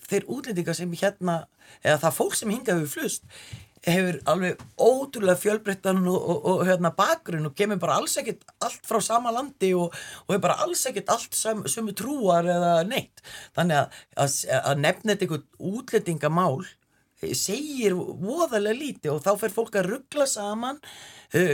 þeir 0.09 0.27
útlendingar 0.31 0.75
sem 0.77 0.91
hérna 0.93 1.45
eða 1.83 2.01
það 2.05 2.17
fólk 2.19 2.35
sem 2.35 2.49
hingaðu 2.53 2.87
flust 2.87 3.23
hefur 3.85 4.17
alveg 4.31 4.61
ótrúlega 4.81 5.37
fjölbreyttan 5.37 6.07
og, 6.09 6.15
og, 6.17 6.45
og 6.45 6.63
hérna 6.65 6.91
bakgrunn 6.95 7.45
og 7.49 7.55
kemur 7.57 7.77
bara 7.81 7.99
alls 7.99 8.15
ekkert 8.17 8.41
allt 8.65 8.87
frá 8.87 9.01
sama 9.03 9.33
landi 9.35 9.73
og, 9.77 9.93
og 10.25 10.33
hefur 10.33 10.45
bara 10.47 10.57
alls 10.65 10.85
ekkert 10.89 11.11
allt 11.13 11.37
sem, 11.37 11.61
sem 11.69 11.91
trúar 11.97 12.47
eða 12.49 12.79
neitt 12.87 13.21
þannig 13.57 13.83
að, 13.83 13.99
að, 14.25 14.39
að 14.61 14.81
nefna 14.87 15.13
þetta 15.13 15.27
einhvern 15.27 15.45
útlendingamál 15.75 16.57
segir 17.35 17.95
voðalega 17.95 18.75
líti 18.77 19.11
og 19.11 19.21
þá 19.23 19.31
fer 19.39 19.53
fólk 19.55 19.77
að 19.79 19.89
ruggla 19.93 20.27
saman 20.29 20.81
uh, 21.35 21.53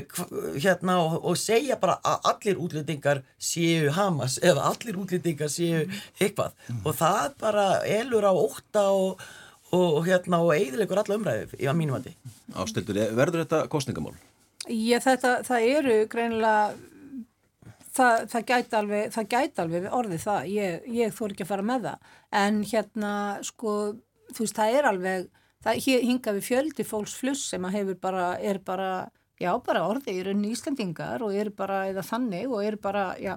hérna 0.57 0.97
og 1.03 1.37
segja 1.39 1.77
bara 1.81 1.99
að 2.03 2.31
allir 2.33 2.63
útlendingar 2.65 3.21
séu 3.37 3.93
Hamas 3.95 4.39
eða 4.41 4.71
allir 4.71 4.99
útlendingar 5.01 5.51
séu 5.53 5.85
eitthvað 6.19 6.57
mm. 6.67 6.81
og 6.83 6.97
það 6.97 7.37
bara 7.45 7.69
elur 7.99 8.27
á 8.27 8.33
óta 8.33 8.89
og 8.91 9.23
og 9.71 10.03
hérna 10.03 10.41
og 10.43 10.49
eiðilegur 10.51 10.99
alla 10.99 11.15
umræðu 11.15 11.55
í 11.55 11.67
að 11.69 11.77
mínum 11.79 11.95
vandi. 11.95 12.11
Ástildur, 12.59 12.97
verður 13.15 13.45
þetta 13.45 13.59
kostningamál? 13.71 14.17
Já, 14.67 14.97
þetta, 14.99 15.37
það 15.47 15.67
eru 15.69 15.93
greinilega 16.11 16.73
það, 17.95 18.25
það 18.31 18.47
gæti 18.51 18.79
alveg, 18.79 19.11
það 19.15 19.29
gæti 19.33 19.63
alveg 19.63 19.87
orðið 19.99 20.25
það, 20.25 20.49
ég, 20.55 20.89
ég 21.01 21.15
þór 21.15 21.35
ekki 21.35 21.45
að 21.45 21.51
fara 21.53 21.67
með 21.67 21.87
það, 21.87 22.09
en 22.41 22.59
hérna 22.71 23.13
sko, 23.47 23.75
þú 24.31 24.45
veist, 24.45 24.59
það 24.59 24.77
er 24.77 24.89
alveg 24.91 25.29
það 25.63 25.81
hinga 26.09 26.35
við 26.37 26.47
fjöldi 26.49 26.85
fólks 26.87 27.15
fluss 27.19 27.49
sem 27.51 27.65
hefur 27.75 27.97
bara, 28.01 28.33
er 28.39 28.61
bara 28.65 28.91
já, 29.41 29.51
bara 29.65 29.85
orðið 29.89 30.19
í 30.19 30.25
rauninni 30.25 30.51
Íslandingar 30.55 31.23
og 31.25 31.33
eru 31.37 31.53
bara, 31.55 31.85
eða 31.89 32.03
þannig 32.05 32.51
og 32.51 32.61
eru 32.65 32.79
bara, 32.81 33.05
já, 33.21 33.33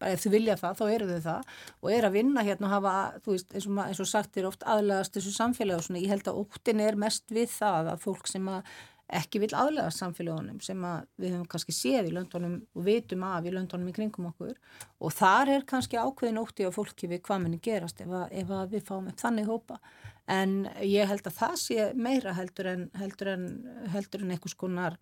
bara 0.00 0.14
ef 0.14 0.22
þau 0.24 0.30
vilja 0.34 0.56
það, 0.60 0.78
þá 0.78 0.84
eru 0.94 1.08
þau 1.10 1.24
það 1.26 1.50
og 1.80 1.90
eru 1.96 2.10
að 2.10 2.16
vinna 2.18 2.46
hérna 2.46 2.68
og 2.68 2.76
hafa, 2.76 2.94
þú 3.24 3.34
veist, 3.34 3.50
eins 3.54 3.66
og, 3.66 3.82
eins 3.86 4.04
og 4.04 4.10
sagt 4.10 4.38
er 4.38 4.48
oft 4.50 4.64
aðlegast 4.76 5.16
þessu 5.16 5.34
samfélagi 5.36 5.78
og 5.78 5.88
svona, 5.88 6.04
ég 6.04 6.14
held 6.14 6.30
að 6.30 6.40
óttin 6.44 6.84
er 6.84 6.98
mest 7.00 7.34
við 7.34 7.52
það 7.56 7.92
að 7.94 8.06
fólk 8.06 8.30
sem 8.30 8.50
að 8.50 8.72
ekki 9.10 9.40
vil 9.42 9.50
aðlega 9.58 9.90
samfélagunum 9.94 10.60
sem 10.62 10.84
að 10.86 11.08
við 11.18 11.32
höfum 11.34 11.48
kannski 11.50 11.74
séð 11.74 12.10
í 12.10 12.14
löndunum 12.14 12.60
og 12.78 12.84
vitum 12.86 13.24
af 13.26 13.46
í 13.46 13.50
löndunum 13.54 13.90
í 13.90 13.94
kringum 13.96 14.28
okkur 14.30 14.54
og 15.02 15.16
þar 15.16 15.50
er 15.56 15.66
kannski 15.66 15.98
ákveðin 15.98 16.38
ótti 16.38 16.68
á 16.68 16.70
fólki 16.70 17.10
við 17.10 17.24
hvað 17.26 17.42
minni 17.42 17.58
gerast 17.62 18.04
ef 18.04 18.12
að, 18.20 18.28
ef 18.30 18.52
að 18.54 18.76
við 18.76 18.84
fáum 18.86 19.08
upp 19.10 19.18
þannig 19.18 19.50
hópa 19.50 19.80
en 20.28 20.68
ég 20.84 21.08
held 21.08 21.26
að 21.26 21.38
það 21.38 21.56
sé 21.62 21.88
meira 21.94 22.34
heldur 22.36 22.68
en 22.74 22.84
heldur 23.00 23.32
en, 23.34 23.48
heldur 23.94 24.24
en 24.24 24.34
einhvers 24.36 24.56
konar 24.58 24.98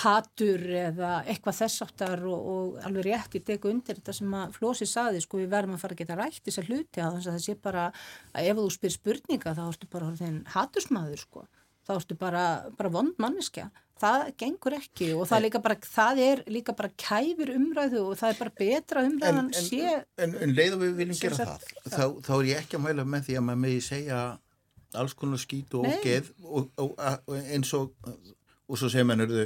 hatur 0.00 0.62
eða 0.62 1.12
eitthvað 1.26 1.56
þess 1.64 1.82
áttar 1.82 2.20
og, 2.30 2.50
og 2.52 2.76
alveg 2.86 3.08
rétt 3.08 3.38
ég 3.40 3.46
teku 3.46 3.72
undir 3.72 3.98
þetta 3.98 4.14
sem 4.14 4.34
að 4.38 4.52
Flósi 4.54 4.86
saði 4.86 5.22
sko 5.24 5.40
við 5.40 5.50
verðum 5.50 5.74
að 5.74 5.82
fara 5.82 5.96
að 5.96 6.02
geta 6.02 6.18
rætt 6.18 6.44
þessar 6.46 6.68
hluti 6.70 7.02
að 7.02 7.18
það 7.26 7.40
sé 7.42 7.56
bara 7.58 7.88
að 8.30 8.50
ef 8.52 8.60
þú 8.60 8.68
spyr 8.76 8.94
spurninga 8.94 9.56
þá 9.56 9.64
ertu 9.66 9.90
bara 9.90 10.12
þenn 10.20 10.44
hatursmaður 10.54 11.24
sko 11.24 11.44
þá 11.86 11.94
ertu 11.98 12.18
bara, 12.18 12.44
bara 12.78 12.92
vond 12.92 13.16
manniska 13.22 13.70
það 14.00 14.26
gengur 14.40 14.76
ekki 14.78 15.10
og 15.12 15.26
það, 15.28 15.42
líka 15.46 15.60
bara, 15.64 15.76
það 15.84 16.20
er 16.24 16.42
líka 16.48 16.74
bara 16.76 16.92
kæfur 17.00 17.52
umræðu 17.52 18.04
og 18.08 18.20
það 18.20 18.32
er 18.32 18.38
bara 18.38 18.54
betra 18.60 19.04
umræðan 19.08 19.50
en, 19.50 19.66
sé 19.68 19.96
En, 20.16 20.36
en 20.40 20.54
leiðum 20.56 20.84
við 20.86 20.94
viljum 21.02 21.18
gera 21.20 21.40
það, 21.40 21.66
það. 21.84 21.96
Þá, 21.96 22.04
þá 22.26 22.32
er 22.38 22.46
ég 22.50 22.62
ekki 22.64 22.78
að 22.78 22.86
mæla 22.86 23.06
með 23.14 23.26
því 23.28 23.36
að 23.40 23.46
maður 23.48 23.62
megi 23.66 23.82
segja 23.90 24.20
alls 25.00 25.16
konar 25.18 25.42
skít 25.42 25.76
og 25.78 25.86
ógeð 25.86 26.30
og, 26.42 26.70
og, 26.80 26.94
og 26.98 27.34
eins 27.40 27.74
og 27.76 27.92
og 28.70 28.78
svo 28.78 28.90
segir 28.90 29.06
þau 29.10 29.44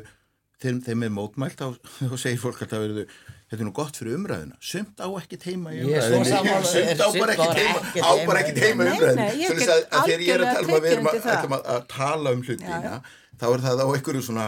þeim, 0.62 0.80
þeim 0.84 1.06
er 1.06 1.14
mótmælt 1.14 1.60
þá 1.60 1.66
segir 2.22 2.40
fólk 2.40 2.62
að 2.64 2.74
það 2.74 2.86
verður 2.86 3.18
þetta 3.54 3.64
er 3.64 3.68
nú 3.70 3.74
gott 3.78 3.98
fyrir 4.00 4.18
umræðuna. 4.18 4.58
Sumt 4.60 5.00
á 5.00 5.08
ekki 5.22 5.40
teima 5.40 5.72
í 5.74 5.80
umræðinu 5.86 6.28
sumt 6.74 7.00
á 7.00 7.08
bara 7.14 7.34
ekki 7.38 7.48
teima 7.56 8.04
á 8.04 8.12
bara 8.26 8.44
ekki 8.44 8.54
teima 8.58 8.84
í 8.84 8.92
umræðinu 8.92 9.48
þannig 9.48 9.72
að, 9.72 9.82
þegar 9.94 10.26
ég 10.26 10.34
er 10.34 10.44
að 10.44 10.54
tala 10.58 10.66
um 10.68 10.76
að 10.76 10.86
við 10.86 10.94
erum 10.98 11.10
að, 11.10 11.18
að, 11.24 11.58
að 11.74 11.82
tala 11.94 12.36
um 12.36 12.44
hlutina 12.44 12.94
þá 13.40 13.50
er 13.50 13.66
það 13.66 13.84
á 13.84 13.86
einhverju 13.88 14.24
svona 14.28 14.46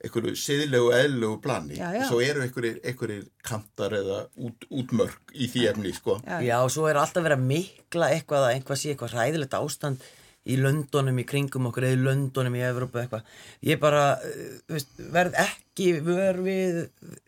einhverju 0.00 0.36
siðlegu 0.40 0.92
eðlegu 0.96 1.40
plani. 1.44 1.76
Já, 1.76 1.90
já. 1.92 2.04
svo 2.08 2.20
eru 2.24 2.44
einhverju 2.44 3.26
kantar 3.44 3.96
eða 3.98 4.22
út, 4.40 4.64
útmörk 4.72 5.34
í 5.36 5.48
því 5.52 5.66
efni 5.74 5.92
sko. 5.96 6.16
já. 6.24 6.38
já. 6.44 6.56
Og 6.64 6.72
svo 6.72 6.86
er 6.88 7.00
alltaf 7.00 7.24
verið 7.26 7.36
að 7.36 7.50
mikla 7.50 8.08
eitthvað 8.14 8.46
að 8.46 8.54
einhvað 8.54 8.80
sé 8.80 8.94
eitthvað 8.94 9.16
ræðilegt 9.18 9.58
ástand 9.60 10.08
í 10.48 10.56
löndunum 10.56 11.18
í 11.20 11.26
kringum 11.28 11.68
okkur 11.68 11.84
eða 11.88 11.98
í 11.98 12.04
löndunum 12.06 12.56
í 12.56 12.64
Evrópu 12.64 13.02
eitthvað. 13.02 13.28
Ég 13.66 13.80
bara 13.82 14.04
uh, 14.16 14.56
veist, 14.72 14.94
verð 15.12 15.36
ekki 15.42 15.92
vör 16.04 16.40
við 16.44 16.80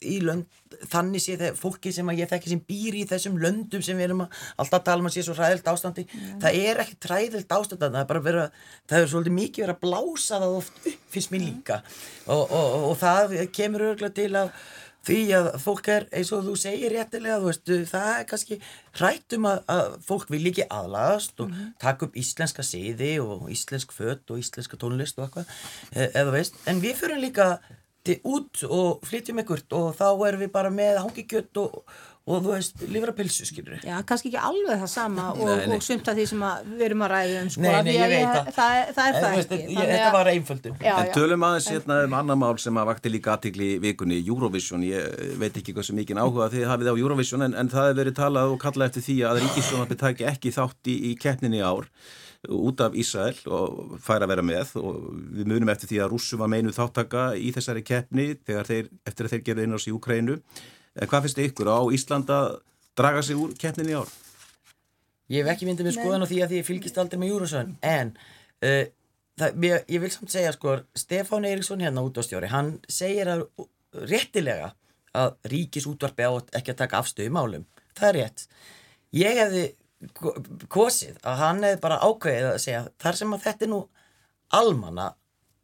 í 0.08 0.18
lönd 0.24 0.48
þannig 0.88 1.20
sé 1.20 1.36
þegar 1.36 1.58
fólki 1.58 1.92
sem 1.92 2.08
að 2.08 2.22
ég 2.22 2.30
þekki 2.30 2.52
sem 2.52 2.62
býr 2.64 2.96
í 2.96 3.04
þessum 3.10 3.36
löndum 3.40 3.82
sem 3.84 3.98
við 3.98 4.08
erum 4.08 4.24
að 4.24 4.38
alltaf 4.62 4.84
tala 4.86 5.04
um 5.04 5.08
að 5.10 5.16
sé 5.16 5.24
svo 5.26 5.36
ræðilt 5.36 5.68
ástandi. 5.68 6.06
Það 6.42 6.60
er 6.62 6.82
ekki 6.86 7.10
ræðilt 7.12 7.56
ástandi 7.56 7.90
það 7.90 8.00
er 8.02 8.10
bara 8.12 8.24
verið 8.24 8.44
að 8.46 8.60
það 8.88 8.98
er 8.98 9.10
svolítið 9.12 9.36
mikið 9.38 9.66
verið 9.66 9.76
að 9.76 9.82
blása 9.84 10.40
það 10.40 10.56
oft 10.60 10.86
upp 10.92 11.10
finnst 11.12 11.34
mér 11.34 11.44
líka. 11.44 11.82
Og, 12.26 12.42
og, 12.42 12.62
og, 12.62 12.86
og 12.90 12.96
það 13.02 13.36
kemur 13.52 13.86
örgulega 13.90 14.16
til 14.16 14.30
að 14.40 14.54
því 15.06 15.18
að 15.38 15.50
fólk 15.62 15.90
er 15.92 16.06
eins 16.14 16.30
og 16.34 16.46
þú 16.46 16.56
segir 16.60 16.94
réttilega 16.94 17.40
þú 17.42 17.50
veist, 17.50 17.72
það 17.90 18.08
er 18.14 18.26
kannski 18.30 18.58
hrættum 18.98 19.48
að, 19.50 19.62
að 19.74 19.92
fólk 20.06 20.32
vil 20.32 20.42
ekki 20.52 20.68
aðlagast 20.70 21.42
og 21.42 21.54
taka 21.82 22.06
upp 22.08 22.18
íslenska 22.22 22.64
siði 22.66 23.12
og 23.24 23.48
íslensk 23.52 23.94
fött 23.94 24.32
og 24.32 24.42
íslenska 24.42 24.78
tónlist 24.80 25.18
og 25.18 25.28
eitthvað, 25.28 25.54
e- 25.96 26.10
eða 26.10 26.36
veist. 26.36 26.58
En 26.70 26.82
við 26.82 27.00
fyrir 27.02 27.22
líka 27.22 27.54
til 28.06 28.18
út 28.26 28.62
og 28.66 29.04
flytjum 29.06 29.42
ekkert 29.42 29.74
og 29.78 29.92
þá 29.98 30.06
erum 30.28 30.42
við 30.42 30.50
bara 30.54 30.72
með 30.74 30.98
hangikjött 31.04 31.60
og, 31.62 31.82
og 32.24 32.44
þú 32.44 32.50
veist, 32.52 32.82
livrapilsu 32.86 33.44
skilur 33.48 33.80
Já, 33.82 33.96
kannski 34.06 34.28
ekki 34.30 34.38
alveg 34.46 34.78
það 34.84 34.90
sama 34.92 35.24
og, 35.34 35.40
nei. 35.48 35.64
og 35.74 35.82
sumt 35.82 36.06
af 36.06 36.14
því 36.14 36.26
sem 36.30 36.44
að 36.46 36.68
við 36.76 36.84
erum 36.86 37.02
að 37.02 37.10
ræða 37.16 37.40
um 37.42 37.48
sko, 37.50 37.62
Nei, 37.64 37.70
nei, 37.72 37.82
því 37.82 37.94
ég 37.96 38.04
að 38.04 38.12
veit 38.12 38.28
það. 38.28 38.50
það, 38.58 38.76
er- 38.78 38.92
það 38.94 39.08
er 39.08 39.16
En 39.16 39.22
það 39.24 39.34
veist, 39.36 39.54
ekki 39.56 39.74
ég, 39.74 39.90
þetta 39.90 40.06
að- 40.06 40.16
var 40.18 40.30
einföldum 40.32 40.76
Já, 40.86 40.94
En 41.02 41.10
tölum 41.16 41.46
aðeins 41.48 41.68
hérna 41.72 41.96
um 42.06 42.14
annar 42.20 42.38
mál 42.44 42.58
sem 42.62 42.78
að 42.78 42.88
vakti 42.92 43.10
líka 43.16 43.34
aðtikli 43.34 43.68
í 43.74 43.80
vikunni, 43.82 44.20
Eurovision, 44.28 44.82
ég 44.86 45.36
veit 45.42 45.56
ekki 45.58 45.74
hvað 45.74 45.88
sem 45.90 45.96
mikið 45.98 46.22
áhuga 46.22 46.50
þið 46.54 46.66
hafið 46.70 46.92
á 46.92 46.94
Eurovision 47.02 47.42
en, 47.48 47.54
en 47.58 47.68
það 47.74 47.88
hefur 47.90 48.00
verið 48.04 48.18
talað 48.22 48.52
og 48.54 48.60
kallað 48.62 48.86
eftir 48.92 49.02
því 49.08 49.16
að 49.32 49.40
Ríkisjónarbi 49.42 49.98
taki 50.06 50.24
ekki 50.30 50.54
þátt 50.54 50.92
í, 50.94 50.96
í 51.10 51.16
keppninni 51.18 51.58
í 51.58 51.66
ár 51.66 51.90
út 52.50 52.80
af 52.82 52.94
Ísrael 52.98 53.36
og 53.50 53.98
fær 54.02 54.22
að 54.24 54.30
vera 54.32 54.42
með 54.42 54.72
og 54.78 54.96
við 55.30 55.46
munum 55.46 55.70
eftir 55.70 55.90
því 55.92 55.98
að 56.02 56.10
rússum 56.14 56.40
var 56.42 56.50
meinu 56.50 56.70
þáttaka 56.74 57.26
í 57.38 57.52
þessari 57.54 57.82
keppni 57.86 58.32
þegar 58.46 58.66
þeir, 58.66 58.88
eftir 59.06 59.26
að 59.28 59.34
þeir 59.36 59.44
gerði 59.46 59.66
inn 59.68 59.74
á 59.74 59.78
sig 59.78 59.92
í 59.92 59.94
Ukrænu. 59.98 60.38
En 61.00 61.08
hvað 61.08 61.24
finnst 61.26 61.40
ykkur 61.46 61.70
á 61.72 61.78
Íslanda 61.96 62.38
draga 62.98 63.22
sig 63.24 63.38
úr 63.40 63.54
keppninni 63.58 63.94
í 63.94 63.98
ár? 64.00 64.10
Ég 65.32 65.44
hef 65.46 65.54
ekki 65.54 65.68
myndið 65.68 65.88
með 65.88 65.96
skoðan 65.96 66.24
á 66.24 66.28
því 66.28 66.40
að 66.44 66.50
því 66.52 66.58
ég 66.60 66.66
fylgist 66.68 66.98
aldrei 67.00 67.20
með 67.22 67.30
Júrasson 67.32 67.70
en 67.88 68.10
uh, 68.66 68.82
það, 69.40 69.62
ég, 69.64 69.84
ég 69.94 70.02
vil 70.02 70.10
samt 70.12 70.34
segja 70.34 70.52
sko 70.52 70.74
Stefán 70.98 71.46
Eiríksson 71.48 71.80
hérna 71.84 72.04
útvástjóri 72.04 72.50
hann 72.52 72.74
segir 72.92 73.30
að 73.32 73.46
réttilega 74.10 74.72
að 75.16 75.34
ríkis 75.52 75.86
útvarpi 75.88 76.24
á 76.28 76.32
ekki 76.56 76.72
að 76.74 76.80
taka 76.84 77.00
afstöðu 77.00 77.32
málum. 77.32 77.64
Það 77.96 78.08
er 78.08 78.18
rétt. 78.18 78.44
Ég 79.12 79.40
hefði 79.40 79.64
ko- 80.16 80.34
kosið 80.72 81.18
að 81.22 81.40
hann 81.42 81.64
hefði 81.66 81.80
bara 81.84 81.98
ákveðið 82.04 82.48
að 82.50 82.60
segja 82.64 82.84
þar 83.04 83.18
sem 83.20 83.34
að 83.36 83.44
þetta 83.46 83.66
er 83.66 83.72
nú 83.72 83.80
almanna 84.60 85.08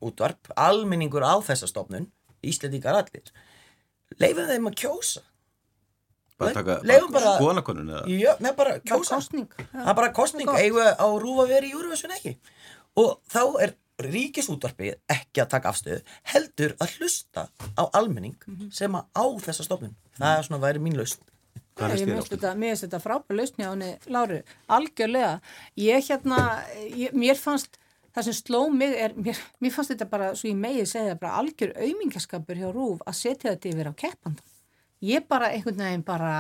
útvarp 0.04 0.52
almenningur 0.56 1.24
á 1.26 1.34
þessa 1.44 1.68
stofnun 1.68 2.08
Íslendingar 2.46 2.94
allir 3.00 3.32
leifum 4.20 4.46
þeim 4.50 4.68
að 4.70 4.78
kjósa. 4.82 5.20
Bara 6.38 6.54
taka 6.54 6.76
Leifum 6.86 7.10
bara- 7.12 7.34
skoðanakonun 7.40 7.88
eða? 7.90 8.02
Já, 8.06 8.36
með 8.38 8.56
bara 8.56 8.70
Bara 8.78 8.80
kjósa. 8.86 9.18
það 9.74 9.88
er 9.90 9.94
bara 9.94 10.12
kostning, 10.12 10.46
við 10.48 10.96
á 10.96 11.06
rúfa 11.18 11.48
vera 11.48 11.66
í 11.66 11.72
Eurovision 11.72 12.10
ekki? 12.14 12.36
Og 12.96 13.18
þá 13.28 13.42
er 13.62 13.74
ríkisútvarpið 13.98 14.94
ekki 15.10 15.42
að 15.42 15.48
taka 15.48 15.72
afstöðu 15.72 16.02
heldur 16.32 16.74
að 16.78 16.92
hlusta 16.98 17.48
á 17.74 17.82
almenning 17.98 18.36
Mhm. 18.46 18.70
sem 18.72 18.92
að 18.92 19.04
á 19.14 19.24
þessa 19.42 19.64
stofnun. 19.66 19.94
Það 20.18 20.38
er 20.38 20.42
svona 20.46 20.60
væri 20.62 20.78
mín 20.78 20.94
lausn. 20.96 21.18
Mér 21.78 21.94
finnst 21.94 22.28
þetta, 22.34 22.54
þetta 22.82 23.00
frábær 23.02 23.36
lausni 23.38 23.64
á 23.64 23.70
henni, 23.70 23.98
Láru, 24.06 24.42
algjörlega. 24.68 25.40
Ég 25.76 26.02
hérna, 26.08 26.64
ég, 26.90 27.12
mér 27.12 27.36
fannst, 27.38 27.78
það 28.18 28.28
sem 28.28 28.36
sló 28.42 28.60
mig 28.74 28.94
er, 28.98 29.14
mér, 29.16 29.40
mér 29.62 29.74
fannst 29.74 29.94
þetta 29.94 30.08
bara, 30.12 30.30
svo 30.36 30.50
ég 30.50 30.58
megið 30.60 30.88
segja, 30.92 31.18
bara 31.20 31.36
algjör 31.40 31.74
aumingaskapur 31.78 32.58
hjá 32.60 32.70
Rúf 32.74 33.02
að 33.06 33.18
setja 33.22 33.52
þetta 33.54 33.72
yfir 33.72 33.90
á 33.90 33.94
keppandan. 34.04 34.48
Ég 35.06 35.28
bara 35.30 35.52
einhvern 35.54 35.78
veginn 35.84 36.02
bara, 36.06 36.32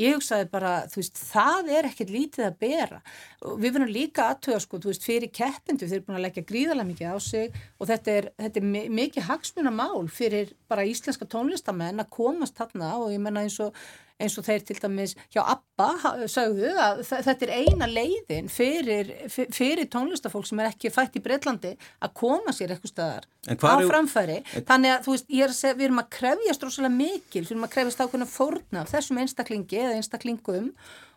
ég 0.00 0.14
hugsaði 0.16 0.46
bara, 0.52 0.74
þú 0.88 1.00
veist, 1.02 1.18
það 1.32 1.70
er 1.76 1.88
ekkert 1.90 2.12
lítið 2.14 2.44
að 2.46 2.58
bera. 2.62 3.00
Við 3.42 3.74
verðum 3.74 3.90
líka 3.92 4.28
aðtöða, 4.30 4.60
sko, 4.64 4.78
þú 4.80 4.92
veist, 4.92 5.08
fyrir 5.08 5.32
keppendu, 5.34 5.88
þeir 5.90 5.98
eru 5.98 6.06
búin 6.06 6.20
að 6.20 6.24
leggja 6.28 6.46
gríðarlega 6.52 6.90
mikið 6.92 7.10
á 7.10 7.18
sig 7.26 7.58
og 7.80 7.90
þetta 7.90 8.14
er, 8.20 8.30
þetta 8.44 8.62
er 8.62 8.68
mi- 8.76 8.86
mikið 9.00 9.26
hagsmuna 9.28 9.74
mál 9.74 10.06
fyrir 10.08 10.54
bara 10.70 10.86
íslenska 10.88 11.26
tónlistamenn 11.26 12.00
að 12.04 12.12
komast 12.14 12.56
þarna 12.62 12.94
og 13.02 13.10
ég 13.12 13.20
menna 13.26 13.42
eins 13.44 13.58
og 13.66 13.74
eins 14.20 14.36
og 14.38 14.44
þeir 14.46 14.64
til 14.68 14.76
dæmis 14.82 15.14
hjá 15.32 15.40
ABBA 15.54 15.88
sögðu 16.30 16.70
að 16.76 17.00
þe- 17.08 17.20
þetta 17.26 17.46
er 17.48 17.52
eina 17.60 17.88
leiðin 17.90 18.48
fyrir, 18.52 19.12
fyr- 19.32 19.50
fyrir 19.56 19.88
tónlistafólk 19.92 20.46
sem 20.46 20.60
er 20.60 20.70
ekki 20.70 20.92
fætt 20.94 21.16
í 21.18 21.22
Breitlandi 21.24 21.74
að 22.02 22.14
koma 22.20 22.52
sér 22.56 22.74
eitthvað 22.76 22.92
staðar 22.94 23.24
á 23.48 23.54
hvar 23.56 23.80
er- 23.84 23.90
framfæri. 23.90 24.38
Þannig 24.68 24.94
að 24.98 25.04
þú 25.08 25.14
veist, 25.16 25.30
er 25.30 25.48
að 25.48 25.58
segja, 25.60 25.74
við 25.80 25.88
erum 25.88 26.02
að 26.04 26.10
krefjast 26.18 26.66
rosalega 26.68 26.96
mikil, 27.00 27.44
við 27.44 27.50
erum 27.56 27.64
að 27.68 27.74
krefjast 27.76 28.04
ákveðna 28.04 28.28
fórna 28.28 28.80
af 28.84 28.92
þessum 28.92 29.18
einstaklingi 29.24 29.80
eða 29.84 29.96
einstaklingum 30.00 30.70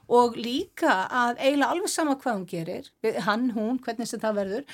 og 0.10 0.36
líka 0.36 0.96
að 1.10 1.38
eiginlega 1.40 1.72
alveg 1.72 1.90
sama 1.90 2.16
hvað 2.16 2.36
hún 2.40 2.48
gerir, 2.50 2.90
við- 3.04 3.20
hann, 3.28 3.50
hún, 3.56 3.80
hvernig 3.80 4.08
sem 4.08 4.20
það 4.20 4.36
verður, 4.42 4.66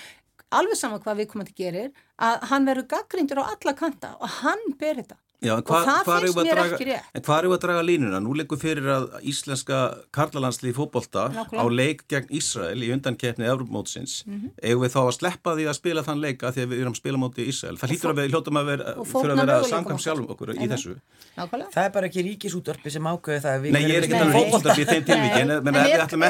alveg 0.51 0.75
sama 0.79 0.97
hvað 0.99 1.19
viðkomandi 1.21 1.53
gerir, 1.55 1.91
að 2.19 2.47
hann 2.49 2.65
verður 2.65 2.87
gaggrindur 2.89 3.41
á 3.45 3.53
alla 3.53 3.73
kanta 3.77 4.15
og 4.19 4.27
hann 4.41 4.63
ber 4.79 4.95
þetta. 4.95 5.17
Já, 5.39 5.53
en 5.55 5.61
Og 5.63 5.69
hva, 5.71 5.77
það 5.87 5.99
hvar 6.03 6.19
finnst 6.25 6.35
að 6.35 6.43
mér 6.43 6.51
draga- 6.57 6.75
ekki 6.75 6.85
rétt. 6.89 7.03
En 7.15 7.21
hvað 7.23 7.37
eru 7.39 7.49
að 7.55 7.59
draga 7.63 7.81
línuna? 7.87 8.19
Nú 8.19 8.33
leikur 8.35 8.57
fyrir 8.59 8.83
að 8.91 9.05
íslenska 9.23 9.77
karlalandsli 10.11 10.67
í 10.69 10.75
fótbolta 10.75 11.29
Nákvæmlega. 11.31 11.63
á 11.63 11.65
leik 11.71 11.99
gegn 12.11 12.27
Ísrael 12.35 12.75
í 12.83 12.89
undankeppni 12.91 13.45
Evropamótsins. 13.47 14.23
Mhm. 14.27 14.49
Eigum 14.61 14.83
við 14.83 14.91
þá 14.91 14.99
að 15.07 15.15
sleppa 15.15 15.55
því 15.55 15.63
að 15.71 15.75
spila 15.79 16.01
þann 16.03 16.19
leika 16.19 16.51
því 16.51 16.59
að 16.59 16.67
við 16.73 16.77
erum 16.83 16.91
að 16.91 16.99
spila 16.99 17.17
móti 17.23 17.47
Ísrael? 17.47 17.77
Það 17.79 17.89
hlýtur 17.89 18.09
að 18.11 18.17
við 18.19 18.27
hljóttum 18.33 18.57
að 18.59 18.65
vera, 18.67 18.83
fyrir 18.99 19.31
að 19.31 19.37
vera 19.39 19.63
samkvæm 19.63 19.99
sjálfum 20.03 20.27
okkur 20.35 20.49
í 20.59 20.67
þessu. 20.67 20.93
Nákvæmlega. 21.39 21.71
það 21.71 21.83
er 21.85 21.89
bara 21.95 22.05
ekki 22.09 22.21
ríkisútvarpi 22.27 22.89
sem 22.91 23.03
ákveði 23.03 23.39
það 23.39 23.53
að 23.55 23.61
við 23.63 23.71
Nei, 23.71 23.81
ég 23.87 23.95
er 23.95 24.03
ekki 24.03 24.19
um 24.19 24.27
Nei. 24.27 24.35
fótbolta 24.43 24.75
í 24.75 24.85
þeim 24.91 25.03
tilvíkin, 25.07 25.47
menn 25.63 25.75
En 25.75 25.87
við 25.87 26.03
ætlum 26.03 26.23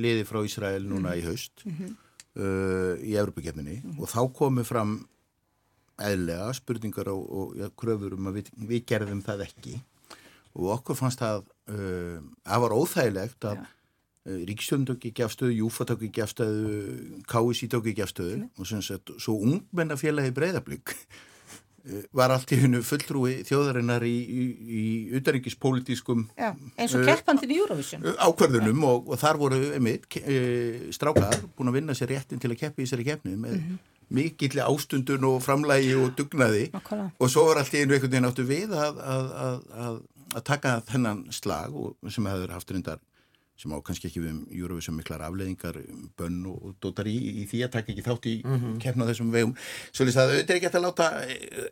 liði 0.00 0.26
frá 0.28 0.42
Ísrael 0.46 0.84
núna 0.88 1.16
í 1.18 1.24
haust 1.26 1.64
uh, 1.66 2.94
í 3.00 3.16
Evropakefninni 3.16 3.80
og 3.98 4.10
þá 4.10 4.20
komu 4.36 4.64
fram 4.66 4.98
eðlega 6.00 6.52
spurningar 6.56 7.10
og, 7.12 7.24
og 7.28 7.58
ja, 7.60 7.68
kröfur 7.76 8.16
um 8.16 8.30
að 8.30 8.40
við, 8.40 8.52
við 8.70 8.86
gerðum 8.88 9.20
það 9.24 9.44
ekki. 9.48 9.74
Og 10.56 10.70
okkur 10.76 10.98
fannst 10.98 11.20
það 11.20 11.44
uh, 11.70 12.16
að 12.48 12.64
var 12.64 12.76
óþægilegt 12.76 13.48
að 13.50 13.60
uh, 13.60 14.38
Ríkstjórn 14.48 14.86
tók 14.88 15.04
ekki 15.10 15.24
afstöðu, 15.26 15.56
Júfa 15.60 15.86
tók 15.88 16.06
ekki 16.08 16.24
afstöðu, 16.24 16.78
KSI 17.30 17.68
tók 17.72 17.90
ekki 17.92 18.04
afstöðu. 18.04 18.40
Og 18.56 18.70
sem 18.70 18.82
sagt, 18.84 19.12
svo 19.20 19.36
ungmennafélagi 19.44 20.32
breyðablík 20.36 20.94
var 22.12 22.32
allt 22.34 22.52
í 22.52 22.58
hennu 22.60 22.82
fulltrúi 22.84 23.40
þjóðarinnar 23.48 24.04
í, 24.06 24.16
í, 24.20 24.44
í 24.80 24.82
utaríkispolítiskum 25.16 26.26
Já, 26.36 26.52
eins 26.76 26.94
og 26.94 27.00
Uh, 27.00 27.06
keppandinn 27.08 27.54
í 27.54 27.58
Eurovision. 27.62 28.04
ákverðunum 28.20 28.84
og, 28.84 29.08
og 29.08 29.20
þar 29.20 29.38
voru 29.40 29.60
einmitt, 29.76 30.06
eh, 30.20 30.90
strákar 30.92 31.38
búin 31.56 31.72
að 31.72 31.78
vinna 31.78 31.96
sér 31.96 32.12
réttin 32.12 32.42
til 32.42 32.52
að 32.52 32.60
keppi 32.60 32.84
í 32.84 32.86
þessari 32.86 33.06
keppni 33.08 33.36
með 33.36 33.56
mm 33.56 33.64
-hmm. 33.64 33.78
mikill 34.18 34.60
ástundun 34.66 35.24
og 35.24 35.42
framlægi 35.42 35.94
og 35.96 36.16
dugnaði 36.18 36.70
Nákvæmlega. 36.74 37.10
og 37.18 37.30
svo 37.30 37.46
var 37.48 37.62
allt 37.62 37.74
í 37.74 37.80
einu 37.80 37.94
einhvern 37.94 38.10
veginn 38.10 38.28
áttu 38.28 38.44
við 38.44 38.74
að, 38.76 38.98
að, 39.00 39.30
að, 39.46 39.60
að, 39.86 40.00
að 40.34 40.44
taka 40.44 40.80
þennan 40.80 41.26
slag 41.32 41.72
sem 42.08 42.26
hefur 42.26 42.52
haft 42.52 42.70
reyndar 42.70 43.00
sem 43.60 43.74
á 43.76 43.78
kannski 43.84 44.08
ekki 44.08 44.22
við 44.24 44.32
um 44.32 44.40
Eurovision 44.56 44.96
miklar 44.96 45.26
afleðingar 45.26 45.76
um 45.82 46.08
bönn 46.16 46.40
og, 46.48 46.62
og 46.70 46.78
dótar 46.80 47.10
í, 47.10 47.16
í 47.42 47.44
því 47.50 47.62
að 47.66 47.74
taka 47.76 47.92
ekki 47.92 48.06
þátt 48.06 48.30
í 48.30 48.34
mm 48.40 48.56
-hmm. 48.56 48.80
keppna 48.80 49.04
á 49.04 49.10
þessum 49.10 49.34
vegum. 49.34 49.54
Svo 49.92 50.08
lýst 50.08 50.20
að 50.20 50.34
auðvitað 50.34 50.56
er 50.56 50.60
ekki 50.60 50.72
að 50.72 50.86
láta 50.86 51.10
eh, 51.26 51.68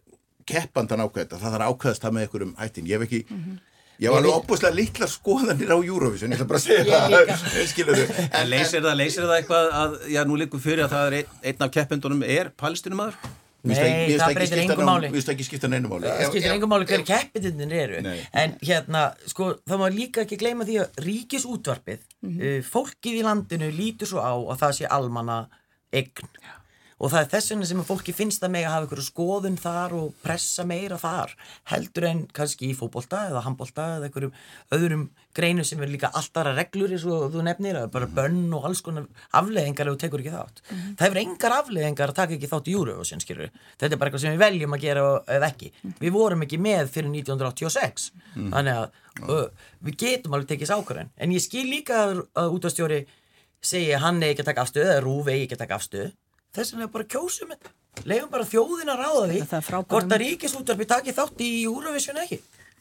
keppandan 0.49 1.05
ákveða 1.05 1.39
það 1.39 1.43
þarf 1.49 1.64
að 1.64 1.72
ákveðast 1.72 2.05
það 2.05 2.14
með 2.14 2.26
einhverjum 2.26 2.55
hættin 2.59 2.89
ég 2.89 2.99
hef 2.99 3.09
ekki 3.09 3.24
Ég 3.99 4.12
var 4.14 4.20
alveg 4.20 4.36
opbúslega 4.36 4.76
litlar 4.78 5.11
skoðanir 5.11 5.72
á 5.74 5.78
Eurovision, 5.82 6.30
ég 6.30 6.39
ætla 6.39 6.47
bara 6.47 6.61
að 6.61 6.66
segja 6.68 7.01
það, 7.11 7.64
skilur 7.66 7.99
þau. 7.99 8.20
En 8.39 8.47
leysir 8.53 8.84
það, 8.84 8.95
leysir 9.01 9.26
það 9.26 9.39
eitthvað 9.41 9.70
að, 9.80 9.97
já, 10.14 10.20
nú 10.28 10.39
líkur 10.39 10.62
fyrir 10.62 10.84
að 10.84 10.93
það 10.95 11.07
er 11.09 11.16
einn, 11.18 11.32
einn 11.51 11.64
af 11.66 11.72
keppendunum 11.74 12.22
er 12.22 12.53
palestinumæður? 12.62 13.18
Nei, 13.69 14.16
það 14.19 14.35
breytir 14.39 14.62
engu 14.64 14.87
máli. 14.89 15.11
Við 15.12 15.19
veist 15.19 15.33
ekki 15.35 15.47
skipta 15.47 15.71
neinu 15.71 15.91
máli. 15.93 16.11
það 16.11 16.33
skiptir 16.33 16.55
engum 16.55 16.73
máli 16.73 16.89
hver 16.89 17.05
keppitindin 17.09 17.75
eru 17.79 18.03
Nei. 18.05 18.19
en 18.43 18.57
hérna, 18.64 19.05
sko, 19.31 19.51
það 19.69 19.83
má 19.83 19.89
líka 19.95 20.25
ekki 20.25 20.41
gleyma 20.41 20.66
því 20.69 20.79
að 20.85 21.03
ríkisútvarpið 21.07 22.05
uh, 22.05 22.61
fólkið 22.66 23.21
í 23.21 23.25
landinu 23.27 23.73
lítur 23.75 24.11
svo 24.11 24.25
á 24.25 24.35
að 24.35 24.62
það 24.64 24.77
sé 24.81 24.93
almanna 24.99 25.41
eign 25.93 26.29
og 26.99 27.12
það 27.12 27.20
er 27.20 27.30
þess 27.34 27.53
vegna 27.53 27.68
sem 27.70 27.82
að 27.82 27.88
fólki 27.92 28.14
finnst 28.16 28.44
að 28.44 28.53
mig 28.55 28.66
að 28.66 28.74
hafa 28.74 28.88
ykkur 28.88 29.05
skoðun 29.07 29.59
þar 29.61 29.94
og 29.99 30.18
pressa 30.24 30.66
meira 30.66 30.99
þar 31.01 31.34
heldur 31.70 32.09
en 32.11 32.24
kannski 32.34 32.72
í 32.72 32.76
fótbolta 32.78 33.24
eða 33.30 33.44
handbolta 33.46 33.86
eða 33.96 34.09
einhverjum 34.09 34.36
öðrum 34.74 35.09
greinu 35.38 35.64
sem 35.66 35.82
er 35.84 35.90
líka 35.92 36.11
alltara 36.18 36.55
reglur 36.57 36.90
eins 36.90 37.05
og 37.07 37.28
þú 37.34 37.44
nefnir, 37.46 37.78
bara 37.92 38.09
bönn 38.11 38.49
og 38.57 38.66
alls 38.66 38.80
konar 38.82 39.07
afleðingar 39.38 39.90
þú 39.92 39.99
tekur 40.03 40.24
ekki 40.24 40.32
þátt. 40.34 40.62
Það 40.99 41.05
hefur 41.05 41.20
engar 41.22 41.55
afleðingar 41.61 42.12
að 42.12 42.18
taka 42.18 42.34
ekki 42.34 42.51
þátt 42.51 42.70
í 42.70 42.74
Eurovision 42.74 43.22
skilur, 43.22 43.53
þetta 43.78 43.94
er 43.94 44.01
bara 44.01 44.11
eitthvað 44.11 44.24
sem 44.24 44.34
við 44.34 44.42
veljum 44.42 44.74
að 44.74 44.86
gera 44.86 45.05
eða 45.36 45.53
ekki, 45.53 45.70
við 46.01 46.14
vorum 46.16 46.42
ekki 46.46 46.59
með 46.62 46.90
fyrir 46.96 47.12
1986 47.12 48.11
þannig 48.34 48.74
að 48.74 48.88
uh, 49.28 49.68
við 49.86 49.99
getum 50.03 50.34
alveg 50.34 50.53
tekið 50.55 50.72
sákvæðan 50.72 51.12
en 51.14 51.34
ég 51.34 51.44
skil 51.44 51.66
líka 51.68 52.03
að, 52.07 52.22
að 52.38 52.57
útastjóri 52.59 53.03
segja 53.62 54.01
hann 54.03 54.22
eigi 54.22 54.34
ekki 54.34 54.44
að 54.44 54.51
taka 54.53 54.64
afstöðu 54.64 54.90
eða 54.90 55.05
Rúf 55.05 55.30
eigi 55.30 55.46
ekki 55.46 55.59
að 55.59 55.62
taka 55.64 55.78
afstöðu 55.78 56.11
þess 56.57 56.74
vegna 56.74 56.88
bara 56.92 57.09
kjósum 57.14 57.53
þetta. 57.55 57.74
Leifum 58.09 58.30
bara 58.30 58.46
þjóðin 58.46 58.92
að 58.92 59.01
ráða 59.03 59.24
því 59.26 59.40
hvort 59.42 59.74
að 59.74 59.90
hugmynd. 59.90 60.20
ríkisúttarpi 60.22 60.86
taki 60.88 61.14
þátt 61.16 61.42
í 61.42 61.51
Eurovision 61.66 62.20
ekki. 62.22 62.38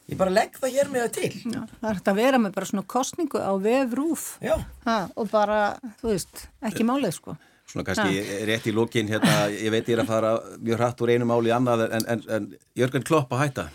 Ég 0.08 0.16
bara 0.16 0.32
legg 0.32 0.54
það 0.56 0.76
hér 0.76 0.88
með 0.88 1.02
það 1.04 1.10
til. 1.18 1.32
Já, 1.52 1.58
það 1.68 1.88
er 1.90 1.98
hægt 1.98 2.06
að 2.08 2.20
vera 2.22 2.38
með 2.40 2.54
bara 2.54 2.68
svona 2.70 2.84
kostningu 2.94 3.42
á 3.44 3.52
vefrúf 3.60 4.22
já, 4.40 4.54
ha, 4.86 4.96
og 5.20 5.28
bara, 5.28 5.58
þú 6.00 6.14
veist, 6.14 6.46
ekki 6.64 6.86
málið 6.88 7.12
sko. 7.18 7.34
Svona 7.68 7.84
kannski 7.84 8.22
rétt 8.48 8.70
í 8.70 8.72
lókin 8.72 9.10
hérna, 9.10 9.34
ég 9.52 9.68
veit 9.74 9.84
ég 9.90 9.98
er 9.98 10.00
að 10.06 10.08
fara 10.08 10.30
mjög 10.64 10.80
hratt 10.80 11.02
úr 11.04 11.12
einu 11.12 11.28
máli 11.28 11.50
í 11.50 11.52
annað 11.52 11.84
en, 11.90 12.06
en, 12.14 12.22
en 12.38 12.46
Jörgen 12.80 13.04
Klopp 13.04 13.34
að 13.36 13.42
hætta. 13.42 13.66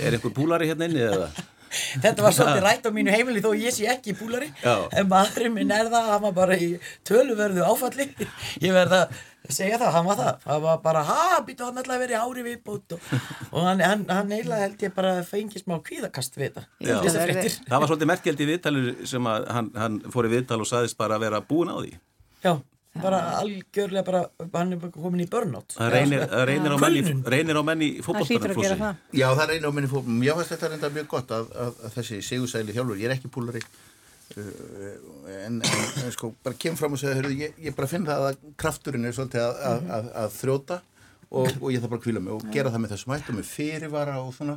Er 0.00 0.16
einhver 0.16 0.32
púlari 0.32 0.70
hérna 0.70 0.88
inni 0.88 1.04
eða? 1.04 1.28
Þetta 2.02 2.26
var 2.26 2.36
svolítið 2.36 2.66
rætt 2.66 2.86
á 2.88 2.90
mínu 2.94 3.14
heimili 3.14 3.42
þó 3.44 3.50
ég 3.58 3.74
sé 3.74 3.88
ekki 3.92 4.14
í 4.14 4.18
púlari 4.18 4.50
Já. 4.62 4.74
en 4.92 5.10
maðurinn 5.10 5.56
minn 5.56 5.74
er 5.74 5.90
það, 5.92 6.12
hann 6.12 6.22
var 6.28 6.36
bara 6.36 6.58
í 6.58 6.70
töluverðu 7.08 7.66
áfalli. 7.66 8.08
Ég 8.64 8.72
verð 8.76 8.96
að 8.98 9.18
segja 9.48 9.78
það, 9.80 9.92
hann 9.96 10.08
var 10.08 10.18
það. 10.18 10.46
Hann 10.48 10.62
var 10.64 10.80
bara, 10.84 11.02
ha, 11.08 11.26
býtu 11.46 11.64
hann 11.64 11.80
alltaf 11.80 11.94
að 11.96 12.02
vera 12.04 12.16
í 12.16 12.20
ári 12.20 12.44
viðbót. 12.46 12.96
Og, 12.96 13.12
og 13.52 13.68
hann, 13.68 13.82
hann, 13.84 14.02
hann 14.12 14.34
eiginlega 14.34 14.66
held 14.66 14.82
ég 14.84 14.96
bara 14.96 15.14
að 15.18 15.28
fengi 15.30 15.62
smá 15.62 15.78
kvíðakast 15.84 16.36
við 16.36 16.58
þetta. 16.58 16.66
Það 17.68 17.78
var 17.78 17.88
svolítið 17.92 18.10
merkjald 18.12 18.42
í 18.44 18.48
viðtalur 18.52 18.90
sem 19.08 19.30
að 19.32 19.46
hann, 19.56 19.70
hann 19.78 20.00
fór 20.12 20.28
í 20.28 20.34
viðtal 20.34 20.60
og 20.64 20.68
saðist 20.68 20.98
bara 21.00 21.16
að 21.16 21.24
vera 21.28 21.40
búin 21.48 21.72
á 21.72 21.76
því. 21.80 21.94
Já, 22.44 22.52
bara 22.98 23.18
algjörlega 23.38 24.04
bara, 24.06 24.22
hann 24.54 24.72
er 24.74 24.80
bara 24.82 24.94
komin 24.94 25.22
í 25.24 25.28
burnout. 25.30 25.76
Það 25.76 25.92
reynir, 25.94 26.24
reynir, 26.48 26.74
reynir 27.34 27.60
á 27.60 27.62
menn 27.68 27.84
í 27.84 27.90
Það 28.02 28.22
hlýtur 28.24 28.54
fótboltanum 28.54 28.56
að 28.56 28.64
gera 28.64 28.80
það. 28.80 29.04
Já, 29.20 29.28
það 29.28 29.52
reynir 29.52 29.68
á 29.68 29.92
fólk. 29.92 30.10
Mér 30.22 30.40
finnst 30.40 30.54
þetta 30.54 30.72
reynda 30.72 30.90
mjög 30.96 31.08
gott 31.12 31.36
að, 31.36 31.52
að, 31.66 31.78
að 31.84 31.96
þessi 31.98 32.20
sigursæli 32.26 32.76
þjálfur, 32.76 33.00
ég 33.00 33.10
er 33.10 33.16
ekki 33.16 33.32
púlari, 33.32 33.62
uh, 34.34 34.92
en, 35.38 35.60
en, 35.62 35.88
en 36.04 36.14
sko, 36.16 36.32
bara 36.44 36.58
kem 36.66 36.78
fram 36.80 36.96
og 36.96 37.02
segja, 37.02 37.16
heyrðu, 37.20 37.38
ég, 37.44 37.58
ég 37.68 37.76
bara 37.78 37.90
finn 37.90 38.08
það 38.08 38.30
að 38.32 38.44
krafturinn 38.60 39.08
er 39.08 39.16
svolítið 39.16 39.44
að, 39.46 39.60
að, 39.72 39.90
að, 39.98 40.12
að 40.24 40.38
þrjóta 40.40 40.80
og, 41.28 41.48
og 41.60 41.72
ég 41.72 41.82
þarf 41.82 41.92
bara 41.92 42.00
að 42.00 42.04
kvíla 42.06 42.22
mig 42.24 42.34
og 42.34 42.44
gera 42.52 42.72
það 42.72 42.82
með 42.84 42.92
þessum 42.94 43.14
hættu, 43.14 43.34
með 43.36 43.48
fyrirvara 43.52 44.14
og 44.22 44.30
svona. 44.36 44.54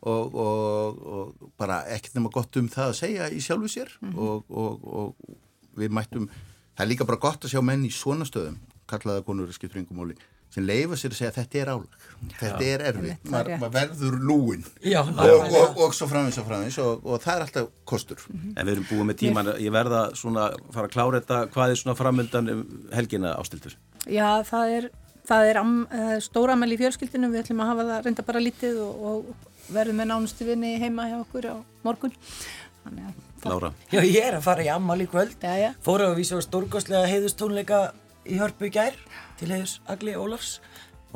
Og, 0.00 0.36
og, 0.44 1.00
og 1.12 1.50
bara 1.60 1.82
ekkert 1.92 2.16
nema 2.16 2.32
gott 2.32 2.56
um 2.60 2.70
það 2.72 2.92
að 2.92 2.98
segja 3.02 3.28
í 3.28 3.42
sjálfu 3.44 3.68
sér 3.72 3.92
og, 4.14 4.46
og, 4.48 4.86
og 4.86 5.36
við 5.76 5.92
mættum, 5.92 6.30
það 6.76 6.86
er 6.86 6.90
líka 6.92 7.08
bara 7.08 7.22
gott 7.26 7.44
að 7.44 7.52
sjá 7.56 7.60
menn 7.64 7.84
í 7.88 7.92
svona 7.94 8.28
stöðum, 8.28 8.58
kallaða 8.90 9.24
konur 9.26 9.52
skiptur 9.56 9.80
yngum 9.82 9.98
móli, 10.00 10.16
sem 10.54 10.62
leifa 10.64 10.96
sér 10.96 11.12
að 11.12 11.18
segja 11.18 11.30
að 11.32 11.38
þetta 11.40 11.58
er 11.60 11.70
álag, 11.72 11.96
þetta 12.40 12.66
er 12.66 12.84
erfitt, 12.90 13.00
Einmitt, 13.00 13.24
það 13.26 13.40
er 13.40 13.48
maður 13.50 13.64
ma 13.64 13.70
verður 13.74 14.18
lúin 14.28 14.62
Já, 14.84 15.00
og, 15.02 15.10
nákvæmlega. 15.16 15.62
og, 15.64 15.80
og 15.86 15.96
svo 15.98 16.08
framins 16.12 16.38
og 16.40 16.46
framins 16.48 16.78
og, 16.84 17.02
og 17.04 17.24
það 17.24 17.34
er 17.34 17.44
alltaf 17.46 17.66
kostur. 17.90 18.22
En 18.30 18.62
við 18.62 18.72
erum 18.76 18.86
búin 18.92 19.10
með 19.10 19.18
tíman, 19.24 19.50
ég 19.60 19.74
verða 19.74 20.04
svona 20.16 20.46
fara 20.70 20.86
að 20.86 20.94
klára 20.94 21.20
þetta, 21.20 21.40
hvað 21.56 21.74
er 21.74 21.82
svona 21.82 21.96
framöndan 21.98 22.52
um 22.54 22.62
helgina 22.94 23.34
ástildur? 23.40 23.74
Já, 24.06 24.28
það 24.46 24.76
er, 24.78 24.88
það 25.26 25.50
er 25.50 25.60
am, 25.64 25.74
uh, 25.90 26.16
stóramæli 26.24 26.78
í 26.78 26.82
fjölskyldinu, 26.84 27.32
við 27.34 27.42
ætlum 27.42 27.64
að 27.66 27.72
hafa 27.74 27.88
það 27.90 28.06
reynda 28.06 28.26
bara 28.30 28.44
lítið 28.46 28.80
og, 28.86 29.06
og 29.10 29.72
verðum 29.74 29.98
með 30.00 30.12
nánustu 30.14 30.46
vinni 30.46 30.76
heima 30.78 31.10
hjá 31.10 31.18
okkur 31.24 31.50
á 31.50 31.56
morgun. 31.82 32.14
Þannig 32.86 33.10
að 33.10 33.25
Lára? 33.50 33.72
Já, 33.92 34.00
ég 34.02 34.22
er 34.22 34.38
að 34.38 34.46
fara 34.48 34.66
í 34.66 34.72
ammali 34.72 35.06
í 35.06 35.12
kvöld 35.12 35.36
Já, 35.42 35.54
já. 35.60 35.70
Fóru 35.86 36.08
að 36.10 36.18
vísa 36.20 36.38
á 36.38 36.46
stórkostlega 36.46 37.10
heiðustónleika 37.10 37.84
í 38.26 38.40
Hörpu 38.40 38.68
í 38.70 38.74
gær 38.74 38.96
til 39.40 39.52
heiðus 39.52 39.78
Agli 39.92 40.16
Ólafs 40.18 40.58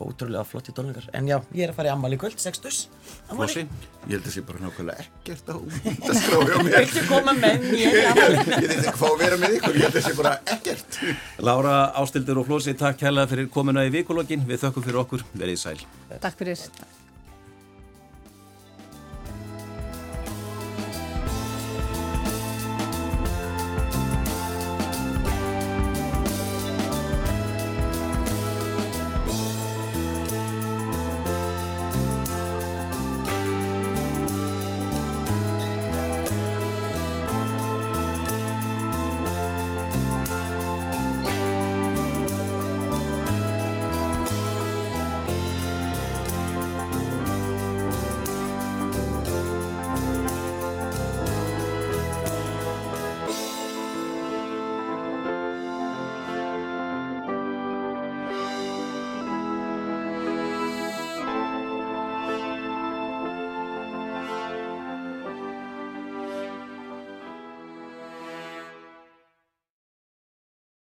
Ótrúlega 0.00 0.46
flotti 0.48 0.72
tónleikar 0.72 1.08
En 1.18 1.26
já, 1.28 1.36
ég 1.52 1.66
er 1.66 1.72
að 1.72 1.76
fara 1.76 1.90
í 1.90 1.92
ammali 1.92 2.16
í 2.16 2.20
kvöld, 2.22 2.38
sextus 2.40 2.86
Flossi? 3.28 3.66
ég 4.06 4.14
held 4.14 4.20
að 4.22 4.28
það 4.30 4.34
sé 4.36 4.44
bara 4.48 4.62
nákvæmlega 4.62 5.04
ekkert 5.04 5.50
á 5.52 5.56
skráði 6.20 6.54
á 6.56 6.60
mér 6.64 6.76
Viltu 6.78 7.02
koma 7.10 7.34
með 7.36 7.66
mér 7.66 7.98
í 7.98 8.04
ammali? 8.08 8.38
ég 8.62 8.70
þurfti 8.70 8.78
ekki 8.78 9.10
að 9.10 9.18
vera 9.24 9.40
með 9.42 9.58
ykkur 9.58 9.76
ég 9.76 9.84
held 9.84 9.90
að 9.90 9.98
það 9.98 10.06
sé 10.06 10.14
bara 10.22 10.32
ekkert 10.54 11.00
Lára, 11.50 11.74
Ástildur 12.00 12.40
og 12.40 12.48
Flossi, 12.48 12.76
takk 12.80 13.04
hella 13.10 13.26
fyrir 13.28 13.50
komuna 13.52 13.84
í 13.88 13.92
vikulokkin. 13.92 14.46
Við 14.48 14.64
þökkum 14.64 14.86
fyrir 14.88 15.02
okkur, 15.04 15.26
verið 15.36 15.60
sæl. 15.66 15.78
takk 16.20 16.40
fyrir. 16.40 16.64